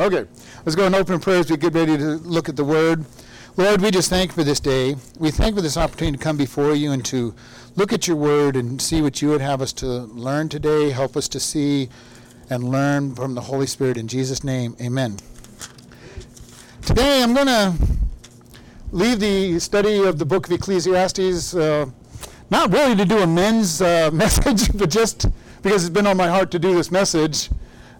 Okay, 0.00 0.24
let's 0.64 0.74
go 0.74 0.86
and 0.86 0.94
open 0.94 1.20
prayers. 1.20 1.50
we 1.50 1.58
get 1.58 1.74
ready 1.74 1.98
to 1.98 2.16
look 2.24 2.48
at 2.48 2.56
the 2.56 2.64
Word. 2.64 3.04
Lord, 3.58 3.82
we 3.82 3.90
just 3.90 4.08
thank 4.08 4.32
for 4.32 4.42
this 4.42 4.58
day. 4.58 4.96
We 5.18 5.30
thank 5.30 5.54
for 5.56 5.60
this 5.60 5.76
opportunity 5.76 6.16
to 6.16 6.24
come 6.24 6.38
before 6.38 6.74
you 6.74 6.92
and 6.92 7.04
to 7.04 7.34
look 7.76 7.92
at 7.92 8.08
your 8.08 8.16
Word 8.16 8.56
and 8.56 8.80
see 8.80 9.02
what 9.02 9.20
you 9.20 9.28
would 9.28 9.42
have 9.42 9.60
us 9.60 9.74
to 9.74 9.86
learn 9.86 10.48
today. 10.48 10.88
Help 10.88 11.18
us 11.18 11.28
to 11.28 11.38
see 11.38 11.90
and 12.48 12.70
learn 12.70 13.14
from 13.14 13.34
the 13.34 13.42
Holy 13.42 13.66
Spirit. 13.66 13.98
In 13.98 14.08
Jesus' 14.08 14.42
name, 14.42 14.74
amen. 14.80 15.18
Today 16.86 17.22
I'm 17.22 17.34
going 17.34 17.48
to 17.48 17.74
leave 18.92 19.20
the 19.20 19.58
study 19.58 20.02
of 20.02 20.18
the 20.18 20.24
book 20.24 20.46
of 20.46 20.52
Ecclesiastes, 20.54 21.54
uh, 21.54 21.84
not 22.48 22.72
really 22.72 22.96
to 22.96 23.04
do 23.04 23.18
a 23.18 23.26
men's 23.26 23.82
uh, 23.82 24.10
message, 24.14 24.72
but 24.78 24.88
just 24.88 25.26
because 25.60 25.84
it's 25.84 25.92
been 25.92 26.06
on 26.06 26.16
my 26.16 26.28
heart 26.28 26.50
to 26.52 26.58
do 26.58 26.74
this 26.74 26.90
message 26.90 27.50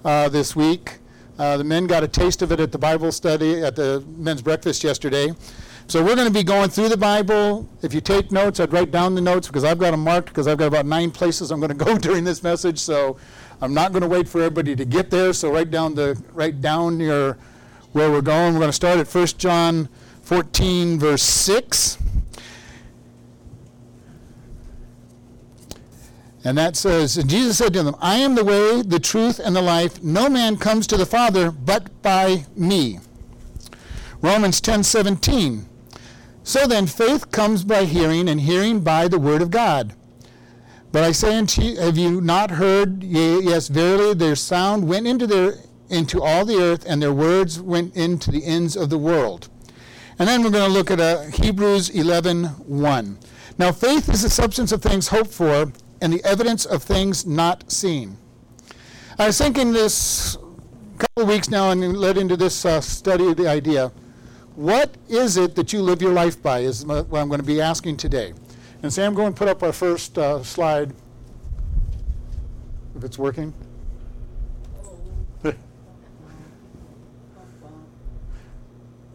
uh, 0.03 0.31
this 0.31 0.57
week. 0.57 1.00
Uh, 1.41 1.57
the 1.57 1.65
men 1.65 1.87
got 1.87 2.03
a 2.03 2.09
taste 2.09 2.43
of 2.43 2.53
it 2.53 2.61
at 2.61 2.71
the 2.71 2.77
Bible 2.77 3.11
study 3.11 3.65
at 3.65 3.75
the 3.75 4.05
men's 4.19 4.43
breakfast 4.43 4.85
yesterday. 4.85 5.33
So 5.87 6.05
we're 6.05 6.15
going 6.15 6.29
to 6.29 6.35
be 6.35 6.43
going 6.43 6.69
through 6.69 6.91
the 6.91 6.99
Bible. 6.99 7.67
If 7.81 7.95
you 7.95 8.03
take 8.03 8.31
notes, 8.31 8.61
I'd 8.61 8.75
write 8.75 8.91
down 8.91 9.15
the 9.15 9.23
notes 9.23 9.47
because 9.47 9.65
I've 9.65 9.79
got 9.79 9.93
them 9.93 10.05
marked 10.05 10.29
because 10.29 10.47
I've 10.47 10.59
got 10.59 10.67
about 10.67 10.85
nine 10.85 11.11
places 11.11 11.51
I'm 11.51 11.59
going 11.59 11.71
to 11.79 11.85
go 11.85 11.97
during 11.97 12.25
this 12.25 12.43
message. 12.43 12.79
So 12.79 13.17
I'm 13.63 13.73
not 13.73 13.91
going 13.93 14.03
to 14.03 14.07
wait 14.07 14.29
for 14.29 14.43
everybody 14.43 14.77
to 14.77 14.85
get 14.85 15.09
there. 15.09 15.33
So 15.33 15.51
write 15.51 15.71
down 15.71 15.95
the 15.95 16.23
write 16.35 16.61
down 16.61 17.01
your 17.01 17.39
where 17.93 18.11
we're 18.11 18.21
going. 18.21 18.53
We're 18.53 18.61
going 18.61 18.69
to 18.69 18.75
start 18.75 18.99
at 18.99 19.09
1 19.09 19.27
John 19.39 19.89
14 20.21 20.99
verse 20.99 21.23
6. 21.23 21.97
And 26.43 26.57
that 26.57 26.75
says, 26.75 27.19
and 27.19 27.29
Jesus 27.29 27.59
said 27.59 27.75
to 27.75 27.83
them, 27.83 27.97
I 28.01 28.17
am 28.17 28.35
the 28.35 28.45
way, 28.45 28.83
the 28.83 28.99
truth, 28.99 29.39
and 29.39 29.55
the 29.55 29.61
life. 29.61 30.03
No 30.03 30.31
man 30.31 30.57
comes 30.57 30.87
to 30.87 30.97
the 30.97 31.05
Father 31.05 31.51
but 31.51 32.03
by 32.03 32.47
me. 32.57 32.99
Romans 34.23 34.61
10 34.61 34.83
17. 34.83 35.67
So 36.43 36.67
then, 36.67 36.87
faith 36.87 37.31
comes 37.31 37.65
by 37.65 37.85
hearing, 37.85 38.29
and 38.29 38.41
hearing 38.41 38.81
by 38.81 39.09
the 39.09 39.19
word 39.19 39.43
of 39.43 39.51
God. 39.51 39.95
But 40.93 41.05
I 41.05 41.13
say 41.13 41.37
unto 41.37 41.63
you, 41.63 41.81
have 41.81 41.99
you 41.99 42.21
not 42.21 42.53
heard? 42.53 43.05
Yes, 43.05 43.69
verily, 43.69 44.15
their 44.15 44.35
sound 44.35 44.89
went 44.89 45.07
into, 45.07 45.27
their, 45.27 45.55
into 45.89 46.23
all 46.23 46.45
the 46.45 46.57
earth, 46.57 46.85
and 46.89 47.01
their 47.01 47.13
words 47.13 47.61
went 47.61 47.95
into 47.95 48.31
the 48.31 48.45
ends 48.45 48.77
of 48.77 48.91
the 48.91 48.99
world. 48.99 49.49
And 50.19 50.29
then 50.29 50.43
we're 50.43 50.51
going 50.51 50.69
to 50.69 50.73
look 50.77 50.91
at 50.91 51.01
uh, 51.01 51.25
Hebrews 51.25 51.91
11 51.91 52.45
1. 52.45 53.19
Now, 53.59 53.73
faith 53.73 54.09
is 54.09 54.23
the 54.23 54.31
substance 54.31 54.73
of 54.73 54.83
things 54.83 55.09
hoped 55.09 55.33
for 55.33 55.73
and 56.01 56.13
the 56.13 56.25
evidence 56.25 56.65
of 56.65 56.83
things 56.83 57.27
not 57.27 57.71
seen. 57.71 58.17
I 59.19 59.27
was 59.27 59.39
thinking 59.39 59.73
this 59.73 60.37
couple 61.01 61.23
of 61.23 61.29
weeks 61.29 61.49
now 61.49 61.71
and 61.71 61.97
led 61.97 62.19
into 62.19 62.37
this 62.37 62.65
uh, 62.65 62.81
study 62.81 63.27
of 63.27 63.37
the 63.37 63.49
idea. 63.49 63.91
What 64.55 64.97
is 65.09 65.39
it 65.39 65.55
that 65.57 65.73
you 65.73 65.81
live 65.81 66.03
your 66.03 66.13
life 66.13 66.43
by 66.43 66.59
is 66.61 66.85
what 66.85 67.07
I'm 67.15 67.29
going 67.29 67.41
to 67.41 67.47
be 67.47 67.61
asking 67.61 67.97
today. 67.97 68.35
And 68.83 68.93
Sam, 68.93 69.15
go 69.15 69.25
and 69.25 69.35
put 69.35 69.49
up 69.49 69.63
our 69.63 69.73
first 69.73 70.19
uh, 70.19 70.43
slide, 70.43 70.93
if 72.97 73.05
it's 73.05 73.19
working. 73.19 73.55
We're 75.43 75.55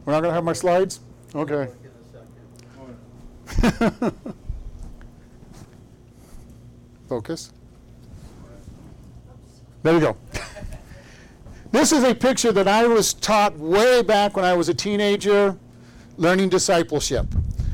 not 0.07 0.21
going 0.21 0.23
to 0.23 0.33
have 0.33 0.43
my 0.43 0.53
slides? 0.53 0.99
Okay. 1.35 1.69
Focus. 7.07 7.51
There 9.83 9.93
we 9.93 9.99
go. 9.99 10.17
this 11.71 11.91
is 11.91 12.03
a 12.03 12.15
picture 12.15 12.51
that 12.51 12.67
I 12.67 12.87
was 12.87 13.13
taught 13.13 13.57
way 13.57 14.01
back 14.01 14.35
when 14.35 14.45
I 14.45 14.53
was 14.53 14.69
a 14.69 14.73
teenager 14.73 15.57
learning 16.17 16.49
discipleship 16.49 17.27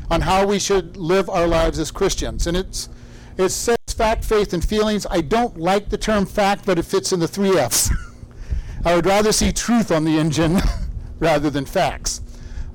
on 0.10 0.22
how 0.22 0.46
we 0.46 0.60
should 0.60 0.98
live 0.98 1.30
our 1.30 1.48
lives 1.48 1.80
as 1.80 1.92
Christians. 1.92 2.48
And 2.48 2.58
it's 2.58 2.90
it 3.38 3.50
says 3.50 3.78
fact, 3.96 4.26
faith, 4.26 4.54
and 4.54 4.64
feelings. 4.64 5.08
I 5.10 5.22
don't 5.22 5.58
like 5.58 5.90
the 5.90 5.98
term 5.98 6.26
fact, 6.26 6.66
but 6.66 6.78
it 6.78 6.84
fits 6.84 7.14
in 7.14 7.20
the 7.20 7.28
three 7.28 7.58
F's. 7.58 7.90
I 8.86 8.96
would 8.96 9.06
rather 9.06 9.32
see 9.32 9.52
truth 9.52 9.92
on 9.92 10.04
the 10.04 10.18
engine 10.18 10.58
rather 11.20 11.50
than 11.50 11.66
facts. 11.66 12.22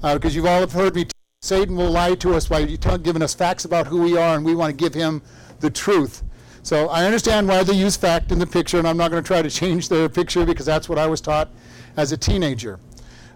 Because 0.00 0.33
uh, 0.33 0.37
you've 0.37 0.47
all 0.47 0.61
have 0.61 0.72
heard 0.72 0.95
me, 0.95 1.05
t- 1.05 1.11
Satan 1.43 1.77
will 1.77 1.91
lie 1.91 2.15
to 2.16 2.34
us 2.34 2.49
by 2.49 2.65
giving 2.65 3.22
us 3.22 3.34
facts 3.34 3.65
about 3.65 3.87
who 3.87 4.03
we 4.03 4.16
are, 4.16 4.37
and 4.37 4.45
we 4.45 4.55
want 4.55 4.71
to 4.71 4.84
give 4.84 4.95
him 4.95 5.22
the 5.61 5.71
truth. 5.71 6.22
So 6.66 6.88
I 6.88 7.04
understand 7.04 7.47
why 7.47 7.62
they 7.62 7.75
use 7.75 7.97
fact 7.97 8.32
in 8.32 8.41
the 8.41 8.47
picture, 8.47 8.77
and 8.77 8.88
I'm 8.88 8.97
not 8.97 9.12
going 9.12 9.22
to 9.22 9.27
try 9.27 9.41
to 9.41 9.49
change 9.49 9.88
their 9.88 10.09
picture 10.09 10.44
because 10.44 10.66
that's 10.66 10.88
what 10.88 10.99
I 10.99 11.06
was 11.06 11.21
taught 11.21 11.49
as 11.97 12.10
a 12.10 12.16
teenager. 12.16 12.81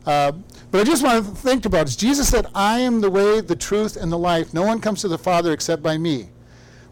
Uh, 0.04 0.32
but 0.72 0.80
I 0.80 0.82
just 0.84 1.04
want 1.04 1.24
to 1.24 1.30
think 1.36 1.64
about 1.64 1.88
it. 1.88 1.96
Jesus 1.96 2.28
said, 2.28 2.48
I 2.56 2.80
am 2.80 3.00
the 3.00 3.08
way, 3.08 3.40
the 3.40 3.54
truth, 3.54 3.96
and 3.96 4.10
the 4.10 4.18
life. 4.18 4.52
No 4.52 4.62
one 4.62 4.80
comes 4.80 5.02
to 5.02 5.08
the 5.08 5.16
Father 5.16 5.52
except 5.52 5.80
by 5.80 5.96
me. 5.96 6.30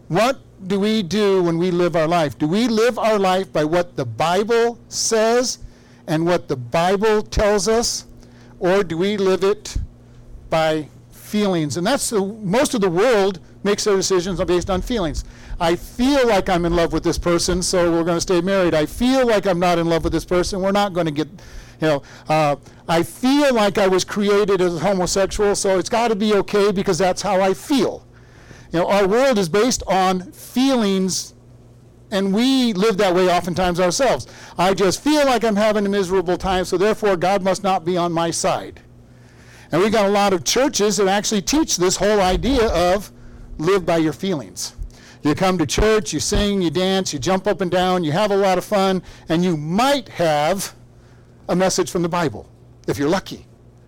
What 0.07 0.39
do 0.65 0.79
we 0.79 1.03
do 1.03 1.43
when 1.43 1.57
we 1.57 1.71
live 1.71 1.97
our 1.97 2.07
life? 2.07 2.37
Do 2.37 2.47
we 2.47 2.69
live 2.69 2.97
our 2.97 3.19
life 3.19 3.51
by 3.51 3.65
what 3.65 3.97
the 3.97 4.05
Bible 4.05 4.79
says 4.87 5.59
and 6.07 6.25
what 6.25 6.47
the 6.47 6.55
Bible 6.55 7.21
tells 7.21 7.67
us? 7.67 8.05
Or 8.59 8.81
do 8.85 8.97
we 8.97 9.17
live 9.17 9.43
it 9.43 9.75
by 10.49 10.87
feelings? 11.11 11.75
And 11.75 11.85
that's 11.85 12.09
the, 12.09 12.21
most 12.21 12.73
of 12.75 12.79
the 12.79 12.89
world 12.89 13.41
makes 13.61 13.83
their 13.83 13.97
decisions 13.97 14.41
based 14.45 14.69
on 14.69 14.81
feelings. 14.81 15.25
I 15.61 15.75
feel 15.75 16.25
like 16.27 16.47
I'm 16.47 16.65
in 16.65 16.75
love 16.75 16.93
with 16.93 17.03
this 17.03 17.17
person, 17.17 17.61
so 17.61 17.91
we're 17.91 18.03
going 18.03 18.17
to 18.17 18.21
stay 18.21 18.39
married. 18.39 18.73
I 18.73 18.85
feel 18.85 19.27
like 19.27 19.45
I'm 19.45 19.59
not 19.59 19.77
in 19.77 19.87
love 19.89 20.03
with 20.03 20.13
this 20.13 20.25
person, 20.25 20.61
we're 20.61 20.71
not 20.71 20.93
going 20.93 21.05
to 21.05 21.11
get, 21.11 21.27
you 21.27 21.87
know. 21.87 22.03
Uh, 22.29 22.55
I 22.87 23.03
feel 23.03 23.53
like 23.53 23.77
I 23.77 23.87
was 23.87 24.03
created 24.03 24.61
as 24.61 24.79
homosexual, 24.79 25.55
so 25.55 25.77
it's 25.77 25.89
got 25.89 26.07
to 26.09 26.15
be 26.15 26.33
okay 26.35 26.71
because 26.71 26.97
that's 26.97 27.21
how 27.21 27.41
I 27.41 27.53
feel. 27.53 28.05
You 28.71 28.79
know, 28.79 28.87
our 28.87 29.07
world 29.07 29.37
is 29.37 29.49
based 29.49 29.83
on 29.87 30.31
feelings, 30.31 31.33
and 32.11 32.33
we 32.33 32.73
live 32.73 32.97
that 32.97 33.13
way 33.13 33.29
oftentimes 33.29 33.79
ourselves. 33.79 34.27
I 34.57 34.73
just 34.73 35.03
feel 35.03 35.25
like 35.25 35.43
I'm 35.43 35.57
having 35.57 35.85
a 35.85 35.89
miserable 35.89 36.37
time, 36.37 36.63
so 36.65 36.77
therefore 36.77 37.17
God 37.17 37.43
must 37.43 37.63
not 37.63 37.83
be 37.83 37.97
on 37.97 38.13
my 38.13 38.31
side. 38.31 38.79
And 39.71 39.81
we've 39.81 39.91
got 39.91 40.05
a 40.05 40.09
lot 40.09 40.31
of 40.33 40.45
churches 40.45 40.97
that 40.97 41.07
actually 41.07 41.41
teach 41.41 41.77
this 41.77 41.97
whole 41.97 42.21
idea 42.21 42.67
of 42.69 43.11
live 43.57 43.85
by 43.85 43.97
your 43.97 44.13
feelings. 44.13 44.75
You 45.21 45.35
come 45.35 45.57
to 45.57 45.65
church, 45.65 46.13
you 46.13 46.19
sing, 46.19 46.61
you 46.61 46.69
dance, 46.69 47.11
you 47.13 47.19
jump 47.19 47.45
up 47.45 47.59
and 47.61 47.69
down, 47.69 48.03
you 48.03 48.11
have 48.13 48.31
a 48.31 48.37
lot 48.37 48.57
of 48.57 48.63
fun, 48.63 49.03
and 49.27 49.43
you 49.43 49.57
might 49.57 50.07
have 50.09 50.73
a 51.49 51.55
message 51.55 51.91
from 51.91 52.03
the 52.03 52.09
Bible, 52.09 52.49
if 52.87 52.97
you're 52.97 53.09
lucky, 53.09 53.45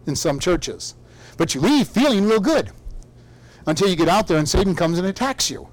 in 0.08 0.16
some 0.16 0.40
churches. 0.40 0.96
But 1.38 1.56
you 1.56 1.62
leave 1.62 1.88
feeling 1.88 2.26
real 2.26 2.42
good 2.42 2.72
until 3.66 3.88
you 3.88 3.96
get 3.96 4.10
out 4.10 4.28
there 4.28 4.38
and 4.38 4.50
Satan 4.50 4.76
comes 4.76 4.98
and 4.98 5.08
attacks 5.08 5.50
you. 5.50 5.70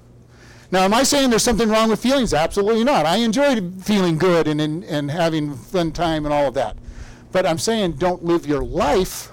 Now, 0.71 0.81
am 0.81 0.93
I 0.93 1.03
saying 1.03 1.31
there's 1.31 1.43
something 1.43 1.67
wrong 1.67 1.89
with 1.89 2.01
feelings? 2.01 2.33
Absolutely 2.33 2.83
not. 2.83 3.05
I 3.05 3.17
enjoy 3.17 3.59
feeling 3.81 4.17
good 4.17 4.47
and, 4.47 4.61
and, 4.61 4.83
and 4.83 5.09
having 5.09 5.55
fun 5.55 5.91
time 5.91 6.25
and 6.25 6.33
all 6.33 6.47
of 6.47 6.53
that. 6.53 6.77
But 7.31 7.45
I'm 7.45 7.57
saying 7.57 7.93
don't 7.93 8.23
live 8.23 8.45
your 8.45 8.63
life 8.63 9.31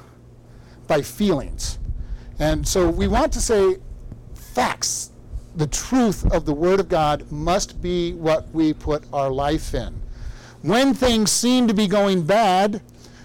by 0.86 1.02
feelings. 1.02 1.78
And 2.38 2.66
so 2.66 2.88
we 2.88 3.06
want 3.06 3.32
to 3.34 3.40
say 3.40 3.76
facts 4.34 5.10
the 5.56 5.66
truth 5.66 6.30
of 6.32 6.44
the 6.44 6.52
Word 6.52 6.80
of 6.80 6.88
God 6.88 7.30
must 7.32 7.80
be 7.80 8.12
what 8.12 8.48
we 8.52 8.74
put 8.74 9.04
our 9.12 9.30
life 9.30 9.74
in. 9.74 9.94
When 10.62 10.92
things 10.92 11.30
seem 11.30 11.66
to 11.66 11.74
be 11.74 11.86
going 11.86 12.24
bad, 12.24 12.82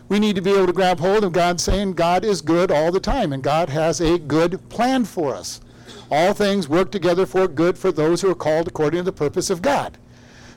we 0.08 0.20
need 0.20 0.36
to 0.36 0.42
be 0.42 0.52
able 0.52 0.68
to 0.68 0.74
grab 0.74 1.00
hold 1.00 1.24
of 1.24 1.34
God 1.34 1.60
saying 1.60 1.94
God 1.94 2.24
is 2.24 2.42
good 2.42 2.72
all 2.72 2.92
the 2.92 3.00
time 3.00 3.34
and 3.34 3.44
God 3.44 3.70
has 3.70 4.00
a 4.00 4.18
good 4.18 4.70
plan 4.70 5.06
for 5.06 5.36
us. 5.36 5.62
All 6.10 6.34
things 6.34 6.68
work 6.68 6.92
together 6.92 7.26
for 7.26 7.48
good 7.48 7.78
for 7.78 7.92
those 7.92 8.22
who 8.22 8.30
are 8.30 8.36
called 8.36 8.68
according 8.68 9.00
to 9.00 9.04
the 9.04 9.12
purpose 9.12 9.50
of 9.50 9.62
God. 9.62 9.98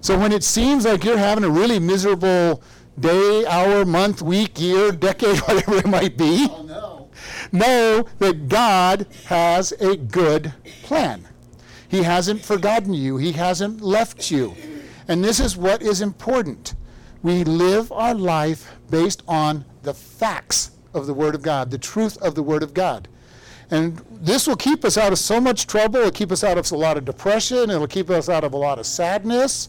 So 0.00 0.18
when 0.18 0.32
it 0.32 0.44
seems 0.44 0.84
like 0.84 1.04
you're 1.04 1.18
having 1.18 1.44
a 1.44 1.50
really 1.50 1.78
miserable 1.78 2.62
day, 2.98 3.46
hour, 3.46 3.84
month, 3.84 4.22
week, 4.22 4.60
year, 4.60 4.92
decade, 4.92 5.38
whatever 5.46 5.76
it 5.76 5.86
might 5.86 6.16
be, 6.16 6.46
oh, 6.50 6.62
no. 6.62 7.08
know 7.52 8.06
that 8.18 8.48
God 8.48 9.06
has 9.26 9.72
a 9.72 9.96
good 9.96 10.52
plan. 10.82 11.26
He 11.88 12.02
hasn't 12.02 12.44
forgotten 12.44 12.94
you, 12.94 13.16
He 13.16 13.32
hasn't 13.32 13.80
left 13.80 14.30
you. 14.30 14.54
And 15.08 15.22
this 15.22 15.40
is 15.40 15.56
what 15.56 15.82
is 15.82 16.00
important. 16.00 16.74
We 17.22 17.44
live 17.44 17.90
our 17.92 18.14
life 18.14 18.72
based 18.90 19.22
on 19.28 19.64
the 19.82 19.94
facts 19.94 20.72
of 20.92 21.06
the 21.06 21.14
Word 21.14 21.34
of 21.34 21.42
God, 21.42 21.70
the 21.70 21.78
truth 21.78 22.20
of 22.22 22.34
the 22.34 22.42
Word 22.42 22.62
of 22.62 22.74
God. 22.74 23.08
And 23.70 23.98
this 24.10 24.46
will 24.46 24.56
keep 24.56 24.84
us 24.84 24.96
out 24.96 25.12
of 25.12 25.18
so 25.18 25.40
much 25.40 25.66
trouble. 25.66 26.00
It'll 26.00 26.10
keep 26.10 26.30
us 26.30 26.44
out 26.44 26.58
of 26.58 26.70
a 26.70 26.76
lot 26.76 26.96
of 26.96 27.04
depression. 27.04 27.70
It'll 27.70 27.86
keep 27.86 28.10
us 28.10 28.28
out 28.28 28.44
of 28.44 28.52
a 28.52 28.56
lot 28.56 28.78
of 28.78 28.86
sadness. 28.86 29.68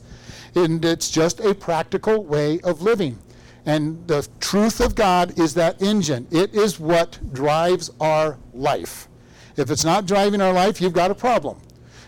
And 0.53 0.83
it's 0.83 1.09
just 1.09 1.39
a 1.39 1.53
practical 1.53 2.23
way 2.23 2.59
of 2.61 2.81
living. 2.81 3.17
And 3.65 4.05
the 4.07 4.27
truth 4.39 4.79
of 4.79 4.95
God 4.95 5.39
is 5.39 5.53
that 5.55 5.81
engine. 5.81 6.27
It 6.31 6.53
is 6.53 6.79
what 6.79 7.19
drives 7.33 7.89
our 7.99 8.37
life. 8.53 9.07
If 9.57 9.71
it's 9.71 9.85
not 9.85 10.05
driving 10.05 10.41
our 10.41 10.53
life, 10.53 10.81
you've 10.81 10.93
got 10.93 11.09
a 11.09 11.15
problem. 11.15 11.57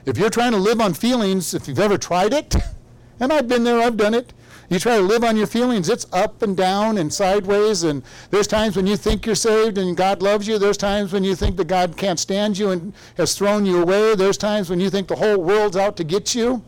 If 0.07 0.17
you're 0.17 0.29
trying 0.29 0.53
to 0.53 0.57
live 0.57 0.79
on 0.79 0.93
feelings, 0.93 1.53
if 1.53 1.67
you've 1.67 1.79
ever 1.79 1.97
tried 1.97 2.31
it, 2.31 2.55
and 3.19 3.33
I've 3.33 3.49
been 3.49 3.65
there, 3.65 3.81
I've 3.81 3.97
done 3.97 4.13
it, 4.13 4.31
You 4.69 4.79
try 4.79 4.95
to 4.95 5.01
live 5.01 5.21
on 5.21 5.35
your 5.35 5.47
feelings, 5.47 5.89
it's 5.89 6.05
up 6.13 6.41
and 6.41 6.55
down 6.55 6.97
and 6.97 7.13
sideways. 7.13 7.83
And 7.83 8.03
there's 8.31 8.47
times 8.47 8.77
when 8.77 8.87
you 8.87 8.95
think 8.95 9.25
you're 9.25 9.35
saved 9.35 9.77
and 9.77 9.97
God 9.97 10.21
loves 10.21 10.47
you. 10.47 10.57
There's 10.57 10.77
times 10.77 11.11
when 11.11 11.25
you 11.25 11.35
think 11.35 11.57
that 11.57 11.67
God 11.67 11.97
can't 11.97 12.19
stand 12.19 12.57
you 12.57 12.69
and 12.69 12.93
has 13.17 13.37
thrown 13.37 13.65
you 13.65 13.81
away. 13.81 14.15
There's 14.15 14.37
times 14.37 14.69
when 14.69 14.79
you 14.79 14.89
think 14.89 15.09
the 15.09 15.15
whole 15.17 15.41
world's 15.41 15.75
out 15.75 15.97
to 15.97 16.05
get 16.05 16.33
you. 16.33 16.63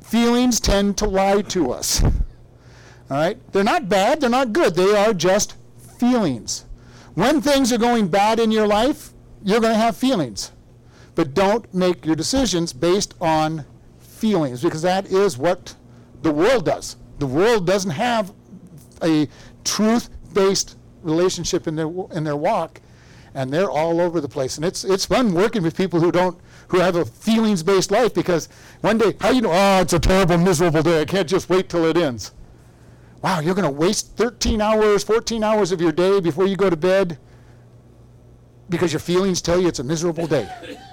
Feelings 0.00 0.60
tend 0.60 0.96
to 0.98 1.06
lie 1.06 1.42
to 1.42 1.72
us. 1.72 2.02
All 2.04 2.10
right? 3.10 3.38
They're 3.52 3.64
not 3.64 3.88
bad, 3.88 4.20
they're 4.20 4.30
not 4.30 4.52
good. 4.52 4.76
They 4.76 4.94
are 4.94 5.12
just 5.12 5.56
feelings. 5.98 6.66
When 7.14 7.40
things 7.40 7.72
are 7.72 7.78
going 7.78 8.08
bad 8.08 8.38
in 8.38 8.52
your 8.52 8.68
life, 8.68 9.10
you're 9.42 9.60
going 9.60 9.74
to 9.74 9.78
have 9.78 9.96
feelings. 9.96 10.52
But 11.14 11.34
don't 11.34 11.72
make 11.74 12.06
your 12.06 12.16
decisions 12.16 12.72
based 12.72 13.14
on 13.20 13.64
feelings 13.98 14.62
because 14.62 14.82
that 14.82 15.06
is 15.06 15.36
what 15.36 15.74
the 16.22 16.32
world 16.32 16.64
does. 16.64 16.96
The 17.18 17.26
world 17.26 17.66
doesn't 17.66 17.90
have 17.90 18.32
a 19.02 19.28
truth 19.64 20.08
based 20.32 20.76
relationship 21.02 21.66
in 21.66 21.76
their, 21.76 21.90
in 22.12 22.24
their 22.24 22.36
walk, 22.36 22.80
and 23.34 23.52
they're 23.52 23.70
all 23.70 24.00
over 24.00 24.20
the 24.20 24.28
place. 24.28 24.56
And 24.56 24.64
it's, 24.64 24.84
it's 24.84 25.04
fun 25.04 25.34
working 25.34 25.62
with 25.62 25.76
people 25.76 26.00
who 26.00 26.12
don't 26.12 26.38
who 26.68 26.78
have 26.78 26.96
a 26.96 27.04
feelings 27.04 27.62
based 27.62 27.90
life 27.90 28.14
because 28.14 28.48
one 28.80 28.96
day, 28.96 29.14
how 29.20 29.30
you 29.30 29.42
know, 29.42 29.52
oh, 29.52 29.80
it's 29.82 29.92
a 29.92 29.98
terrible, 29.98 30.38
miserable 30.38 30.82
day. 30.82 31.02
I 31.02 31.04
can't 31.04 31.28
just 31.28 31.50
wait 31.50 31.68
till 31.68 31.84
it 31.84 31.98
ends. 31.98 32.32
Wow, 33.20 33.40
you're 33.40 33.54
going 33.54 33.70
to 33.70 33.70
waste 33.70 34.16
13 34.16 34.60
hours, 34.60 35.04
14 35.04 35.44
hours 35.44 35.70
of 35.70 35.80
your 35.80 35.92
day 35.92 36.18
before 36.18 36.46
you 36.46 36.56
go 36.56 36.70
to 36.70 36.76
bed 36.76 37.18
because 38.68 38.92
your 38.92 39.00
feelings 39.00 39.42
tell 39.42 39.60
you 39.60 39.68
it's 39.68 39.80
a 39.80 39.84
miserable 39.84 40.26
day. 40.26 40.48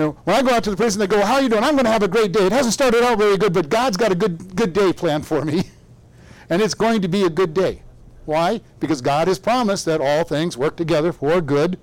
Know, 0.00 0.16
when 0.24 0.34
I 0.34 0.40
go 0.40 0.54
out 0.54 0.64
to 0.64 0.70
the 0.70 0.78
prison, 0.78 0.98
they 0.98 1.06
go, 1.06 1.20
"How 1.20 1.34
are 1.34 1.42
you 1.42 1.50
doing?" 1.50 1.62
I'm 1.62 1.74
going 1.74 1.84
to 1.84 1.90
have 1.90 2.02
a 2.02 2.08
great 2.08 2.32
day. 2.32 2.46
It 2.46 2.52
hasn't 2.52 2.72
started 2.72 3.02
out 3.04 3.18
very 3.18 3.36
good, 3.36 3.52
but 3.52 3.68
God's 3.68 3.98
got 3.98 4.10
a 4.10 4.14
good 4.14 4.56
good 4.56 4.72
day 4.72 4.94
planned 4.94 5.26
for 5.26 5.44
me, 5.44 5.64
and 6.48 6.62
it's 6.62 6.72
going 6.72 7.02
to 7.02 7.08
be 7.08 7.24
a 7.24 7.28
good 7.28 7.52
day. 7.52 7.82
Why? 8.24 8.62
Because 8.80 9.02
God 9.02 9.28
has 9.28 9.38
promised 9.38 9.84
that 9.84 10.00
all 10.00 10.24
things 10.24 10.56
work 10.56 10.76
together 10.76 11.12
for 11.12 11.42
good 11.42 11.78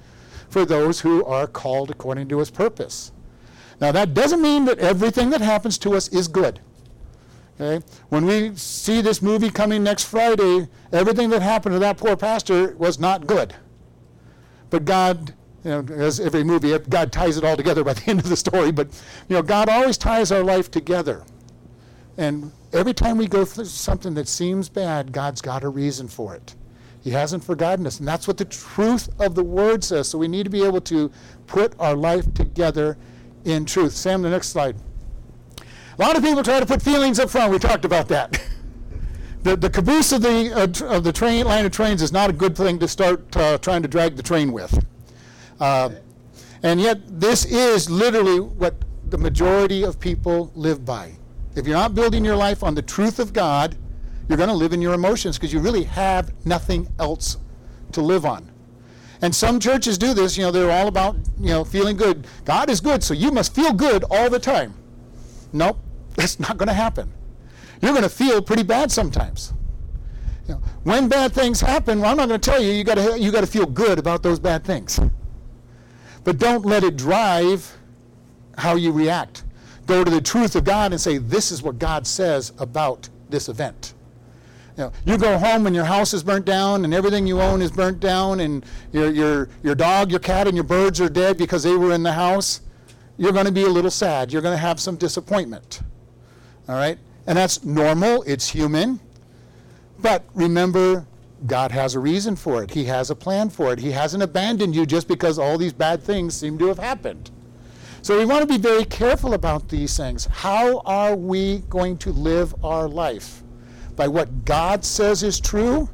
for 0.49 0.65
those 0.65 1.01
who 1.01 1.23
are 1.25 1.45
called 1.45 1.91
according 1.91 2.27
to 2.29 2.39
His 2.39 2.49
purpose. 2.49 3.11
Now, 3.79 3.91
that 3.91 4.15
doesn't 4.15 4.41
mean 4.41 4.65
that 4.65 4.79
everything 4.79 5.29
that 5.29 5.41
happens 5.41 5.77
to 5.79 5.93
us 5.93 6.07
is 6.07 6.27
good. 6.27 6.59
Okay? 7.61 7.85
When 8.09 8.25
we 8.25 8.55
see 8.55 9.01
this 9.01 9.21
movie 9.21 9.51
coming 9.51 9.83
next 9.83 10.05
Friday, 10.05 10.67
everything 10.91 11.29
that 11.29 11.43
happened 11.43 11.73
to 11.73 11.79
that 11.79 11.97
poor 11.97 12.15
pastor 12.15 12.75
was 12.77 12.99
not 12.99 13.27
good. 13.27 13.53
But 14.71 14.85
God, 14.85 15.35
you 15.67 15.81
know, 15.81 15.95
as 15.95 16.21
every 16.21 16.45
movie, 16.45 16.77
God 16.89 17.11
ties 17.11 17.37
it 17.37 17.43
all 17.43 17.57
together 17.57 17.83
by 17.83 17.93
the 17.93 18.03
end 18.09 18.19
of 18.19 18.29
the 18.29 18.37
story. 18.37 18.71
But 18.71 18.87
you 19.27 19.35
know, 19.35 19.41
God 19.41 19.67
always 19.67 19.97
ties 19.97 20.31
our 20.31 20.43
life 20.43 20.71
together. 20.71 21.25
And 22.17 22.51
every 22.71 22.93
time 22.93 23.17
we 23.17 23.27
go 23.27 23.43
through 23.43 23.65
something 23.65 24.13
that 24.13 24.29
seems 24.29 24.69
bad, 24.69 25.11
God's 25.11 25.41
got 25.41 25.63
a 25.63 25.69
reason 25.69 26.07
for 26.07 26.35
it. 26.35 26.55
He 27.03 27.11
hasn't 27.11 27.43
forgotten 27.43 27.85
us. 27.85 27.99
And 27.99 28.07
that's 28.07 28.27
what 28.27 28.37
the 28.37 28.45
truth 28.45 29.09
of 29.19 29.35
the 29.35 29.43
word 29.43 29.83
says. 29.83 30.09
So 30.09 30.17
we 30.17 30.27
need 30.27 30.43
to 30.43 30.49
be 30.49 30.63
able 30.63 30.81
to 30.81 31.11
put 31.45 31.73
our 31.79 31.95
life 31.95 32.33
together 32.33 32.97
in 33.43 33.65
truth. 33.65 33.93
Sam, 33.93 34.21
the 34.21 34.29
next 34.29 34.49
slide. 34.49 34.77
A 35.59 36.01
lot 36.01 36.15
of 36.15 36.23
people 36.23 36.43
try 36.43 36.59
to 36.59 36.65
put 36.65 36.81
feelings 36.81 37.19
up 37.19 37.29
front. 37.29 37.51
We 37.51 37.59
talked 37.59 37.85
about 37.85 38.07
that. 38.07 38.41
the, 39.43 39.55
the 39.55 39.69
caboose 39.69 40.11
of 40.11 40.21
the, 40.21 40.53
uh, 40.53 40.95
of 40.95 41.03
the 41.03 41.13
train 41.13 41.45
line 41.45 41.65
of 41.65 41.71
trains 41.71 42.01
is 42.01 42.11
not 42.11 42.29
a 42.29 42.33
good 42.33 42.55
thing 42.55 42.79
to 42.79 42.87
start 42.87 43.35
uh, 43.35 43.57
trying 43.57 43.81
to 43.81 43.87
drag 43.87 44.15
the 44.15 44.23
train 44.23 44.51
with. 44.51 44.83
Uh, 45.59 45.89
and 46.63 46.79
yet, 46.79 46.99
this 47.19 47.45
is 47.45 47.89
literally 47.89 48.39
what 48.39 48.75
the 49.09 49.17
majority 49.17 49.83
of 49.83 49.99
people 49.99 50.51
live 50.55 50.85
by. 50.85 51.13
If 51.55 51.65
you're 51.67 51.77
not 51.77 51.95
building 51.95 52.23
your 52.23 52.35
life 52.35 52.63
on 52.63 52.75
the 52.75 52.81
truth 52.81 53.19
of 53.19 53.33
God, 53.33 53.77
you're 54.27 54.37
going 54.37 54.49
to 54.49 54.55
live 54.55 54.73
in 54.73 54.81
your 54.81 54.93
emotions 54.93 55.37
because 55.37 55.53
you 55.53 55.59
really 55.59 55.83
have 55.83 56.33
nothing 56.45 56.87
else 56.99 57.37
to 57.93 58.01
live 58.01 58.25
on. 58.25 58.51
And 59.21 59.33
some 59.33 59.59
churches 59.59 59.97
do 59.97 60.13
this, 60.13 60.37
you 60.37 60.43
know, 60.43 60.51
they're 60.51 60.69
all 60.69 60.87
about, 60.87 61.15
you 61.39 61.49
know, 61.49 61.63
feeling 61.63 61.97
good. 61.97 62.27
God 62.45 62.69
is 62.69 62.81
good, 62.81 63.03
so 63.03 63.13
you 63.13 63.31
must 63.31 63.55
feel 63.55 63.73
good 63.73 64.03
all 64.11 64.29
the 64.29 64.39
time. 64.39 64.73
Nope, 65.53 65.79
that's 66.15 66.39
not 66.39 66.57
going 66.57 66.67
to 66.67 66.73
happen 66.73 67.11
you're 67.81 67.91
going 67.91 68.03
to 68.03 68.09
feel 68.09 68.41
pretty 68.41 68.63
bad 68.63 68.91
sometimes. 68.91 69.53
You 70.47 70.55
know, 70.55 70.61
when 70.83 71.07
bad 71.07 71.33
things 71.33 71.59
happen, 71.59 71.99
well, 71.99 72.11
I'm 72.11 72.17
not 72.17 72.29
going 72.29 72.39
to 72.39 72.51
tell 72.51 72.61
you. 72.61 72.71
You 72.71 72.83
got 72.83 72.95
to 72.95 73.19
you 73.19 73.31
got 73.31 73.41
to 73.41 73.47
feel 73.47 73.65
good 73.65 73.99
about 73.99 74.23
those 74.23 74.39
bad 74.39 74.63
things. 74.63 74.99
But 76.27 76.39
don't 76.39 76.65
let 76.65 76.83
it 76.83 76.97
drive 76.97 77.77
how 78.57 78.75
you 78.75 78.91
react. 78.91 79.45
Go 79.85 80.03
to 80.03 80.11
the 80.11 80.19
truth 80.19 80.57
of 80.57 80.65
God 80.65 80.91
and 80.91 80.99
say, 80.99 81.19
"This 81.19 81.53
is 81.53 81.63
what 81.63 81.79
God 81.79 82.05
says 82.05 82.51
about 82.59 83.07
this 83.29 83.47
event." 83.47 83.93
You, 84.75 84.83
know, 84.83 84.91
you 85.05 85.17
go 85.17 85.37
home 85.37 85.67
and 85.67 85.73
your 85.73 85.85
house 85.85 86.13
is 86.13 86.23
burnt 86.23 86.43
down 86.43 86.83
and 86.83 86.93
everything 86.93 87.27
you 87.27 87.39
own 87.39 87.61
is 87.61 87.71
burnt 87.71 88.01
down 88.01 88.41
and 88.41 88.65
your, 88.91 89.09
your, 89.09 89.47
your 89.63 89.73
dog, 89.73 90.11
your 90.11 90.19
cat, 90.19 90.47
and 90.47 90.57
your 90.57 90.65
birds 90.65 90.99
are 90.99 91.07
dead 91.07 91.37
because 91.37 91.63
they 91.63 91.77
were 91.77 91.93
in 91.93 92.03
the 92.03 92.11
house. 92.11 92.59
You're 93.15 93.31
going 93.31 93.45
to 93.45 93.51
be 93.53 93.63
a 93.63 93.69
little 93.69 93.89
sad. 93.89 94.33
You're 94.33 94.41
going 94.41 94.53
to 94.53 94.61
have 94.61 94.81
some 94.81 94.97
disappointment. 94.97 95.79
All 96.67 96.75
right? 96.75 96.97
And 97.25 97.37
that's 97.37 97.63
normal, 97.63 98.23
it's 98.23 98.49
human. 98.49 98.99
But 99.99 100.25
remember, 100.33 101.07
God 101.45 101.71
has 101.71 101.93
a 101.93 101.99
reason 101.99 102.35
for 102.35 102.63
it. 102.63 102.71
He 102.71 102.85
has 102.85 103.09
a 103.09 103.15
plan 103.15 103.49
for 103.49 103.71
it. 103.71 103.79
He 103.79 103.91
hasn't 103.91 104.23
abandoned 104.23 104.75
you 104.75 104.85
just 104.85 105.07
because 105.07 105.37
all 105.37 105.57
these 105.57 105.73
bad 105.73 106.01
things 106.01 106.35
seem 106.35 106.57
to 106.57 106.67
have 106.67 106.79
happened. 106.79 107.29
So 108.01 108.17
we 108.17 108.25
want 108.25 108.41
to 108.41 108.47
be 108.47 108.57
very 108.57 108.85
careful 108.85 109.33
about 109.33 109.69
these 109.69 109.95
things. 109.95 110.25
How 110.25 110.79
are 110.79 111.15
we 111.15 111.59
going 111.69 111.97
to 111.99 112.11
live 112.11 112.55
our 112.63 112.87
life? 112.87 113.43
By 113.95 114.07
what 114.07 114.45
God 114.45 114.83
says 114.83 115.23
is 115.23 115.39
true 115.39 115.89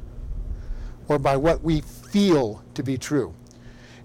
or 1.08 1.18
by 1.18 1.36
what 1.36 1.62
we 1.62 1.80
feel 1.80 2.62
to 2.74 2.82
be 2.82 2.96
true? 2.96 3.34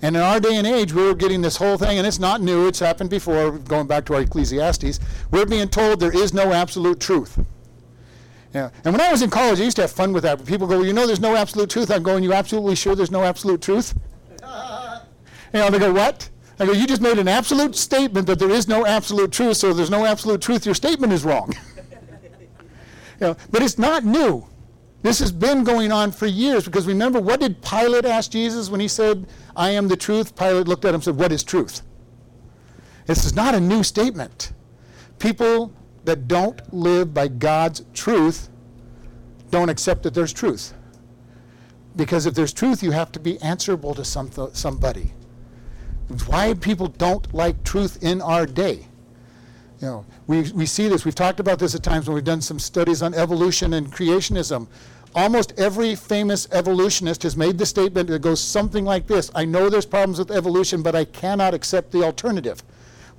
And 0.01 0.15
in 0.15 0.21
our 0.21 0.39
day 0.39 0.55
and 0.55 0.65
age, 0.65 0.93
we're 0.93 1.13
getting 1.13 1.41
this 1.41 1.57
whole 1.57 1.77
thing, 1.77 1.97
and 1.97 2.07
it's 2.07 2.19
not 2.19 2.41
new, 2.41 2.67
it's 2.67 2.79
happened 2.79 3.09
before, 3.09 3.51
going 3.51 3.85
back 3.85 4.05
to 4.05 4.15
our 4.15 4.21
Ecclesiastes. 4.21 4.99
We're 5.29 5.45
being 5.45 5.67
told 5.67 5.99
there 5.99 6.15
is 6.15 6.33
no 6.33 6.53
absolute 6.53 7.01
truth. 7.01 7.37
Yeah. 8.53 8.69
And 8.83 8.93
when 8.93 9.01
I 9.01 9.11
was 9.11 9.21
in 9.21 9.29
college, 9.29 9.59
I 9.59 9.63
used 9.63 9.75
to 9.75 9.83
have 9.83 9.91
fun 9.91 10.11
with 10.11 10.23
that. 10.23 10.43
People 10.45 10.67
go, 10.67 10.77
well, 10.77 10.85
you 10.85 10.93
know 10.93 11.05
there's 11.05 11.19
no 11.19 11.35
absolute 11.35 11.69
truth. 11.69 11.91
I'm 11.91 12.03
going, 12.03 12.23
you 12.23 12.33
absolutely 12.33 12.75
sure 12.75 12.95
there's 12.95 13.11
no 13.11 13.23
absolute 13.23 13.61
truth? 13.61 13.93
you 14.41 15.59
know, 15.59 15.69
they 15.69 15.79
go, 15.79 15.93
what? 15.93 16.29
I 16.59 16.65
go, 16.65 16.71
you 16.73 16.87
just 16.87 17.01
made 17.01 17.19
an 17.19 17.27
absolute 17.27 17.75
statement 17.75 18.27
that 18.27 18.39
there 18.39 18.49
is 18.49 18.67
no 18.67 18.85
absolute 18.85 19.31
truth, 19.31 19.57
so 19.57 19.71
there's 19.71 19.89
no 19.89 20.05
absolute 20.05 20.41
truth. 20.41 20.65
Your 20.65 20.75
statement 20.75 21.13
is 21.13 21.23
wrong. 21.23 21.53
you 22.59 23.27
know, 23.27 23.37
but 23.51 23.61
it's 23.61 23.77
not 23.77 24.03
new. 24.03 24.45
This 25.01 25.19
has 25.19 25.31
been 25.31 25.63
going 25.63 25.91
on 25.91 26.11
for 26.11 26.25
years 26.25 26.65
because 26.65 26.85
remember, 26.85 27.21
what 27.21 27.39
did 27.39 27.61
Pilate 27.61 28.03
ask 28.03 28.31
Jesus 28.31 28.69
when 28.69 28.81
he 28.81 28.87
said, 28.87 29.27
I 29.55 29.69
am 29.69 29.87
the 29.87 29.95
truth? 29.95 30.35
Pilate 30.35 30.67
looked 30.67 30.83
at 30.83 30.89
him 30.89 30.95
and 30.95 31.03
said, 31.03 31.15
What 31.15 31.31
is 31.31 31.43
truth? 31.43 31.81
This 33.05 33.23
is 33.23 33.33
not 33.35 33.55
a 33.55 33.59
new 33.59 33.83
statement. 33.83 34.51
People 35.17 35.71
that 36.05 36.27
don't 36.27 36.73
live 36.73 37.13
by 37.13 37.27
God's 37.27 37.83
truth 37.93 38.49
don't 39.49 39.69
accept 39.69 40.03
that 40.03 40.13
there's 40.13 40.33
truth. 40.33 40.73
Because 41.95 42.25
if 42.25 42.33
there's 42.33 42.53
truth, 42.53 42.83
you 42.83 42.91
have 42.91 43.11
to 43.13 43.19
be 43.19 43.41
answerable 43.41 43.93
to 43.95 44.05
some, 44.05 44.29
somebody. 44.53 45.13
It's 46.09 46.27
why 46.27 46.53
people 46.53 46.87
don't 46.87 47.31
like 47.33 47.63
truth 47.63 48.01
in 48.03 48.21
our 48.21 48.45
day. 48.45 48.87
You 49.81 49.87
know, 49.87 50.05
we, 50.27 50.51
we 50.51 50.65
see 50.65 50.87
this. 50.87 51.05
We've 51.05 51.15
talked 51.15 51.39
about 51.39 51.59
this 51.59 51.73
at 51.73 51.83
times 51.83 52.07
when 52.07 52.15
we've 52.15 52.23
done 52.23 52.41
some 52.41 52.59
studies 52.59 53.01
on 53.01 53.13
evolution 53.13 53.73
and 53.73 53.91
creationism. 53.91 54.67
Almost 55.15 55.53
every 55.57 55.95
famous 55.95 56.47
evolutionist 56.51 57.23
has 57.23 57.35
made 57.35 57.57
the 57.57 57.65
statement 57.65 58.09
that 58.09 58.21
goes 58.21 58.39
something 58.39 58.85
like 58.85 59.07
this 59.07 59.31
I 59.33 59.45
know 59.45 59.69
there's 59.69 59.85
problems 59.85 60.19
with 60.19 60.29
evolution, 60.31 60.83
but 60.83 60.95
I 60.95 61.05
cannot 61.05 61.53
accept 61.53 61.91
the 61.91 62.03
alternative. 62.03 62.63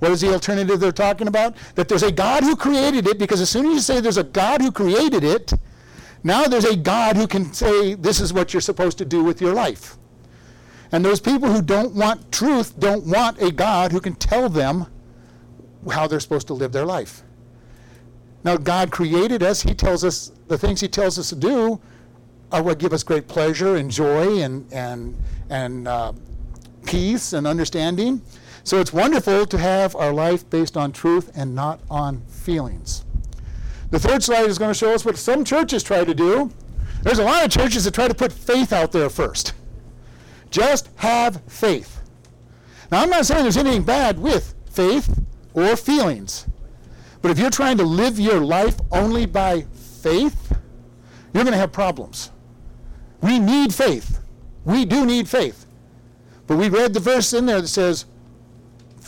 What 0.01 0.11
is 0.11 0.21
the 0.21 0.33
alternative 0.33 0.79
they're 0.79 0.91
talking 0.91 1.27
about? 1.27 1.55
That 1.75 1.87
there's 1.87 2.01
a 2.01 2.11
God 2.11 2.41
who 2.41 2.55
created 2.55 3.05
it, 3.05 3.19
because 3.19 3.39
as 3.39 3.51
soon 3.51 3.67
as 3.67 3.73
you 3.73 3.79
say 3.81 3.99
there's 3.99 4.17
a 4.17 4.23
God 4.23 4.59
who 4.59 4.71
created 4.71 5.23
it, 5.23 5.53
now 6.23 6.45
there's 6.45 6.65
a 6.65 6.75
God 6.75 7.15
who 7.15 7.27
can 7.27 7.53
say 7.53 7.93
this 7.93 8.19
is 8.19 8.33
what 8.33 8.51
you're 8.51 8.61
supposed 8.61 8.97
to 8.97 9.05
do 9.05 9.23
with 9.23 9.39
your 9.39 9.53
life. 9.53 9.97
And 10.91 11.05
those 11.05 11.19
people 11.19 11.51
who 11.51 11.61
don't 11.61 11.93
want 11.93 12.31
truth 12.31 12.79
don't 12.79 13.05
want 13.05 13.39
a 13.43 13.51
God 13.51 13.91
who 13.91 14.01
can 14.01 14.15
tell 14.15 14.49
them 14.49 14.87
how 15.91 16.07
they're 16.07 16.19
supposed 16.19 16.47
to 16.47 16.55
live 16.55 16.71
their 16.71 16.85
life. 16.85 17.21
Now, 18.43 18.57
God 18.57 18.89
created 18.89 19.43
us. 19.43 19.61
He 19.61 19.75
tells 19.75 20.03
us 20.03 20.31
the 20.47 20.57
things 20.57 20.81
He 20.81 20.87
tells 20.87 21.19
us 21.19 21.29
to 21.29 21.35
do 21.35 21.79
are 22.51 22.63
what 22.63 22.79
give 22.79 22.91
us 22.91 23.03
great 23.03 23.27
pleasure 23.27 23.75
and 23.75 23.91
joy 23.91 24.41
and, 24.41 24.65
and, 24.73 25.15
and 25.51 25.87
uh, 25.87 26.13
peace 26.87 27.33
and 27.33 27.45
understanding. 27.45 28.19
So 28.63 28.79
it's 28.79 28.93
wonderful 28.93 29.45
to 29.45 29.57
have 29.57 29.95
our 29.95 30.13
life 30.13 30.49
based 30.49 30.77
on 30.77 30.91
truth 30.91 31.31
and 31.35 31.55
not 31.55 31.79
on 31.89 32.21
feelings. 32.27 33.05
The 33.89 33.99
third 33.99 34.23
slide 34.23 34.45
is 34.49 34.57
going 34.57 34.71
to 34.71 34.77
show 34.77 34.93
us 34.93 35.03
what 35.03 35.17
some 35.17 35.43
churches 35.43 35.83
try 35.83 36.03
to 36.03 36.13
do. 36.13 36.51
There's 37.03 37.19
a 37.19 37.23
lot 37.23 37.43
of 37.43 37.51
churches 37.51 37.83
that 37.85 37.93
try 37.93 38.07
to 38.07 38.13
put 38.13 38.31
faith 38.31 38.71
out 38.71 38.91
there 38.91 39.09
first. 39.09 39.53
Just 40.51 40.89
have 40.97 41.41
faith. 41.47 42.01
Now, 42.91 43.01
I'm 43.01 43.09
not 43.09 43.25
saying 43.25 43.43
there's 43.43 43.57
anything 43.57 43.83
bad 43.83 44.19
with 44.19 44.53
faith 44.69 45.19
or 45.53 45.75
feelings. 45.75 46.45
But 47.21 47.31
if 47.31 47.39
you're 47.39 47.49
trying 47.49 47.77
to 47.77 47.83
live 47.83 48.19
your 48.19 48.39
life 48.39 48.79
only 48.91 49.25
by 49.25 49.61
faith, 50.01 50.53
you're 51.33 51.43
going 51.43 51.53
to 51.53 51.59
have 51.59 51.71
problems. 51.71 52.31
We 53.21 53.39
need 53.39 53.73
faith. 53.73 54.19
We 54.65 54.85
do 54.85 55.05
need 55.05 55.27
faith. 55.27 55.65
But 56.47 56.57
we 56.57 56.69
read 56.69 56.93
the 56.93 56.99
verse 56.99 57.33
in 57.33 57.45
there 57.45 57.61
that 57.61 57.67
says, 57.67 58.05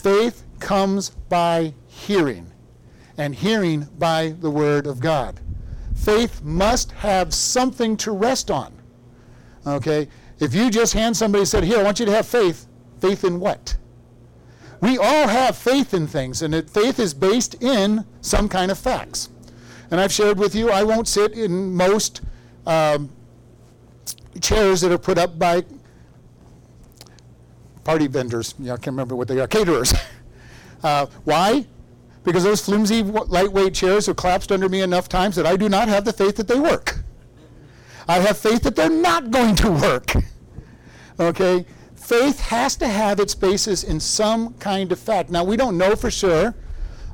faith 0.03 0.43
comes 0.59 1.09
by 1.29 1.73
hearing, 1.87 2.51
and 3.17 3.33
hearing 3.33 3.87
by 3.97 4.35
the 4.41 4.51
Word 4.51 4.85
of 4.85 4.99
God. 4.99 5.39
Faith 5.95 6.43
must 6.43 6.91
have 6.91 7.33
something 7.33 7.95
to 7.97 8.11
rest 8.11 8.51
on. 8.51 8.73
Okay? 9.65 10.09
If 10.39 10.53
you 10.53 10.69
just 10.69 10.93
hand 10.93 11.15
somebody 11.15 11.45
said, 11.45 11.63
Here, 11.63 11.79
I 11.79 11.83
want 11.83 11.99
you 11.99 12.05
to 12.05 12.11
have 12.11 12.27
faith, 12.27 12.67
faith 12.99 13.23
in 13.23 13.39
what? 13.39 13.77
We 14.81 14.97
all 14.97 15.27
have 15.29 15.57
faith 15.57 15.93
in 15.93 16.07
things, 16.07 16.41
and 16.41 16.53
it, 16.53 16.69
faith 16.69 16.99
is 16.99 17.13
based 17.13 17.63
in 17.63 18.05
some 18.19 18.49
kind 18.49 18.69
of 18.69 18.77
facts. 18.77 19.29
And 19.89 20.01
I've 20.01 20.11
shared 20.11 20.37
with 20.37 20.53
you, 20.53 20.69
I 20.69 20.83
won't 20.83 21.07
sit 21.07 21.31
in 21.31 21.73
most 21.73 22.19
um, 22.67 23.09
chairs 24.41 24.81
that 24.81 24.91
are 24.91 24.97
put 24.97 25.17
up 25.17 25.39
by 25.39 25.63
party 27.83 28.07
vendors. 28.07 28.55
Yeah, 28.59 28.73
I 28.73 28.75
can't 28.77 28.87
remember 28.87 29.15
what 29.15 29.27
they 29.27 29.39
are, 29.39 29.47
caterers. 29.47 29.93
uh, 30.83 31.07
why? 31.23 31.65
Because 32.23 32.43
those 32.43 32.63
flimsy, 32.63 33.03
lightweight 33.03 33.73
chairs 33.73 34.05
have 34.05 34.15
collapsed 34.15 34.51
under 34.51 34.69
me 34.69 34.81
enough 34.81 35.09
times 35.09 35.35
that 35.35 35.45
I 35.45 35.57
do 35.57 35.67
not 35.67 35.87
have 35.89 36.05
the 36.05 36.13
faith 36.13 36.37
that 36.37 36.47
they 36.47 36.59
work. 36.59 36.99
I 38.07 38.19
have 38.19 38.37
faith 38.37 38.63
that 38.63 38.75
they're 38.75 38.89
not 38.89 39.31
going 39.31 39.55
to 39.57 39.71
work. 39.71 40.13
Okay? 41.19 41.65
Faith 41.95 42.39
has 42.39 42.75
to 42.77 42.87
have 42.87 43.19
its 43.19 43.35
basis 43.35 43.83
in 43.83 43.99
some 43.99 44.53
kind 44.55 44.91
of 44.91 44.99
fact. 44.99 45.29
Now, 45.29 45.43
we 45.43 45.57
don't 45.57 45.77
know 45.77 45.95
for 45.95 46.11
sure. 46.11 46.55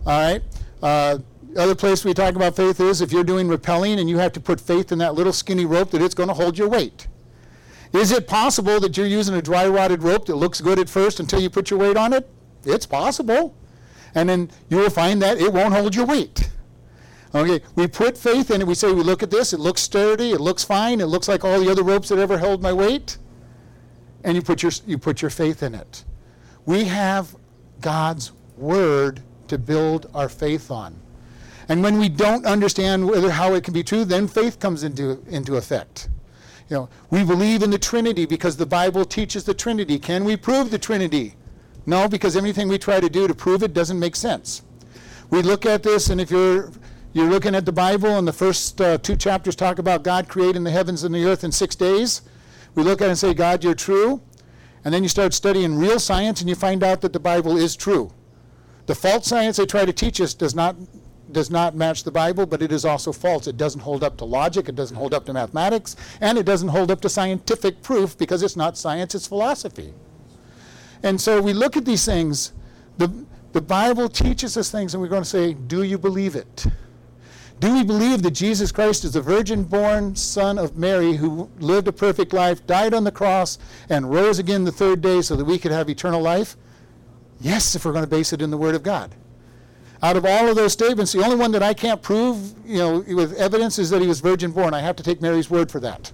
All 0.05 0.21
right? 0.21 0.41
Uh, 0.81 1.19
other 1.57 1.75
place 1.75 2.05
we 2.05 2.13
talk 2.13 2.35
about 2.35 2.55
faith 2.55 2.79
is 2.79 3.01
if 3.01 3.11
you're 3.11 3.23
doing 3.23 3.47
rappelling 3.47 3.99
and 3.99 4.09
you 4.09 4.17
have 4.17 4.31
to 4.33 4.39
put 4.39 4.61
faith 4.61 4.91
in 4.91 4.99
that 4.99 5.15
little 5.15 5.33
skinny 5.33 5.65
rope 5.65 5.91
that 5.91 6.01
it's 6.01 6.13
going 6.13 6.29
to 6.29 6.35
hold 6.35 6.57
your 6.57 6.69
weight. 6.69 7.07
Is 7.93 8.11
it 8.11 8.27
possible 8.27 8.79
that 8.79 8.97
you're 8.97 9.07
using 9.07 9.35
a 9.35 9.41
dry 9.41 9.67
rotted 9.67 10.03
rope 10.03 10.25
that 10.25 10.35
looks 10.35 10.61
good 10.61 10.79
at 10.79 10.89
first 10.89 11.19
until 11.19 11.39
you 11.39 11.49
put 11.49 11.69
your 11.69 11.79
weight 11.79 11.97
on 11.97 12.13
it? 12.13 12.29
It's 12.63 12.85
possible. 12.85 13.55
And 14.15 14.29
then 14.29 14.51
you 14.69 14.77
will 14.77 14.89
find 14.89 15.21
that 15.21 15.39
it 15.39 15.51
won't 15.51 15.73
hold 15.73 15.95
your 15.95 16.05
weight. 16.05 16.49
Okay, 17.33 17.63
we 17.75 17.87
put 17.87 18.17
faith 18.17 18.49
in 18.49 18.61
it. 18.61 18.67
We 18.67 18.73
say, 18.73 18.91
we 18.91 19.03
look 19.03 19.21
at 19.21 19.29
this, 19.29 19.53
it 19.53 19.59
looks 19.59 19.81
sturdy, 19.81 20.31
it 20.31 20.41
looks 20.41 20.63
fine, 20.63 20.99
it 20.99 21.05
looks 21.05 21.27
like 21.27 21.45
all 21.45 21.59
the 21.59 21.69
other 21.69 21.83
ropes 21.83 22.09
that 22.09 22.17
ever 22.17 22.37
held 22.37 22.61
my 22.61 22.73
weight. 22.73 23.17
And 24.23 24.35
you 24.35 24.41
put 24.41 24.63
your, 24.63 24.71
you 24.87 24.97
put 24.97 25.21
your 25.21 25.29
faith 25.29 25.61
in 25.61 25.75
it. 25.75 26.05
We 26.65 26.85
have 26.85 27.35
God's 27.81 28.31
word 28.57 29.21
to 29.47 29.57
build 29.57 30.09
our 30.13 30.27
faith 30.27 30.71
on. 30.71 30.99
And 31.69 31.83
when 31.83 31.99
we 31.99 32.09
don't 32.09 32.45
understand 32.45 33.07
whether 33.07 33.29
how 33.29 33.53
it 33.53 33.63
can 33.63 33.73
be 33.73 33.83
true, 33.83 34.05
then 34.05 34.27
faith 34.27 34.59
comes 34.59 34.83
into, 34.83 35.23
into 35.27 35.55
effect. 35.55 36.09
You 36.69 36.75
know, 36.75 36.89
we 37.09 37.23
believe 37.23 37.63
in 37.63 37.71
the 37.71 37.79
Trinity 37.79 38.25
because 38.25 38.57
the 38.57 38.65
Bible 38.65 39.03
teaches 39.03 39.43
the 39.43 39.55
Trinity. 39.55 39.97
Can 39.97 40.23
we 40.23 40.37
prove 40.37 40.69
the 40.69 40.77
Trinity? 40.77 41.33
No, 41.85 42.07
because 42.07 42.37
everything 42.37 42.67
we 42.67 42.77
try 42.77 42.99
to 42.99 43.09
do 43.09 43.27
to 43.27 43.33
prove 43.33 43.63
it 43.63 43.73
doesn't 43.73 43.99
make 43.99 44.15
sense. 44.15 44.61
We 45.31 45.41
look 45.41 45.65
at 45.65 45.81
this, 45.81 46.09
and 46.09 46.21
if 46.21 46.29
you're 46.29 46.71
you're 47.11 47.29
looking 47.29 47.55
at 47.55 47.65
the 47.65 47.71
Bible, 47.71 48.17
and 48.17 48.27
the 48.27 48.33
first 48.33 48.79
uh, 48.79 48.99
two 48.99 49.15
chapters 49.15 49.55
talk 49.55 49.79
about 49.79 50.03
God 50.03 50.29
creating 50.29 50.63
the 50.63 50.69
heavens 50.69 51.03
and 51.03 51.13
the 51.13 51.25
earth 51.25 51.43
in 51.43 51.51
six 51.51 51.75
days. 51.75 52.21
We 52.75 52.83
look 52.83 53.01
at 53.01 53.05
it 53.05 53.09
and 53.09 53.17
say, 53.17 53.33
God, 53.33 53.63
you're 53.63 53.73
true. 53.73 54.21
And 54.85 54.93
then 54.93 55.01
you 55.01 55.09
start 55.09 55.33
studying 55.33 55.75
real 55.75 55.99
science, 55.99 56.39
and 56.39 56.47
you 56.47 56.55
find 56.55 56.83
out 56.83 57.01
that 57.01 57.13
the 57.13 57.19
Bible 57.19 57.57
is 57.57 57.75
true. 57.75 58.13
The 58.85 58.93
false 58.93 59.25
science 59.25 59.57
they 59.57 59.65
try 59.65 59.85
to 59.85 59.93
teach 59.93 60.21
us 60.21 60.35
does 60.35 60.53
not 60.53 60.75
does 61.31 61.49
not 61.49 61.75
match 61.75 62.03
the 62.03 62.11
Bible, 62.11 62.45
but 62.45 62.61
it 62.61 62.71
is 62.71 62.85
also 62.85 63.11
false. 63.11 63.47
It 63.47 63.57
doesn't 63.57 63.81
hold 63.81 64.03
up 64.03 64.17
to 64.17 64.25
logic, 64.25 64.69
it 64.69 64.75
doesn't 64.75 64.97
hold 64.97 65.13
up 65.13 65.25
to 65.25 65.33
mathematics, 65.33 65.95
and 66.21 66.37
it 66.37 66.45
doesn't 66.45 66.69
hold 66.69 66.91
up 66.91 67.01
to 67.01 67.09
scientific 67.09 67.81
proof 67.81 68.17
because 68.17 68.43
it's 68.43 68.55
not 68.55 68.77
science, 68.77 69.15
it's 69.15 69.27
philosophy. 69.27 69.93
And 71.03 71.19
so 71.19 71.41
we 71.41 71.53
look 71.53 71.77
at 71.77 71.85
these 71.85 72.05
things. 72.05 72.53
The, 72.97 73.11
the 73.53 73.61
Bible 73.61 74.09
teaches 74.09 74.57
us 74.57 74.69
things, 74.69 74.93
and 74.93 75.01
we're 75.01 75.09
going 75.09 75.23
to 75.23 75.29
say, 75.29 75.53
Do 75.53 75.83
you 75.83 75.97
believe 75.97 76.35
it? 76.35 76.65
Do 77.59 77.73
we 77.73 77.83
believe 77.83 78.21
that 78.23 78.31
Jesus 78.31 78.71
Christ 78.71 79.03
is 79.03 79.13
the 79.13 79.21
virgin 79.21 79.63
born 79.63 80.15
Son 80.15 80.57
of 80.57 80.77
Mary 80.77 81.13
who 81.13 81.49
lived 81.59 81.89
a 81.89 81.91
perfect 81.91 82.31
life, 82.31 82.65
died 82.65 82.93
on 82.93 83.03
the 83.03 83.11
cross, 83.11 83.57
and 83.89 84.09
rose 84.09 84.39
again 84.39 84.63
the 84.63 84.71
third 84.71 85.01
day 85.01 85.21
so 85.21 85.35
that 85.35 85.43
we 85.43 85.57
could 85.57 85.71
have 85.71 85.89
eternal 85.89 86.21
life? 86.21 86.55
Yes, 87.41 87.75
if 87.75 87.83
we're 87.83 87.91
going 87.91 88.05
to 88.05 88.09
base 88.09 88.31
it 88.31 88.41
in 88.41 88.49
the 88.49 88.57
Word 88.57 88.75
of 88.75 88.83
God. 88.83 89.13
Out 90.01 90.15
of 90.15 90.25
all 90.25 90.47
of 90.47 90.55
those 90.55 90.71
statements, 90.71 91.11
the 91.11 91.23
only 91.23 91.35
one 91.35 91.51
that 91.51 91.63
I 91.63 91.73
can't 91.73 92.01
prove, 92.01 92.53
you 92.65 92.77
know, 92.77 92.99
with 92.99 93.33
evidence 93.33 93.77
is 93.77 93.89
that 93.89 94.01
he 94.01 94.07
was 94.07 94.21
virgin 94.21 94.51
born. 94.51 94.73
I 94.73 94.79
have 94.79 94.95
to 94.95 95.03
take 95.03 95.21
Mary's 95.21 95.49
word 95.49 95.69
for 95.69 95.79
that. 95.81 96.13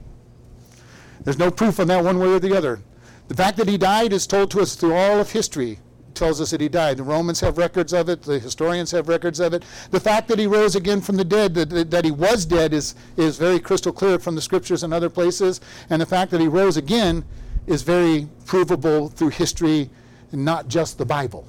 There's 1.23 1.37
no 1.37 1.51
proof 1.51 1.79
on 1.79 1.87
that 1.87 2.03
one 2.03 2.17
way 2.17 2.27
or 2.29 2.39
the 2.39 2.55
other. 2.57 2.79
The 3.27 3.35
fact 3.35 3.57
that 3.57 3.67
he 3.67 3.77
died 3.77 4.13
is 4.13 4.25
told 4.27 4.51
to 4.51 4.61
us 4.61 4.75
through 4.75 4.93
all 4.93 5.19
of 5.19 5.31
history. 5.31 5.79
tells 6.15 6.39
us 6.41 6.51
that 6.51 6.61
he 6.61 6.69
died. 6.69 6.97
The 6.97 7.03
Romans 7.03 7.39
have 7.41 7.57
records 7.57 7.93
of 7.93 8.09
it. 8.09 8.23
The 8.23 8.39
historians 8.39 8.89
have 8.91 9.07
records 9.07 9.39
of 9.39 9.53
it. 9.53 9.63
The 9.91 9.99
fact 9.99 10.27
that 10.29 10.39
he 10.39 10.47
rose 10.47 10.75
again 10.75 11.01
from 11.01 11.17
the 11.17 11.25
dead, 11.25 11.53
that, 11.55 11.91
that 11.91 12.05
he 12.05 12.11
was 12.11 12.45
dead, 12.45 12.73
is, 12.73 12.95
is 13.17 13.37
very 13.37 13.59
crystal 13.59 13.91
clear 13.91 14.17
from 14.17 14.35
the 14.35 14.41
scriptures 14.41 14.83
and 14.83 14.93
other 14.93 15.09
places. 15.09 15.61
And 15.89 16.01
the 16.01 16.05
fact 16.05 16.31
that 16.31 16.41
he 16.41 16.47
rose 16.47 16.77
again 16.77 17.23
is 17.67 17.81
very 17.81 18.27
provable 18.45 19.09
through 19.09 19.29
history 19.29 19.89
and 20.31 20.45
not 20.45 20.67
just 20.67 20.97
the 20.97 21.05
Bible. 21.05 21.47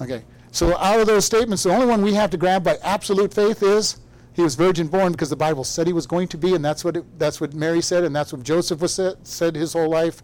Okay. 0.00 0.24
So 0.52 0.76
out 0.78 1.00
of 1.00 1.06
those 1.06 1.24
statements, 1.24 1.62
the 1.62 1.70
only 1.70 1.86
one 1.86 2.02
we 2.02 2.14
have 2.14 2.30
to 2.30 2.36
grab 2.36 2.64
by 2.64 2.76
absolute 2.82 3.32
faith 3.32 3.62
is 3.62 4.00
he 4.32 4.42
was 4.42 4.54
virgin 4.54 4.88
born 4.88 5.12
because 5.12 5.30
the 5.30 5.36
Bible 5.36 5.64
said 5.64 5.86
he 5.86 5.92
was 5.92 6.06
going 6.06 6.28
to 6.28 6.38
be, 6.38 6.54
and 6.54 6.64
that's 6.64 6.84
what 6.84 6.96
it, 6.96 7.18
that's 7.18 7.40
what 7.40 7.54
Mary 7.54 7.80
said, 7.80 8.04
and 8.04 8.14
that's 8.14 8.32
what 8.32 8.42
Joseph 8.42 8.80
was 8.80 8.94
said, 8.94 9.26
said 9.26 9.54
his 9.54 9.72
whole 9.72 9.88
life. 9.88 10.22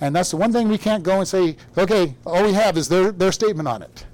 And 0.00 0.14
that's 0.14 0.30
the 0.30 0.36
one 0.36 0.52
thing 0.52 0.68
we 0.68 0.78
can't 0.78 1.02
go 1.02 1.18
and 1.18 1.26
say, 1.26 1.56
okay, 1.76 2.14
all 2.24 2.44
we 2.44 2.52
have 2.52 2.76
is 2.76 2.88
their, 2.88 3.12
their 3.12 3.32
statement 3.32 3.68
on 3.68 3.82
it. 3.82 4.06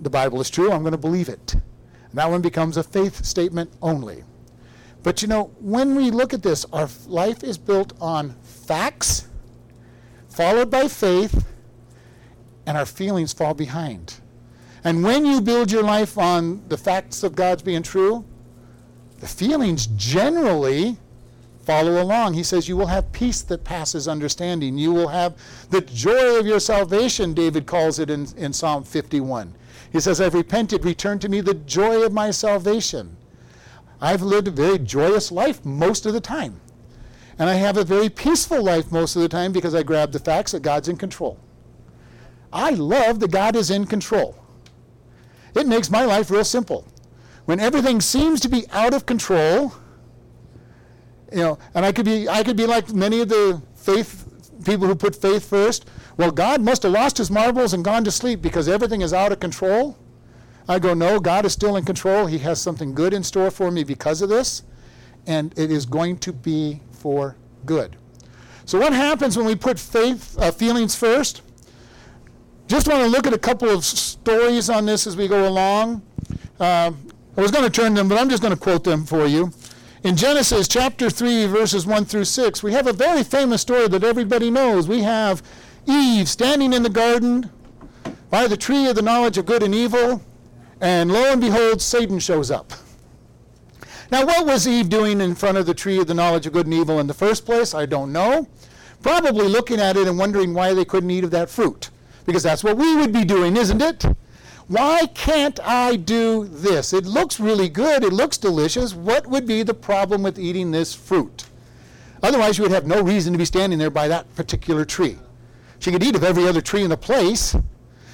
The 0.00 0.10
Bible 0.10 0.40
is 0.40 0.50
true, 0.50 0.70
I'm 0.70 0.82
going 0.82 0.92
to 0.92 0.98
believe 0.98 1.28
it. 1.28 1.54
And 1.54 2.14
that 2.14 2.30
one 2.30 2.42
becomes 2.42 2.76
a 2.76 2.82
faith 2.82 3.24
statement 3.24 3.72
only. 3.82 4.24
But 5.02 5.20
you 5.20 5.28
know, 5.28 5.50
when 5.58 5.94
we 5.94 6.10
look 6.10 6.32
at 6.32 6.42
this, 6.42 6.64
our 6.72 6.88
life 7.06 7.42
is 7.42 7.58
built 7.58 7.92
on 8.00 8.36
facts, 8.42 9.26
followed 10.28 10.70
by 10.70 10.86
faith, 10.86 11.44
and 12.66 12.78
our 12.78 12.86
feelings 12.86 13.32
fall 13.32 13.54
behind. 13.54 14.20
And 14.84 15.02
when 15.04 15.24
you 15.24 15.40
build 15.40 15.70
your 15.70 15.82
life 15.82 16.18
on 16.18 16.62
the 16.68 16.76
facts 16.76 17.22
of 17.22 17.34
God's 17.36 17.62
being 17.62 17.82
true, 17.82 18.24
the 19.20 19.28
feelings 19.28 19.86
generally 19.96 20.96
follow 21.64 22.02
along. 22.02 22.34
He 22.34 22.42
says, 22.42 22.68
You 22.68 22.76
will 22.76 22.86
have 22.86 23.12
peace 23.12 23.42
that 23.42 23.64
passes 23.64 24.08
understanding. 24.08 24.76
You 24.76 24.92
will 24.92 25.08
have 25.08 25.36
the 25.70 25.80
joy 25.80 26.38
of 26.38 26.46
your 26.46 26.60
salvation, 26.60 27.34
David 27.34 27.66
calls 27.66 27.98
it 27.98 28.10
in, 28.10 28.26
in 28.36 28.52
Psalm 28.52 28.82
51. 28.82 29.54
He 29.92 30.00
says, 30.00 30.20
I've 30.20 30.34
repented, 30.34 30.84
return 30.84 31.18
to 31.20 31.28
me 31.28 31.40
the 31.40 31.54
joy 31.54 32.02
of 32.02 32.12
my 32.12 32.30
salvation. 32.30 33.16
I've 34.00 34.22
lived 34.22 34.48
a 34.48 34.50
very 34.50 34.78
joyous 34.78 35.30
life 35.30 35.64
most 35.64 36.06
of 36.06 36.12
the 36.12 36.20
time. 36.20 36.60
And 37.38 37.48
I 37.48 37.54
have 37.54 37.76
a 37.76 37.84
very 37.84 38.08
peaceful 38.08 38.62
life 38.62 38.90
most 38.90 39.16
of 39.16 39.22
the 39.22 39.28
time 39.28 39.52
because 39.52 39.74
I 39.74 39.82
grab 39.82 40.12
the 40.12 40.18
facts 40.18 40.52
that 40.52 40.62
God's 40.62 40.88
in 40.88 40.96
control. 40.96 41.38
I 42.52 42.70
love 42.70 43.20
that 43.20 43.30
God 43.30 43.54
is 43.54 43.70
in 43.70 43.86
control. 43.86 44.41
It 45.54 45.66
makes 45.66 45.90
my 45.90 46.04
life 46.04 46.30
real 46.30 46.44
simple. 46.44 46.86
When 47.44 47.60
everything 47.60 48.00
seems 48.00 48.40
to 48.40 48.48
be 48.48 48.64
out 48.70 48.94
of 48.94 49.06
control, 49.06 49.74
you 51.30 51.38
know, 51.38 51.58
and 51.74 51.84
I 51.84 51.92
could 51.92 52.04
be 52.04 52.28
I 52.28 52.42
could 52.42 52.56
be 52.56 52.66
like 52.66 52.92
many 52.92 53.20
of 53.20 53.28
the 53.28 53.60
faith 53.74 54.24
people 54.64 54.86
who 54.86 54.94
put 54.94 55.16
faith 55.16 55.48
first. 55.48 55.88
Well, 56.16 56.30
God 56.30 56.60
must 56.60 56.82
have 56.84 56.92
lost 56.92 57.18
his 57.18 57.30
marbles 57.30 57.72
and 57.74 57.84
gone 57.84 58.04
to 58.04 58.10
sleep 58.10 58.42
because 58.42 58.68
everything 58.68 59.00
is 59.00 59.12
out 59.12 59.32
of 59.32 59.40
control. 59.40 59.96
I 60.68 60.78
go, 60.78 60.94
no, 60.94 61.18
God 61.18 61.44
is 61.44 61.52
still 61.52 61.76
in 61.76 61.84
control. 61.84 62.26
He 62.26 62.38
has 62.38 62.60
something 62.60 62.94
good 62.94 63.12
in 63.12 63.24
store 63.24 63.50
for 63.50 63.70
me 63.70 63.82
because 63.82 64.22
of 64.22 64.28
this, 64.28 64.62
and 65.26 65.52
it 65.58 65.72
is 65.72 65.86
going 65.86 66.18
to 66.18 66.32
be 66.32 66.80
for 66.92 67.36
good. 67.66 67.96
So, 68.64 68.78
what 68.78 68.92
happens 68.92 69.36
when 69.36 69.46
we 69.46 69.56
put 69.56 69.78
faith 69.78 70.38
uh, 70.38 70.52
feelings 70.52 70.94
first? 70.94 71.42
Just 72.72 72.88
want 72.88 73.02
to 73.02 73.06
look 73.06 73.26
at 73.26 73.34
a 73.34 73.38
couple 73.38 73.68
of 73.68 73.84
stories 73.84 74.70
on 74.70 74.86
this 74.86 75.06
as 75.06 75.14
we 75.14 75.28
go 75.28 75.46
along. 75.46 76.00
Uh, 76.58 76.90
I 77.36 77.40
was 77.42 77.50
going 77.50 77.64
to 77.64 77.70
turn 77.70 77.92
them, 77.92 78.08
but 78.08 78.16
I'm 78.16 78.30
just 78.30 78.40
going 78.40 78.54
to 78.54 78.58
quote 78.58 78.82
them 78.82 79.04
for 79.04 79.26
you. 79.26 79.52
In 80.04 80.16
Genesis 80.16 80.68
chapter 80.68 81.10
3, 81.10 81.44
verses 81.48 81.84
1 81.86 82.06
through 82.06 82.24
6, 82.24 82.62
we 82.62 82.72
have 82.72 82.86
a 82.86 82.94
very 82.94 83.24
famous 83.24 83.60
story 83.60 83.88
that 83.88 84.02
everybody 84.02 84.50
knows. 84.50 84.88
We 84.88 85.02
have 85.02 85.42
Eve 85.86 86.26
standing 86.26 86.72
in 86.72 86.82
the 86.82 86.88
garden 86.88 87.50
by 88.30 88.46
the 88.46 88.56
tree 88.56 88.86
of 88.86 88.96
the 88.96 89.02
knowledge 89.02 89.36
of 89.36 89.44
good 89.44 89.62
and 89.62 89.74
evil, 89.74 90.22
and 90.80 91.12
lo 91.12 91.30
and 91.30 91.42
behold, 91.42 91.82
Satan 91.82 92.20
shows 92.20 92.50
up. 92.50 92.72
Now, 94.10 94.24
what 94.24 94.46
was 94.46 94.66
Eve 94.66 94.88
doing 94.88 95.20
in 95.20 95.34
front 95.34 95.58
of 95.58 95.66
the 95.66 95.74
tree 95.74 95.98
of 95.98 96.06
the 96.06 96.14
knowledge 96.14 96.46
of 96.46 96.54
good 96.54 96.64
and 96.64 96.74
evil 96.74 97.00
in 97.00 97.06
the 97.06 97.12
first 97.12 97.44
place? 97.44 97.74
I 97.74 97.84
don't 97.84 98.12
know. 98.12 98.48
Probably 99.02 99.46
looking 99.46 99.78
at 99.78 99.98
it 99.98 100.08
and 100.08 100.16
wondering 100.16 100.54
why 100.54 100.72
they 100.72 100.86
couldn't 100.86 101.10
eat 101.10 101.24
of 101.24 101.32
that 101.32 101.50
fruit 101.50 101.90
because 102.24 102.42
that's 102.42 102.64
what 102.64 102.76
we 102.76 102.96
would 102.96 103.12
be 103.12 103.24
doing, 103.24 103.56
isn't 103.56 103.82
it? 103.82 104.04
Why 104.68 105.06
can't 105.14 105.58
I 105.60 105.96
do 105.96 106.46
this? 106.46 106.92
It 106.92 107.04
looks 107.04 107.40
really 107.40 107.68
good. 107.68 108.04
It 108.04 108.12
looks 108.12 108.38
delicious. 108.38 108.94
What 108.94 109.26
would 109.26 109.46
be 109.46 109.62
the 109.62 109.74
problem 109.74 110.22
with 110.22 110.38
eating 110.38 110.70
this 110.70 110.94
fruit? 110.94 111.44
Otherwise, 112.22 112.56
you 112.56 112.62
would 112.62 112.72
have 112.72 112.86
no 112.86 113.02
reason 113.02 113.32
to 113.32 113.38
be 113.38 113.44
standing 113.44 113.78
there 113.78 113.90
by 113.90 114.08
that 114.08 114.32
particular 114.36 114.84
tree. 114.84 115.18
She 115.80 115.90
could 115.90 116.04
eat 116.04 116.14
of 116.14 116.22
every 116.22 116.46
other 116.46 116.60
tree 116.60 116.84
in 116.84 116.90
the 116.90 116.96
place. 116.96 117.56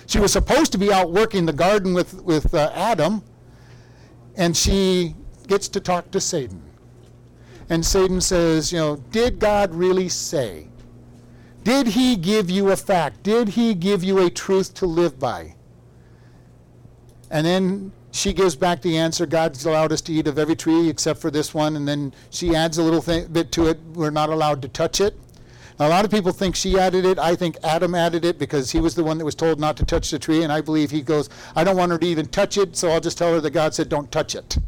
She 0.06 0.18
was 0.18 0.32
supposed 0.32 0.72
to 0.72 0.78
be 0.78 0.90
out 0.90 1.12
working 1.12 1.44
the 1.44 1.52
garden 1.52 1.92
with, 1.92 2.22
with 2.22 2.54
uh, 2.54 2.70
Adam, 2.74 3.22
and 4.36 4.56
she 4.56 5.14
gets 5.46 5.68
to 5.68 5.80
talk 5.80 6.10
to 6.12 6.20
Satan. 6.20 6.62
And 7.68 7.84
Satan 7.84 8.22
says, 8.22 8.72
You 8.72 8.78
know, 8.78 8.96
did 9.10 9.38
God 9.38 9.74
really 9.74 10.08
say? 10.08 10.67
Did 11.64 11.88
he 11.88 12.16
give 12.16 12.48
you 12.48 12.70
a 12.70 12.76
fact? 12.76 13.22
Did 13.22 13.50
he 13.50 13.74
give 13.74 14.02
you 14.02 14.18
a 14.18 14.30
truth 14.30 14.74
to 14.74 14.86
live 14.86 15.18
by? 15.18 15.54
And 17.30 17.46
then 17.46 17.92
she 18.10 18.32
gives 18.32 18.56
back 18.56 18.80
the 18.80 18.96
answer 18.96 19.26
God's 19.26 19.66
allowed 19.66 19.92
us 19.92 20.00
to 20.02 20.12
eat 20.12 20.26
of 20.26 20.38
every 20.38 20.56
tree 20.56 20.88
except 20.88 21.20
for 21.20 21.30
this 21.30 21.52
one. 21.52 21.76
And 21.76 21.86
then 21.86 22.14
she 22.30 22.54
adds 22.54 22.78
a 22.78 22.82
little 22.82 23.28
bit 23.28 23.52
to 23.52 23.68
it. 23.68 23.78
We're 23.94 24.10
not 24.10 24.30
allowed 24.30 24.62
to 24.62 24.68
touch 24.68 25.00
it. 25.00 25.18
Now, 25.78 25.86
a 25.86 25.90
lot 25.90 26.04
of 26.04 26.10
people 26.10 26.32
think 26.32 26.56
she 26.56 26.78
added 26.78 27.04
it. 27.04 27.18
I 27.18 27.36
think 27.36 27.56
Adam 27.62 27.94
added 27.94 28.24
it 28.24 28.38
because 28.38 28.72
he 28.72 28.80
was 28.80 28.96
the 28.96 29.04
one 29.04 29.18
that 29.18 29.24
was 29.24 29.36
told 29.36 29.60
not 29.60 29.76
to 29.76 29.84
touch 29.84 30.10
the 30.10 30.18
tree. 30.18 30.42
And 30.42 30.52
I 30.52 30.60
believe 30.60 30.90
he 30.90 31.02
goes, 31.02 31.28
I 31.54 31.62
don't 31.62 31.76
want 31.76 31.92
her 31.92 31.98
to 31.98 32.06
even 32.06 32.26
touch 32.26 32.58
it, 32.58 32.76
so 32.76 32.90
I'll 32.90 33.00
just 33.00 33.16
tell 33.16 33.32
her 33.32 33.40
that 33.40 33.50
God 33.50 33.74
said, 33.74 33.88
don't 33.88 34.10
touch 34.10 34.34
it. 34.34 34.58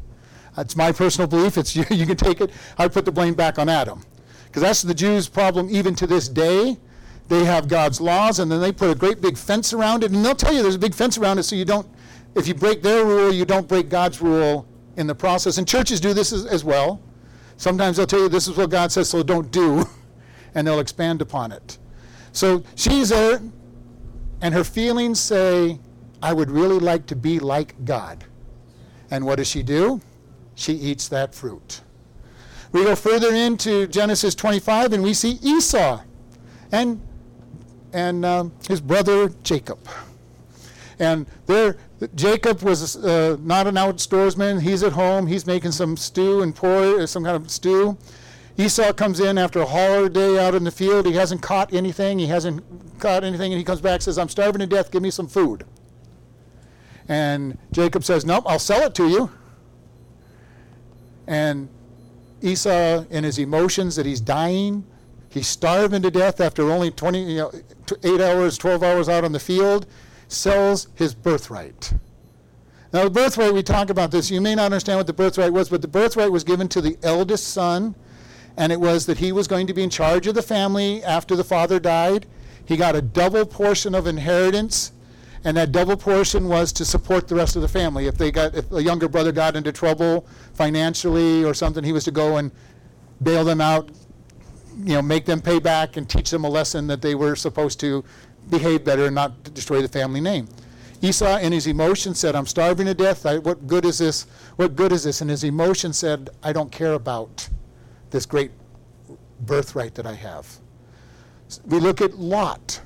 That's 0.55 0.77
my 0.77 0.93
personal 0.93 1.27
belief. 1.27 1.59
It's 1.59 1.75
you, 1.75 1.85
you 1.91 2.07
can 2.07 2.17
take 2.17 2.41
it. 2.41 2.53
I 2.79 2.87
put 2.87 3.05
the 3.05 3.13
blame 3.13 3.35
back 3.35 3.59
on 3.59 3.69
Adam. 3.69 4.05
Because 4.51 4.63
that's 4.63 4.83
the 4.83 4.95
Jews' 4.95 5.29
problem 5.29 5.69
even 5.71 5.95
to 5.97 6.07
this 6.07 6.29
day. 6.29 6.77
They 7.29 7.45
have 7.45 7.69
God's 7.69 8.01
laws, 8.01 8.41
and 8.41 8.51
then 8.51 8.61
they 8.61 8.73
put 8.73 8.91
a 8.91 8.95
great 8.95 9.21
big 9.21 9.37
fence 9.37 9.73
around 9.73 10.03
it. 10.03 10.11
And 10.11 10.25
they'll 10.25 10.35
tell 10.35 10.53
you 10.53 10.63
there's 10.63 10.75
a 10.75 10.81
big 10.81 10.95
fence 10.95 11.17
around 11.17 11.39
it 11.39 11.45
so 11.45 11.55
you 11.55 11.65
don't, 11.65 11.87
if 12.35 12.49
you 12.49 12.55
break 12.55 12.83
their 12.83 13.05
rule, 13.05 13.33
you 13.33 13.45
don't 13.45 13.69
break 13.69 13.89
God's 13.89 14.21
rule 14.21 14.67
in 14.97 15.07
the 15.07 15.15
process. 15.15 15.59
And 15.59 15.69
churches 15.69 16.01
do 16.01 16.13
this 16.13 16.33
as, 16.33 16.47
as 16.47 16.65
well. 16.65 17.01
Sometimes 17.57 17.97
they'll 17.97 18.07
tell 18.07 18.21
you 18.21 18.29
this 18.29 18.49
is 18.49 18.57
what 18.57 18.71
God 18.71 18.91
says, 18.91 19.09
so 19.09 19.23
don't 19.23 19.51
do. 19.51 19.85
And 20.53 20.67
they'll 20.67 20.81
expand 20.81 21.23
upon 21.23 21.53
it. 21.53 21.79
So 22.33 22.65
she's 22.75 23.11
there, 23.11 23.41
and 24.41 24.53
her 24.53 24.65
feelings 24.65 25.21
say, 25.21 25.79
I 26.21 26.33
would 26.33 26.51
really 26.51 26.81
like 26.81 27.07
to 27.07 27.15
be 27.15 27.39
like 27.39 27.77
God. 27.85 28.25
And 29.13 29.25
what 29.25 29.37
does 29.37 29.47
she 29.47 29.63
do? 29.63 30.01
she 30.61 30.75
eats 30.75 31.09
that 31.09 31.35
fruit. 31.35 31.81
We 32.73 32.85
go 32.85 32.95
further 32.95 33.35
into 33.35 33.87
Genesis 33.89 34.35
25 34.35 34.93
and 34.93 35.03
we 35.03 35.15
see 35.15 35.39
Esau 35.43 36.03
and, 36.71 37.01
and 37.93 38.25
um, 38.25 38.53
his 38.69 38.81
brother 38.81 39.31
Jacob. 39.43 39.79
And 41.01 41.27
there, 41.47 41.79
Jacob 42.15 42.63
was 42.63 42.97
uh, 42.97 43.39
not 43.41 43.67
an 43.67 43.75
outdoorsman. 43.75 44.61
He's 44.61 44.83
at 44.83 44.93
home. 44.93 45.27
He's 45.27 45.47
making 45.47 45.73
some 45.73 45.97
stew 45.97 46.43
and 46.43 46.55
pour 46.55 47.07
some 47.07 47.25
kind 47.25 47.37
of 47.37 47.51
stew. 47.51 47.97
Esau 48.57 48.93
comes 48.93 49.21
in 49.21 49.39
after 49.39 49.61
a 49.61 49.67
hard 49.67 50.13
day 50.13 50.39
out 50.39 50.55
in 50.55 50.65
the 50.65 50.71
field. 50.71 51.07
He 51.07 51.15
hasn't 51.15 51.41
caught 51.41 51.73
anything. 51.73 52.19
He 52.19 52.27
hasn't 52.27 52.63
caught 52.99 53.25
anything, 53.25 53.53
and 53.53 53.59
he 53.59 53.65
comes 53.65 53.81
back 53.81 53.95
and 53.95 54.03
says, 54.03 54.19
"I'm 54.19 54.29
starving 54.29 54.61
to 54.61 54.67
death. 54.67 54.91
Give 54.91 55.01
me 55.01 55.11
some 55.11 55.29
food." 55.29 55.65
And 57.09 57.57
Jacob 57.73 58.05
says, 58.05 58.27
"Nope, 58.27 58.45
I'll 58.47 58.59
sell 58.59 58.83
it 58.83 58.95
to 58.97 59.09
you." 59.09 59.31
And 61.27 61.71
Esau, 62.43 63.05
in 63.11 63.25
his 63.25 63.39
emotions 63.39 63.97
that 63.97 64.07
he's 64.07 64.21
dying, 64.21 64.85
he's 65.29 65.47
starving 65.47 66.03
to 66.03 66.11
death 66.11 66.41
after 66.41 66.71
only 66.71 66.91
20, 66.91 67.33
you 67.33 67.37
know, 67.39 67.53
8 68.03 68.21
hours, 68.21 68.59
12 68.59 68.83
hours 68.83 69.09
out 69.09 69.25
on 69.25 69.33
the 69.33 69.41
field, 69.41 69.87
sells 70.29 70.89
his 70.95 71.15
birthright. 71.15 71.93
Now, 72.93 73.05
the 73.05 73.11
birthright, 73.11 73.55
we 73.55 73.63
talk 73.63 73.91
about 73.91 74.11
this. 74.11 74.31
You 74.31 74.41
may 74.41 74.55
not 74.55 74.65
understand 74.65 74.99
what 74.99 75.07
the 75.07 75.13
birthright 75.13 75.53
was, 75.53 75.69
but 75.69 75.83
the 75.83 75.89
birthright 75.89 76.33
was 76.33 76.43
given 76.43 76.67
to 76.69 76.81
the 76.81 76.97
eldest 77.03 77.49
son, 77.49 77.95
and 78.57 78.73
it 78.73 78.81
was 78.81 79.07
that 79.07 79.19
he 79.19 79.31
was 79.31 79.47
going 79.47 79.67
to 79.69 79.75
be 79.75 79.83
in 79.83 79.91
charge 79.91 80.27
of 80.27 80.35
the 80.35 80.43
family 80.43 81.03
after 81.05 81.37
the 81.37 81.45
father 81.45 81.79
died. 81.79 82.27
He 82.65 82.77
got 82.77 82.97
a 82.97 83.03
double 83.03 83.47
portion 83.47 83.95
of 83.95 84.07
inheritance 84.07 84.93
and 85.45 85.57
that 85.57 85.73
double 85.73 85.97
portion 85.97 86.49
was 86.49 86.73
to 86.73 86.85
support 86.85 87.29
the 87.29 87.35
rest 87.35 87.57
of 87.57 87.63
the 87.63 87.69
family. 87.69 88.07
If 88.07 88.19
they 88.19 88.31
got, 88.31 88.55
if 88.55 88.71
a 88.73 88.83
younger 88.83 89.09
brother 89.09 89.33
got 89.33 89.57
into 89.57 89.73
trouble 89.73 90.27
financially 90.55 91.45
or 91.45 91.55
something, 91.55 91.83
he 91.83 91.93
was 91.93 92.05
to 92.05 92.11
go 92.11 92.37
and 92.37 92.51
bail 93.23 93.45
them 93.45 93.61
out, 93.61 93.91
you 94.85 94.95
know, 94.95 95.03
make 95.03 95.25
them 95.25 95.41
pay 95.41 95.59
back 95.59 95.97
and 95.97 96.09
teach 96.09 96.31
them 96.31 96.45
a 96.45 96.49
lesson 96.49 96.87
that 96.89 97.03
they 97.03 97.15
were 97.15 97.37
supposed 97.37 97.81
to 97.81 98.05
behave 98.49 98.85
better 98.85 99.07
and 99.07 99.15
not 99.15 99.55
destroy 99.55 99.81
the 99.83 99.89
family 99.89 100.21
name. 100.21 100.49
Esau, 101.03 101.39
in 101.39 101.53
his 101.53 101.67
emotion, 101.67 102.15
said, 102.15 102.37
"I'm 102.37 102.47
starving 102.47 102.87
to 102.87 102.95
death. 102.95 103.25
I, 103.25 103.39
what 103.39 103.67
good 103.67 103.87
is 103.87 103.99
this? 103.99 104.27
What 104.57 104.77
good 104.77 104.93
is 104.93 105.05
this?" 105.05 105.23
And 105.23 105.31
his 105.31 105.45
emotion 105.45 105.95
said, 105.95 106.29
"I 106.43 106.53
don't 106.53 106.71
care 106.71 106.93
about 106.93 107.49
this 108.11 108.27
great 108.27 108.51
birthright 109.41 109.95
that 109.95 110.07
I 110.07 110.13
have." 110.13 110.47
We 111.67 111.81
look 111.81 112.03
at 112.03 112.19
Lot 112.19 112.83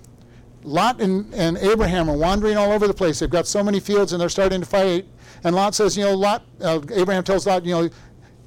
Lot 0.65 1.01
and, 1.01 1.33
and 1.35 1.59
Abraham 1.59 2.09
are 2.09 2.17
wandering 2.17 2.57
all 2.57 2.73
over 2.73 2.87
the 2.87 2.95
place. 2.95 3.19
They've 3.19 3.31
got 3.31 3.47
so 3.47 3.63
many 3.63 3.81
fields 3.81 4.13
and 4.13 4.21
they're 4.21 4.31
starting 4.31 4.61
to 4.61 4.67
fight. 4.67 5.07
And 5.45 5.55
Lot 5.55 5.75
says, 5.75 5.97
you 5.97 6.05
know, 6.05 6.15
Lot, 6.15 6.43
uh, 6.61 6.81
Abraham 6.93 7.23
tells 7.23 7.47
Lot, 7.47 7.65
you 7.65 7.75
know, 7.75 7.91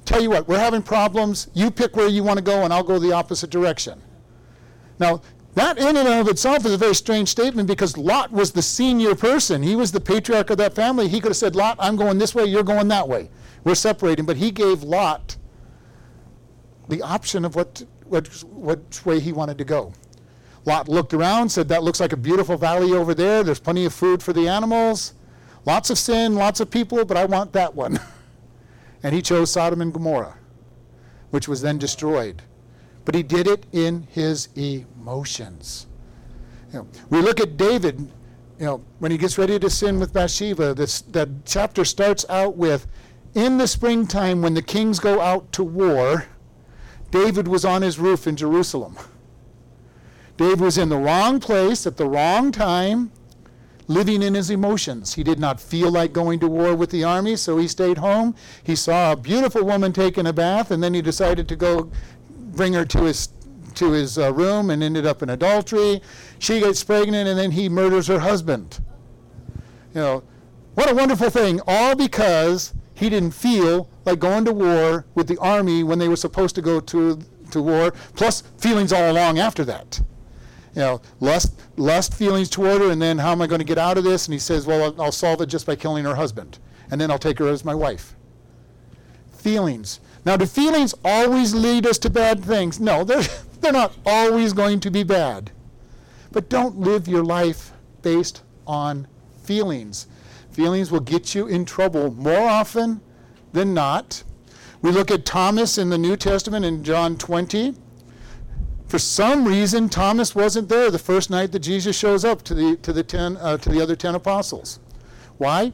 tell 0.04 0.20
you 0.20 0.30
what, 0.30 0.48
we're 0.48 0.58
having 0.58 0.82
problems. 0.82 1.48
You 1.54 1.70
pick 1.70 1.94
where 1.94 2.08
you 2.08 2.24
want 2.24 2.38
to 2.38 2.44
go 2.44 2.64
and 2.64 2.72
I'll 2.72 2.82
go 2.82 2.98
the 2.98 3.12
opposite 3.12 3.50
direction. 3.50 4.02
Now, 4.98 5.22
that 5.54 5.78
in 5.78 5.96
and 5.96 6.08
of 6.08 6.28
itself 6.28 6.66
is 6.66 6.72
a 6.72 6.76
very 6.76 6.94
strange 6.94 7.28
statement 7.28 7.68
because 7.68 7.96
Lot 7.96 8.32
was 8.32 8.52
the 8.52 8.62
senior 8.62 9.14
person. 9.14 9.62
He 9.62 9.76
was 9.76 9.92
the 9.92 10.00
patriarch 10.00 10.50
of 10.50 10.58
that 10.58 10.74
family. 10.74 11.08
He 11.08 11.20
could 11.20 11.30
have 11.30 11.36
said, 11.36 11.54
Lot, 11.54 11.76
I'm 11.78 11.96
going 11.96 12.18
this 12.18 12.34
way, 12.34 12.44
you're 12.44 12.64
going 12.64 12.88
that 12.88 13.08
way. 13.08 13.30
We're 13.64 13.74
separating. 13.74 14.26
But 14.26 14.36
he 14.36 14.50
gave 14.50 14.82
Lot 14.82 15.36
the 16.88 17.02
option 17.02 17.44
of 17.44 17.54
what, 17.54 17.84
what, 18.04 18.28
which 18.44 19.06
way 19.06 19.20
he 19.20 19.32
wanted 19.32 19.58
to 19.58 19.64
go. 19.64 19.92
Lot 20.68 20.88
looked 20.88 21.14
around, 21.14 21.48
said, 21.48 21.68
That 21.68 21.82
looks 21.82 21.98
like 21.98 22.12
a 22.12 22.16
beautiful 22.16 22.56
valley 22.56 22.92
over 22.92 23.14
there. 23.14 23.42
There's 23.42 23.58
plenty 23.58 23.86
of 23.86 23.94
food 23.94 24.22
for 24.22 24.32
the 24.32 24.46
animals. 24.46 25.14
Lots 25.64 25.90
of 25.90 25.98
sin, 25.98 26.34
lots 26.34 26.60
of 26.60 26.70
people, 26.70 27.04
but 27.04 27.16
I 27.16 27.24
want 27.24 27.52
that 27.54 27.74
one. 27.74 27.98
and 29.02 29.14
he 29.14 29.22
chose 29.22 29.50
Sodom 29.50 29.80
and 29.80 29.92
Gomorrah, 29.92 30.36
which 31.30 31.48
was 31.48 31.62
then 31.62 31.78
destroyed. 31.78 32.42
But 33.04 33.14
he 33.14 33.22
did 33.22 33.46
it 33.46 33.64
in 33.72 34.06
his 34.10 34.48
emotions. 34.56 35.86
You 36.72 36.80
know, 36.80 36.88
we 37.08 37.22
look 37.22 37.40
at 37.40 37.56
David, 37.56 37.98
you 38.58 38.66
know, 38.66 38.84
when 38.98 39.10
he 39.10 39.16
gets 39.16 39.38
ready 39.38 39.58
to 39.58 39.70
sin 39.70 39.98
with 39.98 40.12
Bathsheba, 40.12 40.74
this, 40.74 41.00
that 41.00 41.28
chapter 41.46 41.84
starts 41.84 42.26
out 42.28 42.56
with, 42.56 42.86
in 43.34 43.56
the 43.56 43.66
springtime 43.66 44.42
when 44.42 44.54
the 44.54 44.62
kings 44.62 44.98
go 44.98 45.20
out 45.20 45.50
to 45.52 45.64
war, 45.64 46.26
David 47.10 47.48
was 47.48 47.64
on 47.64 47.80
his 47.80 47.98
roof 47.98 48.26
in 48.26 48.36
Jerusalem. 48.36 48.98
Dave 50.38 50.60
was 50.60 50.78
in 50.78 50.88
the 50.88 50.96
wrong 50.96 51.40
place 51.40 51.84
at 51.84 51.96
the 51.96 52.08
wrong 52.08 52.52
time, 52.52 53.10
living 53.88 54.22
in 54.22 54.34
his 54.34 54.50
emotions. 54.50 55.14
He 55.14 55.24
did 55.24 55.40
not 55.40 55.60
feel 55.60 55.90
like 55.90 56.12
going 56.12 56.38
to 56.38 56.46
war 56.46 56.76
with 56.76 56.90
the 56.90 57.02
army, 57.02 57.34
so 57.34 57.58
he 57.58 57.66
stayed 57.66 57.98
home. 57.98 58.36
He 58.62 58.76
saw 58.76 59.10
a 59.10 59.16
beautiful 59.16 59.64
woman 59.64 59.92
taking 59.92 60.28
a 60.28 60.32
bath, 60.32 60.70
and 60.70 60.80
then 60.80 60.94
he 60.94 61.02
decided 61.02 61.48
to 61.48 61.56
go 61.56 61.90
bring 62.30 62.72
her 62.74 62.84
to 62.84 63.02
his 63.02 63.30
to 63.74 63.90
his 63.90 64.16
uh, 64.16 64.32
room 64.32 64.70
and 64.70 64.82
ended 64.82 65.06
up 65.06 65.22
in 65.22 65.30
adultery. 65.30 66.00
She 66.38 66.60
gets 66.60 66.84
pregnant, 66.84 67.28
and 67.28 67.36
then 67.36 67.50
he 67.50 67.68
murders 67.68 68.06
her 68.06 68.20
husband. 68.20 68.78
You 69.92 70.00
know, 70.00 70.24
what 70.74 70.88
a 70.88 70.94
wonderful 70.94 71.30
thing! 71.30 71.60
All 71.66 71.96
because 71.96 72.74
he 72.94 73.08
didn't 73.08 73.32
feel 73.32 73.90
like 74.04 74.20
going 74.20 74.44
to 74.44 74.52
war 74.52 75.04
with 75.16 75.26
the 75.26 75.38
army 75.38 75.82
when 75.82 75.98
they 75.98 76.08
were 76.08 76.14
supposed 76.14 76.54
to 76.54 76.62
go 76.62 76.78
to 76.78 77.18
to 77.50 77.60
war. 77.60 77.90
Plus, 78.14 78.44
feelings 78.56 78.92
all 78.92 79.10
along 79.10 79.40
after 79.40 79.64
that 79.64 80.00
you 80.78 80.84
know, 80.84 81.00
lust, 81.18 81.60
lust 81.76 82.14
feelings 82.14 82.48
toward 82.48 82.80
her, 82.80 82.92
and 82.92 83.02
then 83.02 83.18
how 83.18 83.32
am 83.32 83.42
I 83.42 83.48
going 83.48 83.58
to 83.58 83.64
get 83.64 83.78
out 83.78 83.98
of 83.98 84.04
this? 84.04 84.28
And 84.28 84.32
he 84.32 84.38
says, 84.38 84.64
well, 84.64 84.84
I'll, 84.84 85.02
I'll 85.02 85.12
solve 85.12 85.40
it 85.40 85.46
just 85.46 85.66
by 85.66 85.74
killing 85.74 86.04
her 86.04 86.14
husband, 86.14 86.60
and 86.92 87.00
then 87.00 87.10
I'll 87.10 87.18
take 87.18 87.40
her 87.40 87.48
as 87.48 87.64
my 87.64 87.74
wife. 87.74 88.14
Feelings. 89.32 89.98
Now, 90.24 90.36
do 90.36 90.46
feelings 90.46 90.94
always 91.04 91.52
lead 91.52 91.84
us 91.84 91.98
to 91.98 92.10
bad 92.10 92.44
things? 92.44 92.78
No, 92.78 93.02
they're, 93.02 93.24
they're 93.60 93.72
not 93.72 93.96
always 94.06 94.52
going 94.52 94.78
to 94.78 94.90
be 94.90 95.02
bad. 95.02 95.50
But 96.30 96.48
don't 96.48 96.78
live 96.78 97.08
your 97.08 97.24
life 97.24 97.72
based 98.02 98.44
on 98.64 99.08
feelings. 99.42 100.06
Feelings 100.52 100.92
will 100.92 101.00
get 101.00 101.34
you 101.34 101.48
in 101.48 101.64
trouble 101.64 102.12
more 102.12 102.48
often 102.48 103.00
than 103.52 103.74
not. 103.74 104.22
We 104.80 104.92
look 104.92 105.10
at 105.10 105.26
Thomas 105.26 105.76
in 105.76 105.90
the 105.90 105.98
New 105.98 106.16
Testament 106.16 106.64
in 106.64 106.84
John 106.84 107.16
20. 107.16 107.74
For 108.88 108.98
some 108.98 109.46
reason, 109.46 109.90
Thomas 109.90 110.34
wasn't 110.34 110.70
there 110.70 110.90
the 110.90 110.98
first 110.98 111.28
night 111.28 111.52
that 111.52 111.58
Jesus 111.58 111.96
shows 111.96 112.24
up 112.24 112.42
to 112.44 112.54
the, 112.54 112.76
to 112.76 112.92
the, 112.92 113.02
ten, 113.02 113.36
uh, 113.36 113.58
to 113.58 113.68
the 113.68 113.82
other 113.82 113.94
10 113.94 114.14
apostles. 114.14 114.80
Why? 115.36 115.72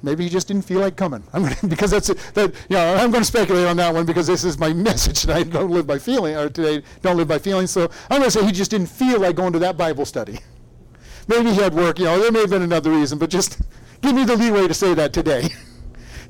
Maybe 0.00 0.24
he 0.24 0.30
just 0.30 0.46
didn't 0.48 0.64
feel 0.64 0.80
like 0.80 0.96
coming. 0.96 1.24
I'm 1.32 1.42
gonna, 1.42 1.56
because 1.68 1.90
that's 1.90 2.08
that. 2.08 2.54
You 2.68 2.76
know, 2.76 2.94
I'm 2.94 3.10
going 3.10 3.22
to 3.22 3.26
speculate 3.26 3.66
on 3.66 3.76
that 3.76 3.92
one 3.92 4.06
because 4.06 4.26
this 4.26 4.44
is 4.44 4.58
my 4.58 4.72
message 4.90 5.22
tonight. 5.22 5.50
Don't 5.50 5.70
live 5.70 5.86
by 5.86 5.98
feeling, 5.98 6.36
or 6.36 6.48
today, 6.48 6.84
don't 7.02 7.16
live 7.16 7.28
by 7.28 7.38
feeling. 7.38 7.66
So 7.66 7.90
I'm 8.10 8.20
going 8.20 8.30
to 8.30 8.30
say 8.30 8.44
he 8.44 8.52
just 8.52 8.70
didn't 8.70 8.88
feel 8.88 9.20
like 9.20 9.36
going 9.36 9.52
to 9.52 9.58
that 9.60 9.76
Bible 9.76 10.04
study. 10.04 10.38
Maybe 11.28 11.50
he 11.50 11.56
had 11.60 11.74
work. 11.74 11.98
You 11.98 12.06
know, 12.06 12.20
there 12.20 12.32
may 12.32 12.40
have 12.40 12.50
been 12.50 12.62
another 12.62 12.90
reason, 12.90 13.18
but 13.18 13.30
just 13.30 13.60
give 14.00 14.14
me 14.14 14.24
the 14.24 14.36
leeway 14.36 14.66
to 14.66 14.74
say 14.74 14.94
that 14.94 15.12
today. 15.12 15.42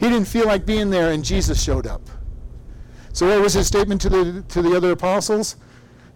he 0.01 0.09
didn't 0.09 0.27
feel 0.27 0.47
like 0.47 0.66
being 0.66 0.90
there, 0.90 1.11
and 1.12 1.25
Jesus 1.25 1.62
showed 1.62 1.87
up. 1.87 2.03
So 3.14 3.29
what 3.29 3.40
was 3.42 3.53
his 3.55 3.66
statement 3.66 4.01
to 4.03 4.09
the 4.09 4.45
to 4.49 4.62
the 4.62 4.75
other 4.75 4.92
apostles? 4.92 5.57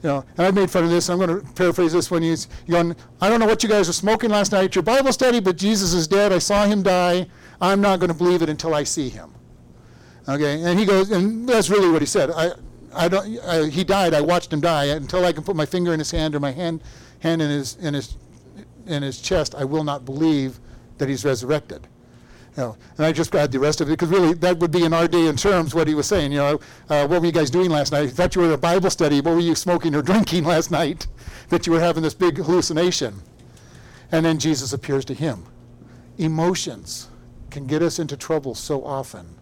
You 0.02 0.10
know, 0.10 0.24
and 0.36 0.46
I've 0.46 0.54
made 0.54 0.70
fun 0.70 0.84
of 0.84 0.90
this. 0.90 1.08
I'm 1.08 1.18
going 1.18 1.40
to 1.40 1.52
paraphrase 1.54 1.92
this 1.92 2.10
when 2.10 2.22
he's 2.22 2.48
going. 2.68 2.94
I 3.20 3.28
don't 3.28 3.40
know 3.40 3.46
what 3.46 3.62
you 3.62 3.68
guys 3.68 3.86
were 3.86 3.94
smoking 3.94 4.30
last 4.30 4.52
night 4.52 4.64
at 4.64 4.74
your 4.74 4.82
Bible 4.82 5.12
study, 5.12 5.40
but 5.40 5.56
Jesus 5.56 5.94
is 5.94 6.06
dead. 6.06 6.32
I 6.32 6.38
saw 6.38 6.66
him 6.66 6.82
die. 6.82 7.26
I'm 7.60 7.80
not 7.80 7.98
going 7.98 8.08
to 8.08 8.16
believe 8.16 8.42
it 8.42 8.48
until 8.50 8.74
I 8.74 8.84
see 8.84 9.08
him. 9.08 9.32
Okay, 10.28 10.62
and 10.62 10.78
he 10.78 10.84
goes, 10.84 11.10
and 11.10 11.48
that's 11.48 11.70
really 11.70 11.88
what 11.88 12.02
he 12.02 12.06
said. 12.06 12.30
I, 12.30 12.50
I 12.94 13.08
don't. 13.08 13.38
I, 13.40 13.68
he 13.68 13.84
died. 13.84 14.12
I 14.12 14.20
watched 14.20 14.52
him 14.52 14.60
die 14.60 14.86
until 14.86 15.24
I 15.24 15.32
can 15.32 15.44
put 15.44 15.56
my 15.56 15.66
finger 15.66 15.92
in 15.92 15.98
his 15.98 16.10
hand 16.10 16.34
or 16.34 16.40
my 16.40 16.52
hand, 16.52 16.82
hand 17.20 17.40
in 17.40 17.48
his 17.48 17.76
in 17.76 17.94
his 17.94 18.16
in 18.86 19.02
his 19.02 19.20
chest. 19.20 19.54
I 19.54 19.64
will 19.64 19.84
not 19.84 20.04
believe 20.04 20.58
that 20.98 21.08
he's 21.08 21.24
resurrected. 21.24 21.86
Know, 22.56 22.76
and 22.96 23.04
I 23.04 23.12
just 23.12 23.30
got 23.30 23.52
the 23.52 23.58
rest 23.58 23.82
of 23.82 23.88
it 23.88 23.92
because 23.92 24.08
really 24.08 24.32
that 24.34 24.58
would 24.58 24.70
be 24.70 24.84
in 24.84 24.94
our 24.94 25.06
day 25.06 25.26
and 25.26 25.38
terms 25.38 25.74
what 25.74 25.88
he 25.88 25.94
was 25.94 26.06
saying. 26.06 26.32
You 26.32 26.38
know, 26.38 26.60
uh, 26.88 27.06
what 27.06 27.20
were 27.20 27.26
you 27.26 27.32
guys 27.32 27.50
doing 27.50 27.70
last 27.70 27.92
night? 27.92 28.04
I 28.04 28.08
thought 28.08 28.34
you 28.34 28.40
were 28.40 28.48
at 28.48 28.54
a 28.54 28.58
Bible 28.58 28.88
study. 28.88 29.20
What 29.20 29.34
were 29.34 29.40
you 29.40 29.54
smoking 29.54 29.94
or 29.94 30.02
drinking 30.10 30.44
last 30.44 30.70
night 30.70 31.06
that 31.50 31.66
you 31.66 31.72
were 31.72 31.80
having 31.80 32.02
this 32.02 32.14
big 32.14 32.38
hallucination? 32.38 33.22
And 34.10 34.24
then 34.24 34.38
Jesus 34.38 34.72
appears 34.72 35.04
to 35.06 35.14
him. 35.14 35.44
Emotions 36.16 37.08
can 37.50 37.66
get 37.66 37.82
us 37.82 37.98
into 37.98 38.16
trouble 38.16 38.54
so 38.54 38.82
often 38.84 39.36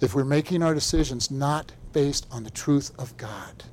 if 0.00 0.14
we're 0.14 0.24
making 0.24 0.62
our 0.62 0.74
decisions 0.74 1.30
not 1.30 1.72
based 1.92 2.26
on 2.30 2.44
the 2.44 2.50
truth 2.50 2.90
of 2.98 3.16
God. 3.16 3.64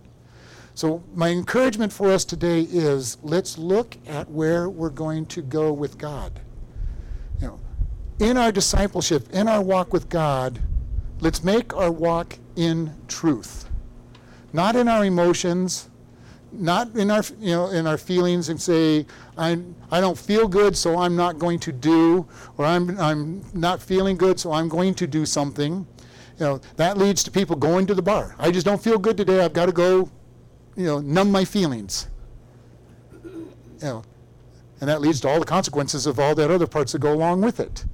So, 0.75 1.03
my 1.13 1.29
encouragement 1.29 1.91
for 1.91 2.12
us 2.12 2.23
today 2.23 2.62
is 2.62 3.17
let's 3.21 3.57
look 3.57 3.97
at 4.07 4.29
where 4.29 4.69
we're 4.69 4.89
going 4.89 5.25
to 5.27 5.41
go 5.41 5.73
with 5.73 5.97
God. 5.97 6.39
In 8.19 8.38
our 8.38 8.52
discipleship, 8.52 9.30
in 9.32 9.47
our 9.47 9.62
walk 9.62 9.91
with 9.93 10.10
God, 10.10 10.60
let's 11.19 11.43
make 11.43 11.74
our 11.76 11.91
walk 11.91 12.38
in 12.56 12.93
truth, 13.08 13.69
not 14.54 14.76
in 14.76 14.88
our 14.88 15.06
emotions, 15.06 15.89
not 16.52 16.95
in 16.95 17.10
our 17.10 17.24
you 17.39 17.52
know 17.52 17.69
in 17.69 17.88
our 17.88 17.97
feelings 17.97 18.50
and 18.50 18.62
say 18.62 19.06
I 19.38 19.58
I 19.89 20.02
don't 20.02 20.17
feel 20.17 20.50
good 20.50 20.76
so 20.76 20.97
I'm 20.97 21.15
not 21.15 21.39
going 21.39 21.60
to 21.60 21.71
do 21.71 22.28
or 22.58 22.65
I'm 22.65 23.00
I'm 23.00 23.41
not 23.54 23.82
feeling 23.82 24.17
good 24.17 24.38
so 24.38 24.52
I'm 24.52 24.67
going 24.67 24.93
to 24.95 25.08
do 25.08 25.26
something 25.26 25.88
you 26.41 26.47
know, 26.47 26.62
that 26.76 26.97
leads 26.97 27.24
to 27.26 27.30
people 27.30 27.56
going 27.56 27.86
to 27.86 27.93
the 27.93 28.02
bar. 28.02 28.36
I 28.39 28.50
just 28.50 28.65
don't 28.65 28.82
feel 28.82 28.97
good 28.97 29.15
today. 29.15 29.45
I've 29.45 29.54
got 29.54 29.67
to 29.67 29.71
go, 29.71 30.10
you 30.76 30.88
know, 30.88 31.00
numb 31.00 31.32
my 31.32 31.45
feelings. 31.45 32.08
You 33.24 33.39
know, 33.80 34.04
and 34.80 34.89
that 34.89 35.02
leads 35.02 35.21
to 35.21 35.30
all 35.30 35.39
the 35.39 35.45
consequences 35.45 36.08
of 36.08 36.19
all 36.19 36.34
that 36.34 36.50
other 36.50 36.65
parts 36.65 36.93
that 36.93 37.00
go 37.00 37.13
along 37.13 37.41
with 37.41 37.60
it. 37.60 37.86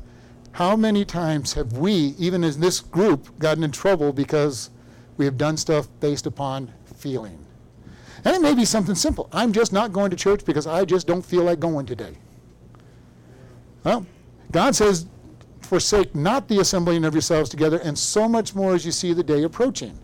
How 0.58 0.76
many 0.76 1.06
times 1.06 1.54
have 1.54 1.74
we, 1.74 2.16
even 2.18 2.44
in 2.44 2.60
this 2.60 2.80
group, 2.80 3.38
gotten 3.38 3.64
in 3.64 3.70
trouble 3.70 4.12
because 4.12 4.72
we 5.16 5.26
have 5.26 5.38
done 5.38 5.56
stuff 5.56 5.88
based 6.00 6.26
upon 6.26 6.74
feeling? 6.96 7.38
And 8.26 8.36
it 8.36 8.42
may 8.42 8.56
be 8.56 8.66
something 8.66 8.96
simple. 8.96 9.30
I'm 9.32 9.54
just 9.54 9.72
not 9.72 9.94
going 9.94 10.10
to 10.10 10.16
church 10.16 10.46
because 10.46 10.66
I 10.66 10.84
just 10.84 11.06
don't 11.06 11.22
feel 11.24 11.44
like 11.44 11.60
going 11.60 11.86
today. 11.86 12.18
Well, 13.84 14.08
God 14.52 14.76
says 14.76 15.06
forsake 15.62 16.16
not 16.16 16.48
the 16.48 16.60
assembling 16.60 17.06
of 17.06 17.14
yourselves 17.14 17.52
together, 17.52 17.78
and 17.84 17.96
so 17.96 18.28
much 18.28 18.56
more 18.56 18.74
as 18.74 18.84
you 18.84 18.92
see 18.92 19.14
the 19.14 19.22
day 19.22 19.44
approaching. 19.44 20.00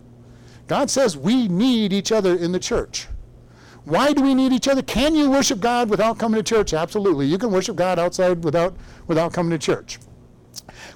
God 0.68 0.92
says 0.92 1.18
we 1.18 1.48
need 1.48 1.92
each 1.92 2.12
other 2.12 2.36
in 2.36 2.52
the 2.52 2.60
church. 2.60 3.08
Why 3.86 4.14
do 4.14 4.22
we 4.22 4.36
need 4.36 4.54
each 4.54 4.68
other? 4.68 4.84
Can 4.84 5.16
you 5.16 5.32
worship 5.32 5.60
God 5.60 5.90
without 5.90 6.20
coming 6.20 6.38
to 6.38 6.44
church? 6.44 6.76
Absolutely. 6.76 7.26
You 7.26 7.40
can 7.40 7.50
worship 7.50 7.76
God 7.76 7.98
outside 7.98 8.44
without, 8.44 8.78
without 9.08 9.34
coming 9.34 9.50
to 9.50 9.58
church. 9.58 9.98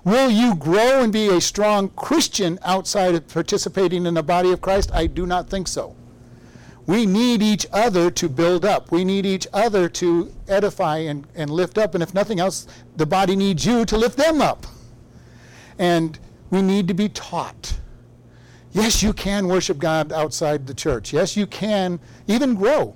Will 0.04 0.30
you 0.30 0.56
grow 0.56 1.02
and 1.02 1.12
be 1.12 1.28
a 1.30 1.42
strong 1.42 1.90
Christian 1.90 2.60
outside 2.64 3.16
of 3.16 3.28
participating 3.28 4.06
in 4.06 4.14
the 4.14 4.24
body 4.24 4.52
of 4.52 4.62
Christ? 4.62 4.92
I 4.94 5.08
do 5.08 5.26
not 5.26 5.50
think 5.50 5.68
so. 5.68 5.96
We 6.86 7.06
need 7.06 7.42
each 7.42 7.68
other 7.74 8.10
to 8.12 8.30
build 8.30 8.64
up. 8.64 8.92
We 8.92 9.04
need 9.04 9.26
each 9.26 9.46
other 9.52 9.90
to 9.90 10.34
edify 10.48 11.00
and, 11.00 11.28
and 11.36 11.50
lift 11.50 11.78
up. 11.78 11.94
And 11.94 12.02
if 12.02 12.14
nothing 12.14 12.40
else, 12.40 12.66
the 12.96 13.06
body 13.06 13.36
needs 13.36 13.66
you 13.66 13.84
to 13.86 13.98
lift 13.98 14.18
them 14.18 14.42
up. 14.42 14.66
And 15.78 16.18
we 16.50 16.62
need 16.62 16.88
to 16.88 16.94
be 16.94 17.10
taught. 17.10 17.78
Yes, 18.72 19.04
you 19.04 19.12
can 19.12 19.48
worship 19.48 19.80
God 19.80 20.14
outside 20.14 20.66
the 20.66 20.74
church. 20.74 21.12
Yes, 21.12 21.36
you 21.36 21.46
can 21.46 22.00
even 22.28 22.56
grow. 22.56 22.96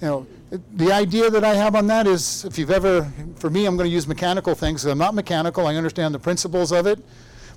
You 0.00 0.06
know, 0.06 0.26
the 0.74 0.92
idea 0.92 1.30
that 1.30 1.44
I 1.44 1.54
have 1.54 1.74
on 1.74 1.86
that 1.88 2.06
is 2.06 2.44
if 2.44 2.58
you've 2.58 2.70
ever, 2.70 3.10
for 3.36 3.50
me, 3.50 3.66
I'm 3.66 3.76
going 3.76 3.88
to 3.88 3.94
use 3.94 4.06
mechanical 4.06 4.54
things. 4.54 4.84
I'm 4.84 4.98
not 4.98 5.14
mechanical, 5.14 5.66
I 5.66 5.76
understand 5.76 6.14
the 6.14 6.18
principles 6.18 6.72
of 6.72 6.86
it. 6.86 6.98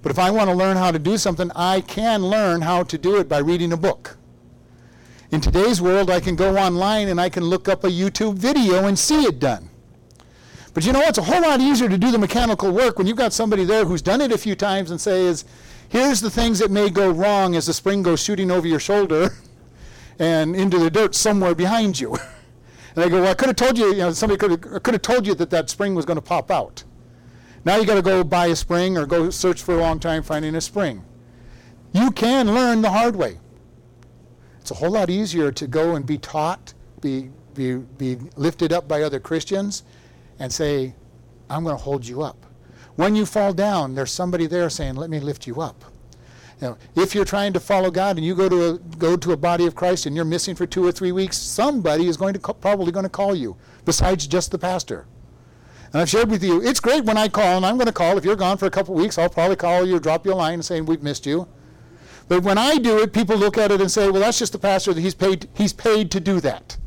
But 0.01 0.11
if 0.11 0.19
I 0.19 0.31
want 0.31 0.49
to 0.49 0.55
learn 0.55 0.77
how 0.77 0.91
to 0.91 0.99
do 0.99 1.17
something, 1.17 1.51
I 1.55 1.81
can 1.81 2.25
learn 2.25 2.61
how 2.61 2.83
to 2.83 2.97
do 2.97 3.17
it 3.17 3.27
by 3.27 3.39
reading 3.39 3.73
a 3.73 3.77
book. 3.77 4.17
In 5.31 5.41
today's 5.41 5.81
world, 5.81 6.09
I 6.09 6.19
can 6.19 6.35
go 6.35 6.57
online 6.57 7.09
and 7.09 7.19
I 7.19 7.29
can 7.29 7.43
look 7.43 7.67
up 7.67 7.83
a 7.83 7.89
YouTube 7.89 8.35
video 8.35 8.85
and 8.85 8.97
see 8.97 9.23
it 9.23 9.39
done. 9.39 9.69
But 10.73 10.85
you 10.85 10.93
know 10.93 10.99
what? 10.99 11.09
It's 11.09 11.17
a 11.17 11.23
whole 11.23 11.41
lot 11.41 11.59
easier 11.59 11.89
to 11.89 11.97
do 11.97 12.11
the 12.11 12.19
mechanical 12.19 12.71
work 12.71 12.97
when 12.97 13.07
you've 13.07 13.17
got 13.17 13.33
somebody 13.33 13.65
there 13.65 13.83
who's 13.83 14.01
done 14.01 14.21
it 14.21 14.31
a 14.31 14.37
few 14.37 14.55
times 14.55 14.91
and 14.91 15.01
says, 15.01 15.43
here's 15.89 16.21
the 16.21 16.29
things 16.29 16.59
that 16.59 16.71
may 16.71 16.89
go 16.89 17.09
wrong 17.09 17.55
as 17.55 17.65
the 17.65 17.73
spring 17.73 18.03
goes 18.03 18.23
shooting 18.23 18.51
over 18.51 18.67
your 18.67 18.79
shoulder 18.79 19.35
and 20.19 20.55
into 20.55 20.77
the 20.77 20.89
dirt 20.89 21.15
somewhere 21.15 21.55
behind 21.55 21.99
you. 21.99 22.17
and 22.97 23.05
they 23.05 23.09
go, 23.09 23.21
well, 23.21 23.29
I 23.29 23.35
could 23.35 23.49
have 23.49 23.55
told 23.55 23.77
you, 23.77 23.91
you 23.91 23.99
know, 23.99 24.11
somebody 24.11 24.39
could 24.39 24.93
have, 24.95 25.01
told 25.03 25.27
you 25.27 25.35
that 25.35 25.51
that 25.51 25.69
spring 25.69 25.93
was 25.93 26.03
going 26.03 26.15
to 26.15 26.21
pop 26.21 26.49
out. 26.49 26.83
Now 27.63 27.75
you 27.75 27.85
got 27.85 27.93
to 27.93 28.01
go 28.01 28.23
buy 28.23 28.47
a 28.47 28.55
spring 28.55 28.97
or 28.97 29.05
go 29.05 29.29
search 29.29 29.61
for 29.61 29.75
a 29.75 29.79
long 29.79 29.99
time 29.99 30.23
finding 30.23 30.55
a 30.55 30.61
spring. 30.61 31.05
You 31.93 32.09
can 32.09 32.55
learn 32.55 32.81
the 32.81 32.89
hard 32.89 33.15
way. 33.15 33.37
It's 34.61 34.71
a 34.71 34.73
whole 34.73 34.89
lot 34.89 35.11
easier 35.11 35.51
to 35.51 35.67
go 35.67 35.93
and 35.93 36.07
be 36.07 36.17
taught, 36.17 36.73
be, 36.99 37.29
be, 37.53 37.75
be 37.75 38.17
lifted 38.35 38.73
up 38.73 38.87
by 38.87 39.03
other 39.03 39.19
Christians, 39.19 39.83
and 40.39 40.51
say, 40.51 40.95
I'm 41.51 41.63
going 41.63 41.77
to 41.77 41.83
hold 41.83 42.03
you 42.03 42.23
up. 42.23 42.47
When 42.95 43.15
you 43.15 43.27
fall 43.27 43.53
down, 43.53 43.93
there's 43.93 44.11
somebody 44.11 44.47
there 44.47 44.71
saying, 44.71 44.95
Let 44.95 45.11
me 45.11 45.19
lift 45.19 45.45
you 45.45 45.61
up. 45.61 45.85
Know, 46.59 46.77
if 46.95 47.13
you're 47.13 47.25
trying 47.25 47.53
to 47.53 47.59
follow 47.59 47.91
God 47.91 48.17
and 48.17 48.25
you 48.25 48.33
go 48.33 48.49
to 48.49 48.65
a, 48.65 48.77
go 48.97 49.15
to 49.15 49.31
a 49.31 49.37
body 49.37 49.67
of 49.67 49.75
Christ 49.75 50.07
and 50.07 50.15
you're 50.15 50.25
missing 50.25 50.55
for 50.55 50.65
two 50.65 50.83
or 50.83 50.91
three 50.91 51.11
weeks, 51.11 51.37
somebody 51.37 52.07
is 52.07 52.17
going 52.17 52.33
to 52.33 52.39
probably 52.39 52.91
going 52.91 53.03
to 53.03 53.09
call 53.09 53.35
you, 53.35 53.55
besides 53.85 54.25
just 54.25 54.51
the 54.51 54.57
pastor. 54.57 55.05
And 55.93 56.01
I've 56.01 56.09
shared 56.09 56.31
with 56.31 56.43
you, 56.43 56.61
it's 56.61 56.79
great 56.79 57.05
when 57.05 57.15
I 57.15 57.27
call, 57.27 57.57
and 57.57 57.65
I'm 57.65 57.77
going 57.77 57.87
to 57.87 57.93
call. 57.93 58.17
If 58.17 58.25
you're 58.25 58.35
gone 58.35 58.57
for 58.57 58.65
a 58.65 58.71
couple 58.71 58.95
weeks, 58.95 59.17
I'll 59.19 59.29
probably 59.29 59.55
call 59.55 59.85
you, 59.85 59.99
drop 59.99 60.25
you 60.25 60.33
a 60.33 60.35
line 60.35 60.61
saying 60.63 60.85
we've 60.85 61.03
missed 61.03 61.25
you. 61.27 61.47
But 62.27 62.43
when 62.43 62.57
I 62.57 62.77
do 62.77 62.99
it, 62.99 63.13
people 63.13 63.37
look 63.37 63.57
at 63.57 63.71
it 63.71 63.79
and 63.79 63.89
say, 63.89 64.09
well, 64.09 64.21
that's 64.21 64.39
just 64.39 64.51
the 64.51 64.59
pastor. 64.59 64.93
that 64.93 64.99
He's 64.99 65.15
paid, 65.15 65.47
he's 65.53 65.73
paid 65.73 66.11
to 66.11 66.19
do 66.19 66.39
that. 66.41 66.77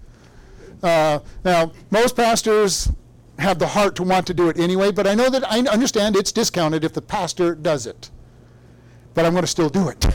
Uh, 0.82 1.20
now, 1.44 1.72
most 1.90 2.16
pastors 2.16 2.90
have 3.38 3.58
the 3.58 3.68
heart 3.68 3.96
to 3.96 4.02
want 4.02 4.26
to 4.26 4.34
do 4.34 4.48
it 4.48 4.58
anyway, 4.58 4.90
but 4.90 5.06
I 5.06 5.14
know 5.14 5.30
that 5.30 5.50
I 5.50 5.60
understand 5.60 6.16
it's 6.16 6.32
discounted 6.32 6.84
if 6.84 6.92
the 6.92 7.02
pastor 7.02 7.54
does 7.54 7.86
it. 7.86 8.10
But 9.14 9.24
I'm 9.24 9.32
going 9.32 9.42
to 9.42 9.48
still 9.48 9.68
do 9.68 9.88
it. 9.88 10.06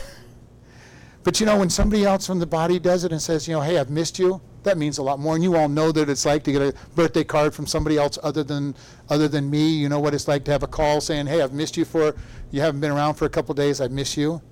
but 1.22 1.40
you 1.40 1.46
know, 1.46 1.58
when 1.58 1.70
somebody 1.70 2.04
else 2.04 2.26
from 2.26 2.38
the 2.38 2.46
body 2.46 2.78
does 2.78 3.04
it 3.04 3.12
and 3.12 3.20
says, 3.20 3.46
you 3.46 3.54
know, 3.54 3.60
hey, 3.60 3.78
I've 3.78 3.90
missed 3.90 4.18
you, 4.18 4.40
that 4.62 4.78
means 4.78 4.98
a 4.98 5.02
lot 5.02 5.18
more. 5.18 5.34
And 5.34 5.44
you 5.44 5.56
all 5.56 5.68
know 5.68 5.92
that 5.92 6.08
it's 6.08 6.26
like 6.26 6.42
to 6.44 6.52
get 6.52 6.62
a 6.62 6.74
birthday 6.94 7.24
card 7.24 7.54
from 7.54 7.66
somebody 7.66 7.98
else 7.98 8.18
other 8.22 8.42
than 8.42 8.74
other 9.08 9.28
than 9.28 9.48
me. 9.48 9.68
You 9.68 9.88
know 9.88 10.00
what 10.00 10.14
it's 10.14 10.26
like 10.26 10.44
to 10.44 10.50
have 10.52 10.62
a 10.62 10.66
call 10.68 11.00
saying, 11.00 11.26
hey, 11.26 11.42
I've 11.42 11.52
missed 11.52 11.76
you 11.76 11.84
for, 11.84 12.16
you 12.50 12.60
haven't 12.60 12.80
been 12.80 12.90
around 12.90 13.14
for 13.14 13.26
a 13.26 13.30
couple 13.30 13.54
days, 13.54 13.80
I 13.80 13.88
miss 13.88 14.16
you 14.16 14.42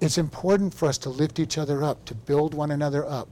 it's 0.00 0.18
important 0.18 0.72
for 0.72 0.88
us 0.88 0.98
to 0.98 1.10
lift 1.10 1.38
each 1.38 1.58
other 1.58 1.82
up, 1.82 2.04
to 2.06 2.14
build 2.14 2.54
one 2.54 2.70
another 2.70 3.06
up. 3.06 3.28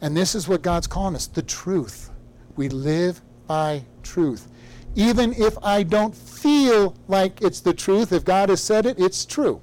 And 0.00 0.16
this 0.16 0.34
is 0.34 0.48
what 0.48 0.62
God's 0.62 0.86
calling 0.86 1.14
us 1.14 1.26
the 1.26 1.42
truth. 1.42 2.10
We 2.56 2.68
live 2.68 3.20
by 3.46 3.84
truth. 4.02 4.48
Even 4.94 5.32
if 5.34 5.56
I 5.62 5.82
don't 5.82 6.14
feel 6.14 6.94
like 7.08 7.42
it's 7.42 7.60
the 7.60 7.74
truth, 7.74 8.12
if 8.12 8.24
God 8.24 8.48
has 8.48 8.62
said 8.62 8.86
it, 8.86 8.98
it's 8.98 9.24
true. 9.24 9.60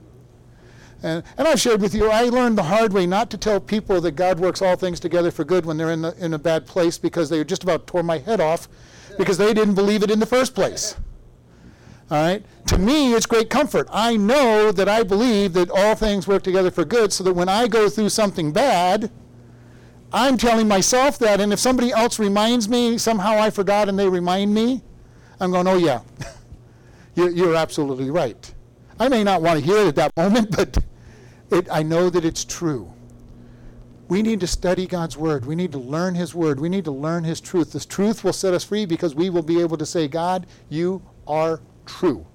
And, 1.04 1.24
and 1.38 1.48
I've 1.48 1.60
shared 1.60 1.82
with 1.82 1.96
you, 1.96 2.10
I 2.12 2.24
learned 2.24 2.58
the 2.58 2.64
hard 2.64 2.94
way 2.94 3.08
not 3.08 3.30
to 3.32 3.38
tell 3.38 3.60
people 3.60 4.02
that 4.02 4.12
God 4.12 4.40
works 4.40 4.62
all 4.62 4.76
things 4.76 5.00
together 5.00 5.32
for 5.32 5.44
good 5.44 5.66
when 5.66 5.78
they're 5.78 5.92
in, 5.92 6.02
the, 6.02 6.16
in 6.24 6.34
a 6.34 6.40
bad 6.40 6.68
place 6.68 6.98
because 6.98 7.30
they 7.30 7.44
just 7.44 7.64
about 7.64 7.88
tore 7.88 8.04
my 8.04 8.20
head 8.20 8.40
off 8.40 8.68
because 9.18 9.38
they 9.38 9.54
didn't 9.54 9.76
believe 9.76 10.04
it 10.04 10.12
in 10.12 10.20
the 10.20 10.26
first 10.26 10.54
place. 10.54 10.96
All 12.12 12.22
right? 12.22 12.44
To 12.68 12.78
me, 12.78 13.14
it's 13.14 13.26
great 13.26 13.50
comfort. 13.50 13.88
I 13.92 14.18
know 14.18 14.72
that 14.72 14.90
I 14.90 15.04
believe 15.04 15.54
that 15.54 15.72
all 15.72 15.96
things 15.96 16.28
work 16.28 16.44
together 16.44 16.70
for 16.70 16.86
good 16.86 17.12
so 17.14 17.24
that 17.24 17.34
when 17.34 17.50
I 17.50 17.68
go 17.68 17.90
through 17.90 18.10
something 18.10 18.52
bad, 18.52 19.10
I'm 20.14 20.38
telling 20.38 20.68
myself 20.68 21.18
that. 21.20 21.40
And 21.40 21.54
if 21.54 21.60
somebody 21.60 21.92
else 21.92 22.20
reminds 22.20 22.68
me, 22.68 22.98
somehow 22.98 23.38
I 23.38 23.50
forgot 23.50 23.88
and 23.88 23.98
they 23.98 24.10
remind 24.10 24.54
me, 24.54 24.82
I'm 25.42 25.52
going, 25.52 25.68
oh, 25.68 25.78
yeah, 25.78 26.02
you're, 27.16 27.56
absolutely 27.56 28.12
right. 28.12 28.54
I 29.00 29.10
may 29.10 29.24
not 29.24 29.42
want 29.42 29.60
to 29.60 29.66
hear 29.66 29.78
it 29.78 29.88
at 29.88 29.96
that 29.96 30.12
moment, 30.18 30.56
but 30.56 30.78
it, 31.50 31.68
I 31.72 31.82
know 31.82 32.12
that 32.12 32.24
it's 32.24 32.46
true. 32.46 32.94
We 34.08 34.22
need 34.22 34.40
to 34.42 34.48
study 34.48 34.86
God's 34.86 35.18
Word. 35.18 35.46
We 35.46 35.56
need 35.56 35.72
to 35.72 35.80
learn 35.80 36.14
His 36.14 36.36
Word. 36.36 36.60
We 36.60 36.70
need 36.70 36.86
to 36.86 36.92
learn 36.92 37.24
His 37.24 37.42
truth. 37.42 37.74
This 37.74 37.88
truth 37.88 38.24
will 38.24 38.34
set 38.34 38.54
us 38.54 38.64
free 38.64 38.86
because 38.86 39.16
we 39.16 39.32
will 39.32 39.42
be 39.42 39.60
able 39.62 39.78
to 39.78 39.86
say, 39.86 40.08
God, 40.08 40.46
you 40.70 41.02
are 41.26 41.60
true. 41.88 42.26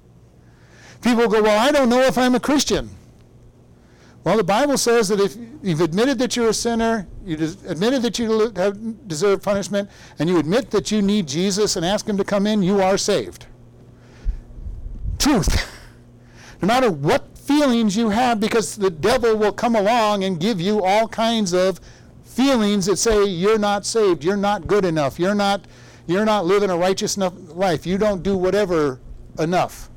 People 1.00 1.28
go, 1.28 1.42
Well, 1.42 1.58
I 1.58 1.70
don't 1.70 1.88
know 1.88 2.00
if 2.00 2.18
I'm 2.18 2.34
a 2.34 2.40
Christian. 2.40 2.90
Well, 4.26 4.36
the 4.36 4.42
Bible 4.42 4.76
says 4.76 5.06
that 5.10 5.20
if 5.20 5.36
you've 5.62 5.80
admitted 5.80 6.18
that 6.18 6.34
you're 6.34 6.48
a 6.48 6.52
sinner, 6.52 7.06
you 7.24 7.36
admitted 7.68 8.02
that 8.02 8.18
you 8.18 8.50
have 8.56 9.06
deserved 9.06 9.44
punishment, 9.44 9.88
and 10.18 10.28
you 10.28 10.40
admit 10.40 10.72
that 10.72 10.90
you 10.90 11.00
need 11.00 11.28
Jesus 11.28 11.76
and 11.76 11.86
ask 11.86 12.08
Him 12.08 12.16
to 12.16 12.24
come 12.24 12.44
in, 12.44 12.60
you 12.60 12.82
are 12.82 12.98
saved. 12.98 13.46
Truth. 15.20 15.72
no 16.60 16.66
matter 16.66 16.90
what 16.90 17.38
feelings 17.38 17.96
you 17.96 18.08
have, 18.08 18.40
because 18.40 18.74
the 18.74 18.90
devil 18.90 19.36
will 19.36 19.52
come 19.52 19.76
along 19.76 20.24
and 20.24 20.40
give 20.40 20.60
you 20.60 20.82
all 20.82 21.06
kinds 21.06 21.52
of 21.52 21.78
feelings 22.24 22.86
that 22.86 22.96
say 22.96 23.24
you're 23.24 23.60
not 23.60 23.86
saved, 23.86 24.24
you're 24.24 24.36
not 24.36 24.66
good 24.66 24.84
enough, 24.84 25.20
you're 25.20 25.36
not, 25.36 25.66
you're 26.08 26.24
not 26.24 26.44
living 26.44 26.70
a 26.70 26.76
righteous 26.76 27.16
enough 27.16 27.34
life, 27.54 27.86
you 27.86 27.96
don't 27.96 28.24
do 28.24 28.36
whatever 28.36 28.98
enough. 29.38 29.88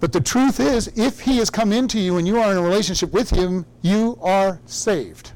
But 0.00 0.12
the 0.12 0.20
truth 0.20 0.58
is, 0.58 0.88
if 0.96 1.20
He 1.20 1.36
has 1.36 1.50
come 1.50 1.72
into 1.72 2.00
you 2.00 2.16
and 2.16 2.26
you 2.26 2.38
are 2.38 2.50
in 2.50 2.56
a 2.56 2.62
relationship 2.62 3.12
with 3.12 3.30
Him, 3.30 3.66
you 3.82 4.18
are 4.22 4.58
saved. 4.64 5.32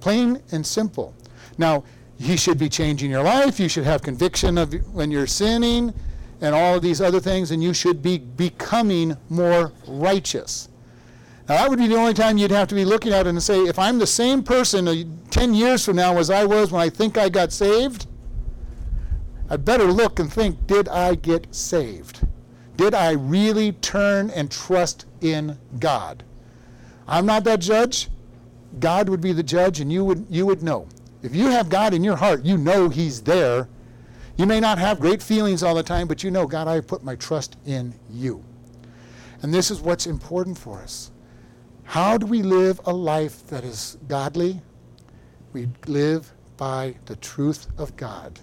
Plain 0.00 0.42
and 0.50 0.66
simple. 0.66 1.14
Now, 1.58 1.84
He 2.18 2.36
should 2.36 2.58
be 2.58 2.68
changing 2.68 3.10
your 3.10 3.22
life. 3.22 3.60
You 3.60 3.68
should 3.68 3.84
have 3.84 4.02
conviction 4.02 4.58
of 4.58 4.74
when 4.92 5.12
you're 5.12 5.28
sinning 5.28 5.94
and 6.40 6.56
all 6.56 6.74
of 6.74 6.82
these 6.82 7.00
other 7.00 7.20
things, 7.20 7.52
and 7.52 7.62
you 7.62 7.72
should 7.72 8.02
be 8.02 8.18
becoming 8.18 9.16
more 9.28 9.72
righteous. 9.86 10.68
Now, 11.48 11.58
that 11.58 11.70
would 11.70 11.78
be 11.78 11.86
the 11.86 11.94
only 11.94 12.14
time 12.14 12.36
you'd 12.36 12.50
have 12.50 12.66
to 12.68 12.74
be 12.74 12.84
looking 12.84 13.12
at 13.12 13.26
it 13.26 13.30
and 13.30 13.42
say, 13.42 13.60
if 13.60 13.78
I'm 13.78 14.00
the 14.00 14.06
same 14.08 14.42
person 14.42 14.88
uh, 14.88 14.94
10 15.30 15.54
years 15.54 15.84
from 15.84 15.96
now 15.96 16.18
as 16.18 16.30
I 16.30 16.44
was 16.44 16.72
when 16.72 16.82
I 16.82 16.88
think 16.88 17.16
I 17.16 17.28
got 17.28 17.52
saved, 17.52 18.06
I 19.48 19.56
better 19.56 19.84
look 19.84 20.18
and 20.18 20.32
think, 20.32 20.66
did 20.66 20.88
I 20.88 21.14
get 21.14 21.54
saved? 21.54 22.26
Did 22.76 22.94
I 22.94 23.12
really 23.12 23.72
turn 23.72 24.30
and 24.30 24.50
trust 24.50 25.06
in 25.20 25.58
God? 25.78 26.24
I'm 27.06 27.26
not 27.26 27.44
that 27.44 27.60
judge. 27.60 28.08
God 28.80 29.08
would 29.08 29.20
be 29.20 29.32
the 29.32 29.42
judge, 29.42 29.80
and 29.80 29.92
you 29.92 30.04
would, 30.04 30.26
you 30.30 30.46
would 30.46 30.62
know. 30.62 30.88
If 31.22 31.34
you 31.34 31.46
have 31.46 31.68
God 31.68 31.92
in 31.92 32.02
your 32.02 32.16
heart, 32.16 32.44
you 32.44 32.56
know 32.56 32.88
He's 32.88 33.22
there. 33.22 33.68
You 34.36 34.46
may 34.46 34.60
not 34.60 34.78
have 34.78 34.98
great 34.98 35.22
feelings 35.22 35.62
all 35.62 35.74
the 35.74 35.82
time, 35.82 36.08
but 36.08 36.24
you 36.24 36.30
know, 36.30 36.46
God, 36.46 36.66
I 36.66 36.74
have 36.74 36.86
put 36.86 37.04
my 37.04 37.16
trust 37.16 37.56
in 37.66 37.94
you. 38.10 38.42
And 39.42 39.52
this 39.52 39.70
is 39.70 39.80
what's 39.80 40.06
important 40.06 40.56
for 40.56 40.80
us. 40.80 41.10
How 41.84 42.16
do 42.16 42.26
we 42.26 42.42
live 42.42 42.80
a 42.86 42.92
life 42.92 43.46
that 43.48 43.64
is 43.64 43.98
godly? 44.08 44.62
We 45.52 45.68
live 45.86 46.32
by 46.56 46.94
the 47.04 47.16
truth 47.16 47.66
of 47.76 47.94
God 47.96 48.38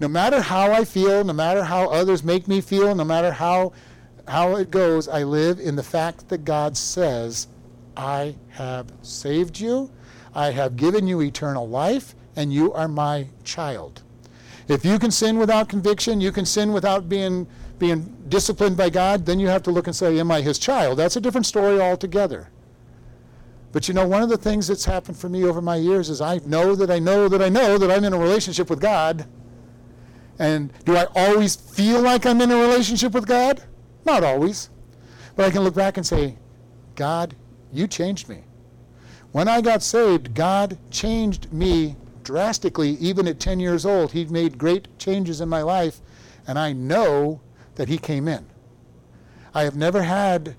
no 0.00 0.08
matter 0.08 0.40
how 0.40 0.72
I 0.72 0.84
feel, 0.84 1.22
no 1.22 1.34
matter 1.34 1.62
how 1.62 1.90
others 1.90 2.24
make 2.24 2.48
me 2.48 2.62
feel, 2.62 2.94
no 2.94 3.04
matter 3.04 3.30
how, 3.30 3.72
how 4.26 4.56
it 4.56 4.70
goes, 4.70 5.06
I 5.06 5.24
live 5.24 5.60
in 5.60 5.76
the 5.76 5.82
fact 5.82 6.28
that 6.30 6.44
God 6.44 6.76
says, 6.76 7.48
I 7.96 8.34
have 8.48 8.90
saved 9.02 9.60
you, 9.60 9.90
I 10.34 10.52
have 10.52 10.76
given 10.76 11.06
you 11.06 11.20
eternal 11.20 11.68
life, 11.68 12.14
and 12.34 12.52
you 12.52 12.72
are 12.72 12.88
my 12.88 13.26
child. 13.44 14.02
If 14.68 14.84
you 14.84 14.98
can 14.98 15.10
sin 15.10 15.38
without 15.38 15.68
conviction, 15.68 16.20
you 16.20 16.32
can 16.32 16.46
sin 16.46 16.72
without 16.72 17.08
being, 17.08 17.46
being 17.78 18.16
disciplined 18.28 18.78
by 18.78 18.88
God, 18.88 19.26
then 19.26 19.38
you 19.38 19.48
have 19.48 19.62
to 19.64 19.70
look 19.70 19.86
and 19.86 19.96
say, 19.96 20.18
Am 20.18 20.30
I 20.30 20.40
his 20.40 20.58
child? 20.58 20.98
That's 20.98 21.16
a 21.16 21.20
different 21.20 21.46
story 21.46 21.80
altogether. 21.80 22.48
But 23.72 23.88
you 23.88 23.94
know, 23.94 24.06
one 24.06 24.22
of 24.22 24.28
the 24.28 24.38
things 24.38 24.68
that's 24.68 24.84
happened 24.84 25.16
for 25.16 25.28
me 25.28 25.44
over 25.44 25.60
my 25.60 25.76
years 25.76 26.08
is 26.08 26.20
I 26.20 26.38
know 26.46 26.74
that 26.74 26.90
I 26.90 27.00
know 27.00 27.28
that 27.28 27.42
I 27.42 27.48
know 27.48 27.78
that 27.78 27.90
I'm 27.90 28.04
in 28.04 28.12
a 28.12 28.18
relationship 28.18 28.70
with 28.70 28.80
God 28.80 29.26
and 30.40 30.72
do 30.86 30.96
I 30.96 31.06
always 31.14 31.54
feel 31.54 32.00
like 32.00 32.24
I'm 32.24 32.40
in 32.40 32.50
a 32.50 32.56
relationship 32.56 33.12
with 33.12 33.26
God? 33.26 33.62
Not 34.06 34.24
always. 34.24 34.70
But 35.36 35.44
I 35.44 35.50
can 35.50 35.62
look 35.62 35.74
back 35.74 35.98
and 35.98 36.06
say, 36.06 36.38
God, 36.96 37.36
you 37.70 37.86
changed 37.86 38.26
me. 38.28 38.44
When 39.32 39.48
I 39.48 39.60
got 39.60 39.82
saved, 39.82 40.34
God 40.34 40.78
changed 40.90 41.52
me 41.52 41.94
drastically, 42.24 42.92
even 42.92 43.28
at 43.28 43.38
10 43.38 43.60
years 43.60 43.84
old. 43.84 44.12
He 44.12 44.24
made 44.24 44.56
great 44.56 44.98
changes 44.98 45.42
in 45.42 45.48
my 45.48 45.60
life, 45.60 46.00
and 46.46 46.58
I 46.58 46.72
know 46.72 47.42
that 47.74 47.88
He 47.88 47.98
came 47.98 48.26
in. 48.26 48.46
I 49.54 49.62
have 49.64 49.76
never 49.76 50.02
had 50.02 50.56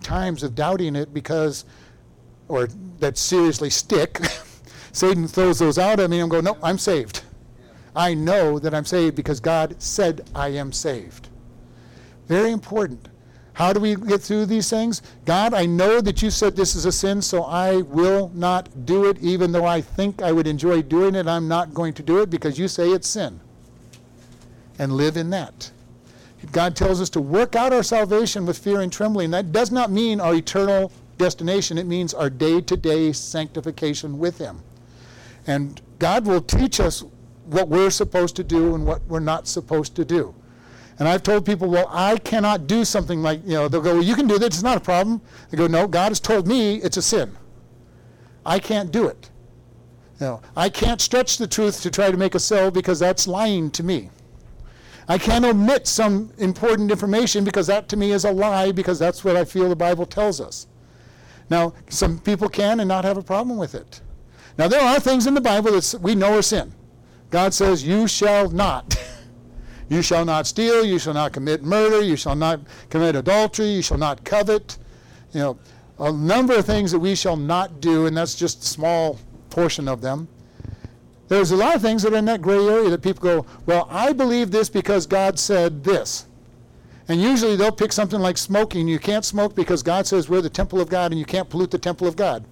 times 0.00 0.44
of 0.44 0.54
doubting 0.54 0.94
it 0.94 1.12
because, 1.12 1.64
or 2.46 2.68
that 3.00 3.18
seriously 3.18 3.70
stick. 3.70 4.20
Satan 4.92 5.26
throws 5.26 5.58
those 5.58 5.76
out 5.76 5.98
at 5.98 6.08
me 6.08 6.20
and 6.20 6.30
go, 6.30 6.40
no, 6.40 6.56
I'm 6.62 6.78
saved. 6.78 7.22
I 7.96 8.14
know 8.14 8.58
that 8.58 8.74
I'm 8.74 8.84
saved 8.84 9.16
because 9.16 9.40
God 9.40 9.74
said 9.82 10.28
I 10.34 10.48
am 10.48 10.72
saved. 10.72 11.28
Very 12.28 12.52
important. 12.52 13.08
How 13.54 13.72
do 13.72 13.80
we 13.80 13.96
get 13.96 14.20
through 14.20 14.46
these 14.46 14.68
things? 14.68 15.00
God, 15.24 15.54
I 15.54 15.64
know 15.64 16.02
that 16.02 16.20
you 16.20 16.30
said 16.30 16.54
this 16.54 16.74
is 16.74 16.84
a 16.84 16.92
sin, 16.92 17.22
so 17.22 17.44
I 17.44 17.76
will 17.80 18.30
not 18.34 18.84
do 18.84 19.06
it, 19.06 19.18
even 19.22 19.50
though 19.50 19.64
I 19.64 19.80
think 19.80 20.20
I 20.20 20.30
would 20.30 20.46
enjoy 20.46 20.82
doing 20.82 21.14
it. 21.14 21.26
I'm 21.26 21.48
not 21.48 21.72
going 21.72 21.94
to 21.94 22.02
do 22.02 22.20
it 22.20 22.28
because 22.28 22.58
you 22.58 22.68
say 22.68 22.90
it's 22.90 23.08
sin. 23.08 23.40
And 24.78 24.92
live 24.92 25.16
in 25.16 25.30
that. 25.30 25.70
God 26.52 26.76
tells 26.76 27.00
us 27.00 27.08
to 27.10 27.20
work 27.20 27.56
out 27.56 27.72
our 27.72 27.82
salvation 27.82 28.44
with 28.44 28.58
fear 28.58 28.82
and 28.82 28.92
trembling. 28.92 29.30
That 29.30 29.52
does 29.52 29.72
not 29.72 29.90
mean 29.90 30.20
our 30.20 30.34
eternal 30.34 30.92
destination, 31.16 31.78
it 31.78 31.86
means 31.86 32.12
our 32.12 32.28
day 32.28 32.60
to 32.60 32.76
day 32.76 33.10
sanctification 33.12 34.18
with 34.18 34.36
Him. 34.36 34.60
And 35.46 35.80
God 35.98 36.26
will 36.26 36.42
teach 36.42 36.78
us 36.78 37.02
what 37.46 37.68
we're 37.68 37.90
supposed 37.90 38.36
to 38.36 38.44
do 38.44 38.74
and 38.74 38.86
what 38.86 39.02
we're 39.06 39.20
not 39.20 39.46
supposed 39.46 39.94
to 39.96 40.04
do. 40.04 40.34
And 40.98 41.06
I've 41.06 41.22
told 41.22 41.44
people, 41.44 41.68
well, 41.68 41.88
I 41.90 42.16
cannot 42.16 42.66
do 42.66 42.84
something 42.84 43.22
like, 43.22 43.40
you 43.44 43.52
know, 43.54 43.68
they'll 43.68 43.82
go, 43.82 43.94
well, 43.94 44.02
you 44.02 44.14
can 44.14 44.26
do 44.26 44.38
this, 44.38 44.48
it's 44.48 44.62
not 44.62 44.78
a 44.78 44.80
problem. 44.80 45.20
They 45.50 45.58
go, 45.58 45.66
no, 45.66 45.86
God 45.86 46.08
has 46.08 46.20
told 46.20 46.46
me 46.46 46.76
it's 46.76 46.96
a 46.96 47.02
sin. 47.02 47.36
I 48.46 48.58
can't 48.58 48.90
do 48.90 49.06
it. 49.08 49.30
You 50.20 50.26
know, 50.26 50.40
I 50.56 50.70
can't 50.70 51.00
stretch 51.00 51.36
the 51.36 51.46
truth 51.46 51.82
to 51.82 51.90
try 51.90 52.10
to 52.10 52.16
make 52.16 52.34
a 52.34 52.40
sale 52.40 52.70
because 52.70 52.98
that's 52.98 53.28
lying 53.28 53.70
to 53.72 53.82
me. 53.82 54.10
I 55.08 55.18
can't 55.18 55.44
omit 55.44 55.86
some 55.86 56.32
important 56.38 56.90
information 56.90 57.44
because 57.44 57.66
that 57.66 57.88
to 57.90 57.96
me 57.96 58.12
is 58.12 58.24
a 58.24 58.32
lie 58.32 58.72
because 58.72 58.98
that's 58.98 59.22
what 59.22 59.36
I 59.36 59.44
feel 59.44 59.68
the 59.68 59.76
Bible 59.76 60.06
tells 60.06 60.40
us. 60.40 60.66
Now, 61.48 61.74
some 61.88 62.18
people 62.18 62.48
can 62.48 62.80
and 62.80 62.88
not 62.88 63.04
have 63.04 63.16
a 63.16 63.22
problem 63.22 63.56
with 63.56 63.74
it. 63.74 64.00
Now, 64.58 64.68
there 64.68 64.80
are 64.80 64.98
things 64.98 65.26
in 65.26 65.34
the 65.34 65.40
Bible 65.40 65.72
that 65.72 65.98
we 66.00 66.14
know 66.14 66.38
are 66.38 66.42
sin. 66.42 66.72
God 67.30 67.52
says, 67.54 67.84
You 67.84 68.06
shall 68.06 68.50
not. 68.50 68.96
you 69.88 70.02
shall 70.02 70.24
not 70.24 70.46
steal, 70.46 70.84
you 70.84 70.98
shall 70.98 71.14
not 71.14 71.32
commit 71.32 71.62
murder, 71.62 72.02
you 72.02 72.16
shall 72.16 72.36
not 72.36 72.60
commit 72.90 73.16
adultery, 73.16 73.66
you 73.66 73.82
shall 73.82 73.98
not 73.98 74.24
covet. 74.24 74.78
You 75.32 75.40
know, 75.40 75.58
a 75.98 76.12
number 76.12 76.56
of 76.56 76.66
things 76.66 76.92
that 76.92 76.98
we 76.98 77.14
shall 77.14 77.36
not 77.36 77.80
do, 77.80 78.06
and 78.06 78.16
that's 78.16 78.34
just 78.34 78.62
a 78.62 78.66
small 78.66 79.18
portion 79.50 79.88
of 79.88 80.00
them. 80.00 80.28
There's 81.28 81.50
a 81.50 81.56
lot 81.56 81.74
of 81.74 81.82
things 81.82 82.02
that 82.02 82.12
are 82.12 82.16
in 82.16 82.24
that 82.26 82.40
gray 82.40 82.64
area 82.64 82.90
that 82.90 83.02
people 83.02 83.22
go, 83.22 83.46
Well, 83.66 83.88
I 83.90 84.12
believe 84.12 84.50
this 84.50 84.68
because 84.68 85.06
God 85.06 85.38
said 85.38 85.82
this. 85.82 86.26
And 87.08 87.22
usually 87.22 87.54
they'll 87.54 87.70
pick 87.70 87.92
something 87.92 88.18
like 88.18 88.36
smoking. 88.36 88.88
You 88.88 88.98
can't 88.98 89.24
smoke 89.24 89.54
because 89.54 89.82
God 89.82 90.08
says 90.08 90.28
we're 90.28 90.40
the 90.40 90.50
temple 90.50 90.80
of 90.80 90.88
God 90.88 91.12
and 91.12 91.18
you 91.20 91.24
can't 91.24 91.48
pollute 91.48 91.70
the 91.70 91.78
temple 91.78 92.08
of 92.08 92.16
God. 92.16 92.44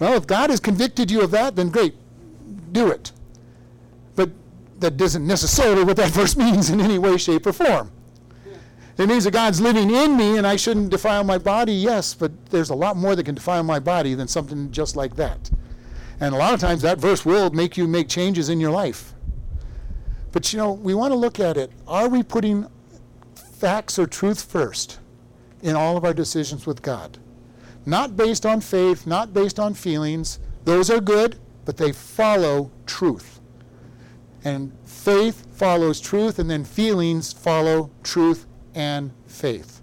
Well, 0.00 0.14
if 0.14 0.26
God 0.26 0.50
has 0.50 0.58
convicted 0.58 1.08
you 1.08 1.22
of 1.22 1.30
that, 1.30 1.54
then 1.54 1.68
great, 1.68 1.94
do 2.72 2.88
it 2.90 3.12
that 4.80 4.96
doesn't 4.96 5.26
necessarily 5.26 5.84
what 5.84 5.96
that 5.96 6.10
verse 6.12 6.36
means 6.36 6.70
in 6.70 6.80
any 6.80 6.98
way, 6.98 7.16
shape, 7.16 7.46
or 7.46 7.52
form. 7.52 7.90
It 8.98 9.08
means 9.08 9.24
that 9.24 9.32
God's 9.32 9.60
living 9.60 9.90
in 9.90 10.16
me 10.16 10.38
and 10.38 10.46
I 10.46 10.56
shouldn't 10.56 10.88
defile 10.88 11.22
my 11.22 11.36
body, 11.36 11.72
yes, 11.72 12.14
but 12.14 12.32
there's 12.46 12.70
a 12.70 12.74
lot 12.74 12.96
more 12.96 13.14
that 13.14 13.24
can 13.24 13.34
defile 13.34 13.62
my 13.62 13.78
body 13.78 14.14
than 14.14 14.26
something 14.26 14.70
just 14.70 14.96
like 14.96 15.16
that. 15.16 15.50
And 16.18 16.34
a 16.34 16.38
lot 16.38 16.54
of 16.54 16.60
times 16.60 16.80
that 16.80 16.98
verse 16.98 17.26
will 17.26 17.50
make 17.50 17.76
you 17.76 17.86
make 17.86 18.08
changes 18.08 18.48
in 18.48 18.58
your 18.58 18.70
life. 18.70 19.12
But 20.32 20.50
you 20.52 20.58
know, 20.58 20.72
we 20.72 20.94
want 20.94 21.12
to 21.12 21.18
look 21.18 21.40
at 21.40 21.58
it. 21.58 21.70
Are 21.86 22.08
we 22.08 22.22
putting 22.22 22.66
facts 23.34 23.98
or 23.98 24.06
truth 24.06 24.42
first 24.42 24.98
in 25.62 25.76
all 25.76 25.98
of 25.98 26.04
our 26.04 26.14
decisions 26.14 26.66
with 26.66 26.80
God? 26.80 27.18
Not 27.84 28.16
based 28.16 28.46
on 28.46 28.62
faith, 28.62 29.06
not 29.06 29.34
based 29.34 29.60
on 29.60 29.74
feelings. 29.74 30.38
Those 30.64 30.90
are 30.90 31.00
good, 31.00 31.38
but 31.66 31.76
they 31.76 31.92
follow 31.92 32.70
truth. 32.86 33.35
And 34.46 34.72
faith 34.84 35.44
follows 35.56 36.00
truth, 36.00 36.38
and 36.38 36.48
then 36.48 36.64
feelings 36.64 37.32
follow 37.32 37.90
truth 38.04 38.46
and 38.76 39.10
faith. 39.26 39.80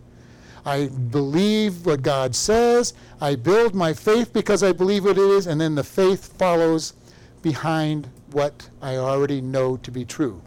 I 0.65 0.87
believe 0.87 1.85
what 1.85 2.01
God 2.01 2.33
says. 2.33 2.93
I 3.19 3.35
build 3.35 3.75
my 3.75 3.91
faith 3.91 4.31
because 4.31 4.63
I 4.63 4.71
believe 4.71 5.03
what 5.03 5.17
it 5.17 5.21
is, 5.21 5.47
and 5.47 5.59
then 5.59 5.75
the 5.75 5.83
faith 5.83 6.37
follows 6.37 6.93
behind 7.41 8.07
what 8.31 8.69
I 8.81 8.95
already 8.95 9.41
know 9.41 9.75
to 9.75 9.91
be 9.91 10.05
true. 10.05 10.41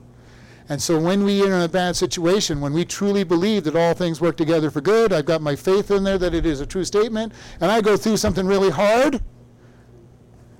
And 0.70 0.80
so 0.80 0.98
when 0.98 1.22
we 1.22 1.42
are 1.42 1.52
in 1.52 1.60
a 1.60 1.68
bad 1.68 1.94
situation, 1.94 2.62
when 2.62 2.72
we 2.72 2.86
truly 2.86 3.22
believe 3.22 3.64
that 3.64 3.76
all 3.76 3.92
things 3.92 4.18
work 4.18 4.38
together 4.38 4.70
for 4.70 4.80
good, 4.80 5.12
I've 5.12 5.26
got 5.26 5.42
my 5.42 5.56
faith 5.56 5.90
in 5.90 6.04
there 6.04 6.16
that 6.16 6.32
it 6.32 6.46
is 6.46 6.62
a 6.62 6.66
true 6.66 6.86
statement, 6.86 7.34
and 7.60 7.70
I 7.70 7.82
go 7.82 7.98
through 7.98 8.16
something 8.16 8.46
really 8.46 8.70
hard, 8.70 9.20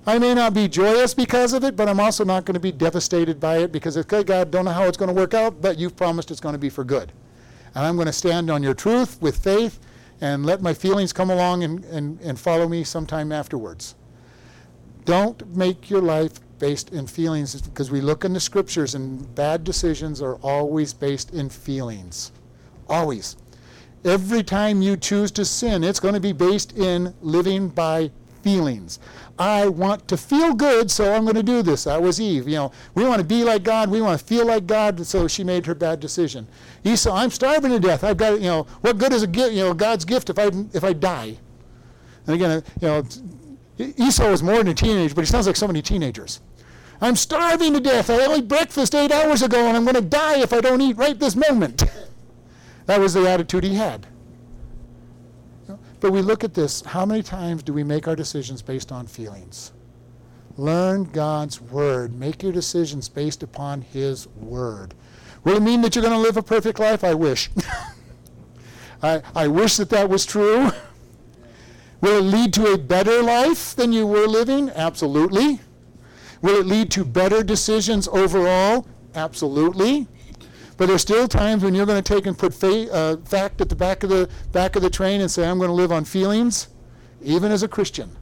I 0.07 0.19
may 0.19 0.33
not 0.33 0.53
be 0.53 0.69
joyous 0.69 1.13
because 1.13 1.51
of 1.51 1.65
it, 1.65 1.75
but 1.75 1.89
I'm 1.89 1.99
also 1.99 2.23
not 2.23 2.45
going 2.45 2.53
to 2.53 2.61
be 2.61 2.71
devastated 2.71 3.41
by 3.41 3.57
it 3.57 3.73
because, 3.73 3.97
okay, 3.97 4.23
God, 4.23 4.51
don't 4.51 4.63
know 4.63 4.71
how 4.71 4.85
it's 4.85 4.95
going 4.95 5.09
to 5.09 5.13
work 5.13 5.33
out, 5.33 5.61
but 5.61 5.77
you've 5.77 5.97
promised 5.97 6.31
it's 6.31 6.39
going 6.39 6.53
to 6.53 6.59
be 6.59 6.69
for 6.69 6.85
good. 6.85 7.11
And 7.75 7.85
I'm 7.85 7.95
going 7.95 8.07
to 8.07 8.13
stand 8.13 8.49
on 8.49 8.63
your 8.63 8.73
truth 8.73 9.21
with 9.21 9.35
faith 9.37 9.81
and 10.21 10.45
let 10.45 10.61
my 10.61 10.73
feelings 10.73 11.11
come 11.11 11.29
along 11.29 11.63
and, 11.63 11.83
and, 11.85 12.21
and 12.21 12.39
follow 12.39 12.69
me 12.69 12.85
sometime 12.85 13.33
afterwards. 13.33 13.95
Don't 15.03 15.45
make 15.53 15.89
your 15.89 16.01
life 16.01 16.39
based 16.57 16.93
in 16.93 17.05
feelings 17.05 17.61
because 17.61 17.91
we 17.91 17.99
look 17.99 18.23
in 18.23 18.31
the 18.31 18.39
scriptures 18.39 18.95
and 18.95 19.35
bad 19.35 19.65
decisions 19.65 20.21
are 20.21 20.35
always 20.35 20.93
based 20.93 21.33
in 21.33 21.49
feelings. 21.49 22.31
Always. 22.87 23.35
Every 24.05 24.41
time 24.41 24.81
you 24.81 24.95
choose 24.95 25.31
to 25.31 25.43
sin, 25.43 25.83
it's 25.83 25.99
going 25.99 26.13
to 26.13 26.21
be 26.21 26.31
based 26.31 26.77
in 26.77 27.13
living 27.21 27.67
by 27.67 28.09
feelings. 28.47 28.97
I 29.37 29.67
want 29.67 30.07
to 30.07 30.15
feel 30.15 30.53
good, 30.53 30.89
so 30.89 31.13
I'm 31.13 31.23
going 31.23 31.35
to 31.35 31.43
do 31.43 31.61
this. 31.61 31.83
That 31.83 32.01
was 32.01 32.21
Eve. 32.21 32.47
You 32.47 32.55
know, 32.55 32.71
we 32.95 33.03
want 33.03 33.19
to 33.19 33.27
be 33.27 33.43
like 33.43 33.63
God. 33.63 33.89
We 33.89 34.01
want 34.01 34.17
to 34.17 34.25
feel 34.25 34.45
like 34.45 34.65
God. 34.65 35.05
So 35.05 35.27
she 35.27 35.43
made 35.43 35.65
her 35.65 35.75
bad 35.75 35.99
decision. 35.99 36.47
Esau, 36.85 37.13
I'm 37.13 37.29
starving 37.29 37.71
to 37.71 37.79
death. 37.79 38.05
I've 38.05 38.15
got, 38.15 38.39
you 38.39 38.47
know, 38.47 38.63
what 38.79 38.97
good 38.97 39.11
is 39.11 39.21
a 39.21 39.27
gift, 39.27 39.51
you 39.51 39.63
know, 39.65 39.73
God's 39.73 40.05
gift 40.05 40.29
if 40.29 40.39
I 40.39 40.49
if 40.73 40.85
I 40.85 40.93
die? 40.93 41.35
And 42.25 42.35
again, 42.35 42.51
uh, 42.51 42.61
you 42.79 42.87
know, 42.87 43.93
Esau 43.97 44.31
was 44.31 44.41
more 44.41 44.59
than 44.59 44.69
a 44.69 44.73
teenager, 44.73 45.13
but 45.13 45.25
he 45.25 45.27
sounds 45.27 45.45
like 45.45 45.57
so 45.57 45.67
many 45.67 45.81
teenagers. 45.81 46.39
I'm 47.01 47.17
starving 47.17 47.73
to 47.73 47.81
death. 47.81 48.09
I 48.09 48.25
only 48.25 48.41
breakfast 48.41 48.95
eight 48.95 49.11
hours 49.11 49.41
ago, 49.41 49.67
and 49.67 49.75
I'm 49.75 49.83
going 49.83 49.95
to 49.95 50.09
die 50.09 50.39
if 50.39 50.53
I 50.53 50.61
don't 50.61 50.79
eat 50.79 50.95
right 50.95 51.19
this 51.19 51.35
moment. 51.35 51.83
that 52.85 52.99
was 53.01 53.13
the 53.13 53.29
attitude 53.29 53.65
he 53.65 53.75
had. 53.75 54.07
But 56.07 56.13
we 56.13 56.21
look 56.21 56.45
at 56.45 56.53
this 56.53 56.83
how 56.83 57.05
many 57.05 57.21
times 57.21 57.63
do 57.63 57.73
we 57.73 57.83
make 57.83 58.07
our 58.07 58.15
decisions 58.15 58.61
based 58.61 58.93
on 58.93 59.07
feelings? 59.07 59.73
Learn 60.55 61.03
God's 61.03 61.59
Word. 61.59 62.17
Make 62.17 62.41
your 62.41 62.53
decisions 62.53 63.09
based 63.09 63.43
upon 63.43 63.81
His 63.81 64.25
Word. 64.29 64.93
Will 65.43 65.57
it 65.57 65.63
mean 65.63 65.81
that 65.81 65.95
you're 65.95 66.01
going 66.01 66.13
to 66.13 66.21
live 66.21 66.37
a 66.37 66.41
perfect 66.41 66.79
life? 66.79 67.03
I 67.03 67.13
wish. 67.13 67.49
I, 69.03 69.21
I 69.35 69.49
wish 69.49 69.75
that 69.75 69.89
that 69.89 70.07
was 70.07 70.25
true. 70.25 70.71
Will 71.99 72.19
it 72.19 72.21
lead 72.21 72.53
to 72.53 72.71
a 72.71 72.77
better 72.77 73.21
life 73.21 73.75
than 73.75 73.91
you 73.91 74.07
were 74.07 74.27
living? 74.27 74.69
Absolutely. 74.69 75.59
Will 76.41 76.61
it 76.61 76.65
lead 76.65 76.89
to 76.91 77.03
better 77.03 77.43
decisions 77.43 78.07
overall? 78.07 78.87
Absolutely. 79.13 80.07
But 80.77 80.87
there's 80.87 81.01
still 81.01 81.27
times 81.27 81.63
when 81.63 81.73
you're 81.73 81.87
going 81.87 82.01
to 82.01 82.13
take 82.13 82.27
and 82.27 82.37
put 82.37 82.53
fa- 82.53 82.91
uh, 82.93 83.17
fact 83.25 83.61
at 83.61 83.69
the 83.69 83.75
back 83.75 84.03
of 84.03 84.09
the 84.09 84.29
back 84.51 84.75
of 84.75 84.83
the 84.83 84.89
train 84.89 85.21
and 85.21 85.29
say, 85.29 85.47
"I'm 85.47 85.57
going 85.57 85.69
to 85.69 85.73
live 85.73 85.91
on 85.91 86.05
feelings," 86.05 86.67
even 87.21 87.51
as 87.51 87.63
a 87.63 87.67
Christian. 87.67 88.15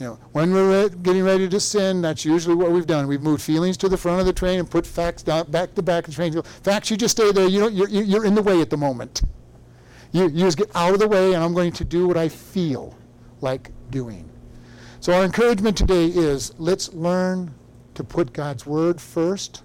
You 0.00 0.06
know, 0.06 0.18
when 0.32 0.52
we're 0.52 0.88
re- 0.88 0.96
getting 1.02 1.22
ready 1.22 1.48
to 1.48 1.60
sin, 1.60 2.02
that's 2.02 2.24
usually 2.24 2.56
what 2.56 2.72
we've 2.72 2.86
done. 2.86 3.06
We've 3.06 3.22
moved 3.22 3.40
feelings 3.40 3.76
to 3.78 3.88
the 3.88 3.96
front 3.96 4.18
of 4.18 4.26
the 4.26 4.32
train 4.32 4.58
and 4.58 4.68
put 4.68 4.84
facts 4.84 5.22
down, 5.22 5.48
back 5.48 5.76
to 5.76 5.82
back 5.82 6.08
of 6.08 6.14
the 6.14 6.16
train. 6.16 6.42
Facts, 6.42 6.90
you 6.90 6.96
just 6.96 7.16
stay 7.16 7.30
there. 7.30 7.46
You 7.46 7.60
don't, 7.60 7.72
you're, 7.72 7.88
you're 7.88 8.24
in 8.24 8.34
the 8.34 8.42
way 8.42 8.60
at 8.60 8.70
the 8.70 8.76
moment. 8.76 9.22
You, 10.10 10.24
you 10.24 10.40
just 10.40 10.58
get 10.58 10.70
out 10.74 10.92
of 10.92 10.98
the 10.98 11.06
way, 11.06 11.34
and 11.34 11.44
I'm 11.44 11.54
going 11.54 11.70
to 11.72 11.84
do 11.84 12.08
what 12.08 12.16
I 12.16 12.28
feel 12.28 12.96
like 13.40 13.70
doing. 13.90 14.28
So 14.98 15.12
our 15.12 15.24
encouragement 15.24 15.76
today 15.76 16.06
is 16.06 16.52
let's 16.58 16.92
learn 16.92 17.54
to 17.94 18.02
put 18.02 18.32
God's 18.32 18.66
word 18.66 19.00
first 19.00 19.62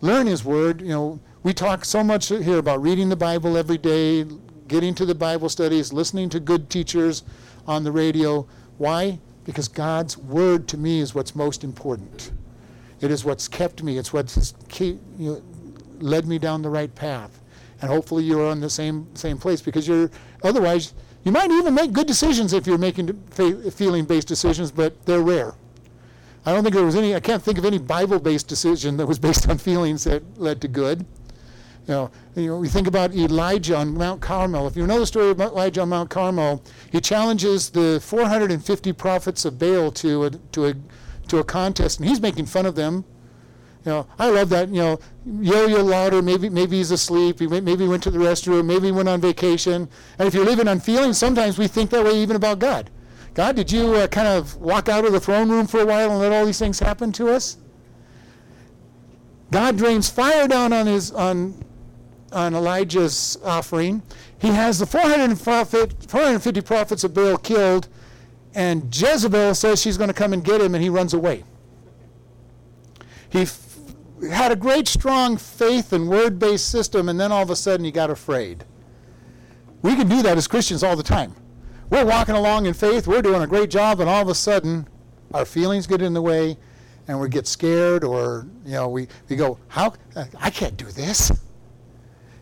learn 0.00 0.26
His 0.26 0.44
Word. 0.44 0.80
You 0.80 0.88
know, 0.88 1.20
we 1.42 1.52
talk 1.52 1.84
so 1.84 2.02
much 2.02 2.28
here 2.28 2.58
about 2.58 2.82
reading 2.82 3.08
the 3.08 3.16
Bible 3.16 3.56
every 3.56 3.78
day, 3.78 4.26
getting 4.68 4.94
to 4.96 5.06
the 5.06 5.14
Bible 5.14 5.48
studies, 5.48 5.92
listening 5.92 6.28
to 6.30 6.40
good 6.40 6.70
teachers 6.70 7.22
on 7.66 7.84
the 7.84 7.92
radio. 7.92 8.46
Why? 8.78 9.18
Because 9.44 9.68
God's 9.68 10.16
Word 10.16 10.68
to 10.68 10.76
me 10.76 11.00
is 11.00 11.14
what's 11.14 11.34
most 11.34 11.64
important. 11.64 12.32
It 13.00 13.10
is 13.10 13.24
what's 13.24 13.48
kept 13.48 13.82
me. 13.82 13.98
It's 13.98 14.12
what's 14.12 14.54
you 14.78 14.98
know, 15.18 15.42
led 15.98 16.26
me 16.26 16.38
down 16.38 16.62
the 16.62 16.70
right 16.70 16.94
path. 16.94 17.40
And 17.82 17.90
hopefully 17.90 18.24
you're 18.24 18.46
on 18.46 18.60
the 18.60 18.68
same 18.68 19.06
same 19.14 19.38
place 19.38 19.62
because 19.62 19.88
you're 19.88 20.10
otherwise 20.42 20.92
you 21.24 21.32
might 21.32 21.50
even 21.50 21.74
make 21.74 21.92
good 21.92 22.06
decisions 22.06 22.52
if 22.52 22.66
you're 22.66 22.78
making 22.78 23.22
feeling 23.30 24.04
based 24.04 24.28
decisions, 24.28 24.70
but 24.70 25.04
they're 25.06 25.22
rare. 25.22 25.54
I 26.46 26.52
don't 26.52 26.62
think 26.62 26.74
there 26.74 26.84
was 26.84 26.96
any, 26.96 27.14
I 27.14 27.20
can't 27.20 27.42
think 27.42 27.58
of 27.58 27.64
any 27.64 27.78
Bible 27.78 28.18
based 28.18 28.48
decision 28.48 28.96
that 28.96 29.06
was 29.06 29.18
based 29.18 29.48
on 29.48 29.58
feelings 29.58 30.04
that 30.04 30.38
led 30.38 30.60
to 30.62 30.68
good. 30.68 31.04
You 31.86 31.94
know, 31.94 32.10
you 32.36 32.46
know, 32.46 32.58
we 32.58 32.68
think 32.68 32.86
about 32.86 33.14
Elijah 33.14 33.76
on 33.76 33.94
Mount 33.94 34.20
Carmel. 34.20 34.66
If 34.66 34.76
you 34.76 34.86
know 34.86 35.00
the 35.00 35.06
story 35.06 35.30
of 35.30 35.40
Elijah 35.40 35.82
on 35.82 35.88
Mount 35.88 36.08
Carmel, 36.08 36.62
he 36.92 37.00
challenges 37.00 37.70
the 37.70 38.00
450 38.02 38.92
prophets 38.92 39.44
of 39.44 39.58
Baal 39.58 39.90
to 39.92 40.24
a, 40.24 40.30
to 40.30 40.66
a, 40.66 40.74
to 41.28 41.38
a 41.38 41.44
contest, 41.44 41.98
and 41.98 42.08
he's 42.08 42.20
making 42.20 42.46
fun 42.46 42.66
of 42.66 42.74
them. 42.74 43.04
You 43.84 43.92
know, 43.92 44.06
I 44.18 44.28
love 44.28 44.50
that. 44.50 44.68
You 44.68 44.82
know, 44.82 45.00
yo-yo 45.24 45.82
louder. 45.82 46.20
Maybe 46.20 46.50
maybe 46.50 46.76
he's 46.76 46.90
asleep. 46.90 47.40
He 47.40 47.46
maybe 47.46 47.78
he 47.78 47.88
went 47.88 48.02
to 48.02 48.10
the 48.10 48.18
restroom. 48.18 48.66
Maybe 48.66 48.86
he 48.86 48.92
went 48.92 49.08
on 49.08 49.20
vacation. 49.20 49.88
And 50.18 50.28
if 50.28 50.34
you're 50.34 50.44
living 50.44 50.68
on 50.68 50.80
feelings, 50.80 51.16
sometimes 51.16 51.56
we 51.56 51.66
think 51.66 51.88
that 51.90 52.04
way 52.04 52.14
even 52.16 52.36
about 52.36 52.58
God. 52.58 52.90
God, 53.34 53.56
did 53.56 53.70
you 53.70 53.94
uh, 53.94 54.06
kind 54.08 54.26
of 54.26 54.56
walk 54.56 54.88
out 54.88 55.04
of 55.04 55.12
the 55.12 55.20
throne 55.20 55.50
room 55.50 55.66
for 55.66 55.80
a 55.80 55.86
while 55.86 56.10
and 56.10 56.18
let 56.18 56.32
all 56.32 56.44
these 56.44 56.58
things 56.58 56.80
happen 56.80 57.12
to 57.12 57.28
us? 57.28 57.56
God 59.50 59.80
rains 59.80 60.08
fire 60.08 60.48
down 60.48 60.72
on 60.72 60.86
his 60.86 61.12
on 61.12 61.64
on 62.32 62.54
Elijah's 62.54 63.38
offering. 63.44 64.02
He 64.38 64.48
has 64.48 64.78
the 64.78 64.86
450 64.86 66.60
prophets 66.60 67.02
of 67.02 67.12
Baal 67.12 67.36
killed, 67.36 67.88
and 68.54 68.94
Jezebel 68.94 69.54
says 69.54 69.80
she's 69.80 69.96
going 69.98 70.08
to 70.08 70.14
come 70.14 70.32
and 70.32 70.44
get 70.44 70.60
him, 70.60 70.74
and 70.74 70.82
he 70.82 70.88
runs 70.88 71.12
away. 71.12 71.42
He 73.28 73.42
f- 73.42 73.78
had 74.30 74.52
a 74.52 74.56
great, 74.56 74.86
strong 74.86 75.36
faith 75.36 75.92
and 75.92 76.08
word 76.08 76.38
based 76.38 76.68
system, 76.68 77.08
and 77.08 77.18
then 77.18 77.32
all 77.32 77.42
of 77.42 77.50
a 77.50 77.56
sudden 77.56 77.84
he 77.84 77.90
got 77.90 78.10
afraid. 78.10 78.64
We 79.82 79.96
can 79.96 80.08
do 80.08 80.22
that 80.22 80.36
as 80.36 80.46
Christians 80.46 80.84
all 80.84 80.94
the 80.94 81.02
time 81.02 81.34
we're 81.90 82.04
walking 82.04 82.36
along 82.36 82.66
in 82.66 82.74
faith, 82.74 83.06
we're 83.06 83.20
doing 83.20 83.42
a 83.42 83.46
great 83.46 83.68
job, 83.68 84.00
and 84.00 84.08
all 84.08 84.22
of 84.22 84.28
a 84.28 84.34
sudden, 84.34 84.86
our 85.34 85.44
feelings 85.44 85.86
get 85.86 86.00
in 86.00 86.14
the 86.14 86.22
way, 86.22 86.56
and 87.08 87.20
we 87.20 87.28
get 87.28 87.46
scared, 87.46 88.04
or 88.04 88.46
you 88.64 88.72
know, 88.72 88.88
we, 88.88 89.08
we 89.28 89.36
go, 89.36 89.58
"How? 89.68 89.94
I 90.40 90.50
can't 90.50 90.76
do 90.76 90.86
this," 90.86 91.32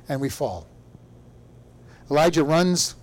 and 0.08 0.20
we 0.20 0.28
fall. 0.28 0.66
Elijah 2.11 2.44
runs 2.44 2.96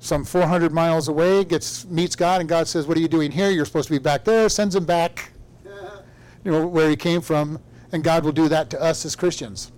some 0.00 0.24
400 0.24 0.72
miles 0.72 1.08
away, 1.08 1.44
gets 1.44 1.84
meets 1.84 2.16
God, 2.16 2.40
and 2.40 2.48
God 2.48 2.66
says, 2.66 2.86
"What 2.86 2.96
are 2.96 3.00
you 3.00 3.08
doing 3.08 3.30
here? 3.30 3.50
You're 3.50 3.66
supposed 3.66 3.88
to 3.88 3.94
be 3.94 3.98
back 3.98 4.24
there." 4.24 4.48
Sends 4.48 4.74
him 4.74 4.86
back, 4.86 5.32
you 6.44 6.50
know, 6.50 6.66
where 6.66 6.88
he 6.88 6.96
came 6.96 7.20
from, 7.20 7.60
and 7.92 8.02
God 8.02 8.24
will 8.24 8.32
do 8.32 8.48
that 8.48 8.70
to 8.70 8.80
us 8.80 9.04
as 9.04 9.14
Christians. 9.14 9.72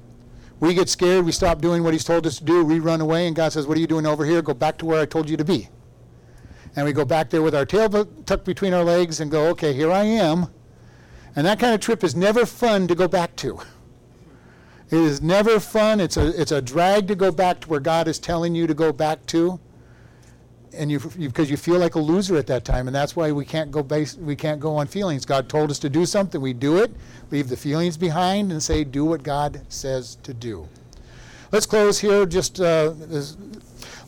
We 0.60 0.74
get 0.74 0.88
scared, 0.88 1.24
we 1.24 1.32
stop 1.32 1.60
doing 1.60 1.82
what 1.82 1.92
He's 1.92 2.04
told 2.04 2.26
us 2.26 2.38
to 2.38 2.44
do, 2.44 2.64
we 2.64 2.78
run 2.78 3.00
away, 3.00 3.26
and 3.26 3.34
God 3.34 3.52
says, 3.52 3.66
"What 3.66 3.76
are 3.76 3.80
you 3.80 3.88
doing 3.88 4.06
over 4.06 4.24
here? 4.24 4.40
Go 4.40 4.54
back 4.54 4.78
to 4.78 4.86
where 4.86 5.00
I 5.00 5.06
told 5.06 5.28
you 5.28 5.36
to 5.36 5.44
be." 5.44 5.68
And 6.76 6.84
we 6.84 6.92
go 6.92 7.04
back 7.04 7.30
there 7.30 7.42
with 7.42 7.54
our 7.54 7.64
tail 7.64 7.88
tucked 8.26 8.44
between 8.44 8.74
our 8.74 8.84
legs 8.84 9.20
and 9.20 9.30
go, 9.30 9.46
okay, 9.48 9.72
here 9.72 9.92
I 9.92 10.04
am. 10.04 10.48
And 11.36 11.46
that 11.46 11.58
kind 11.58 11.74
of 11.74 11.80
trip 11.80 12.04
is 12.04 12.14
never 12.14 12.46
fun 12.46 12.86
to 12.88 12.94
go 12.94 13.08
back 13.08 13.36
to. 13.36 13.60
It 14.90 14.98
is 14.98 15.22
never 15.22 15.58
fun. 15.58 16.00
It's 16.00 16.16
a, 16.16 16.40
it's 16.40 16.52
a 16.52 16.62
drag 16.62 17.08
to 17.08 17.14
go 17.14 17.32
back 17.32 17.60
to 17.60 17.68
where 17.68 17.80
God 17.80 18.06
is 18.06 18.18
telling 18.18 18.54
you 18.54 18.66
to 18.66 18.74
go 18.74 18.92
back 18.92 19.24
to. 19.26 19.58
And 20.72 20.90
you, 20.90 20.98
because 20.98 21.50
you 21.50 21.56
feel 21.56 21.78
like 21.78 21.94
a 21.94 22.00
loser 22.00 22.36
at 22.36 22.48
that 22.48 22.64
time, 22.64 22.88
and 22.88 22.94
that's 22.94 23.14
why 23.14 23.30
we 23.30 23.44
can't 23.44 23.70
go 23.70 23.82
base, 23.82 24.16
we 24.16 24.34
can't 24.34 24.60
go 24.60 24.76
on 24.76 24.88
feelings. 24.88 25.24
God 25.24 25.48
told 25.48 25.70
us 25.70 25.78
to 25.80 25.88
do 25.88 26.04
something, 26.04 26.40
we 26.40 26.52
do 26.52 26.78
it, 26.78 26.92
leave 27.30 27.48
the 27.48 27.56
feelings 27.56 27.96
behind, 27.96 28.50
and 28.50 28.60
say, 28.60 28.82
do 28.82 29.04
what 29.04 29.22
God 29.22 29.62
says 29.68 30.16
to 30.24 30.34
do. 30.34 30.68
Let's 31.52 31.66
close 31.66 32.00
here. 32.00 32.26
Just 32.26 32.60
uh, 32.60 32.92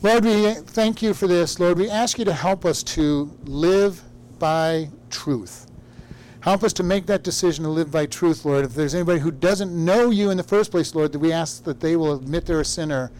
Lord, 0.03 0.25
we 0.25 0.53
thank 0.53 1.01
you 1.01 1.15
for 1.15 1.25
this. 1.25 1.59
Lord, 1.59 1.79
we 1.79 1.89
ask 1.89 2.19
you 2.19 2.25
to 2.25 2.33
help 2.33 2.65
us 2.65 2.83
to 2.83 3.35
live 3.45 4.03
by 4.37 4.89
truth. 5.09 5.71
Help 6.41 6.63
us 6.63 6.71
to 6.73 6.83
make 6.83 7.07
that 7.07 7.23
decision 7.23 7.63
to 7.63 7.69
live 7.71 7.89
by 7.89 8.05
truth, 8.05 8.45
Lord. 8.45 8.63
If 8.63 8.75
there's 8.75 8.93
anybody 8.93 9.19
who 9.19 9.31
doesn't 9.31 9.73
know 9.73 10.11
you 10.11 10.29
in 10.29 10.37
the 10.37 10.43
first 10.43 10.69
place, 10.69 10.93
Lord, 10.93 11.13
that 11.13 11.19
we 11.19 11.33
ask 11.33 11.63
that 11.63 11.79
they 11.79 11.95
will 11.95 12.13
admit 12.13 12.45
they're 12.45 12.61
a 12.61 12.65
sinner 12.65 13.11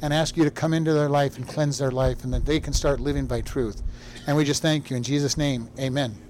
and 0.00 0.14
ask 0.14 0.38
you 0.38 0.44
to 0.44 0.50
come 0.50 0.72
into 0.72 0.94
their 0.94 1.10
life 1.10 1.36
and 1.36 1.46
cleanse 1.46 1.76
their 1.76 1.90
life 1.90 2.24
and 2.24 2.32
that 2.32 2.46
they 2.46 2.60
can 2.60 2.72
start 2.72 2.98
living 2.98 3.26
by 3.26 3.42
truth. 3.42 3.82
And 4.26 4.34
we 4.34 4.44
just 4.44 4.62
thank 4.62 4.88
you. 4.88 4.96
In 4.96 5.02
Jesus' 5.02 5.36
name, 5.36 5.68
amen. 5.78 6.16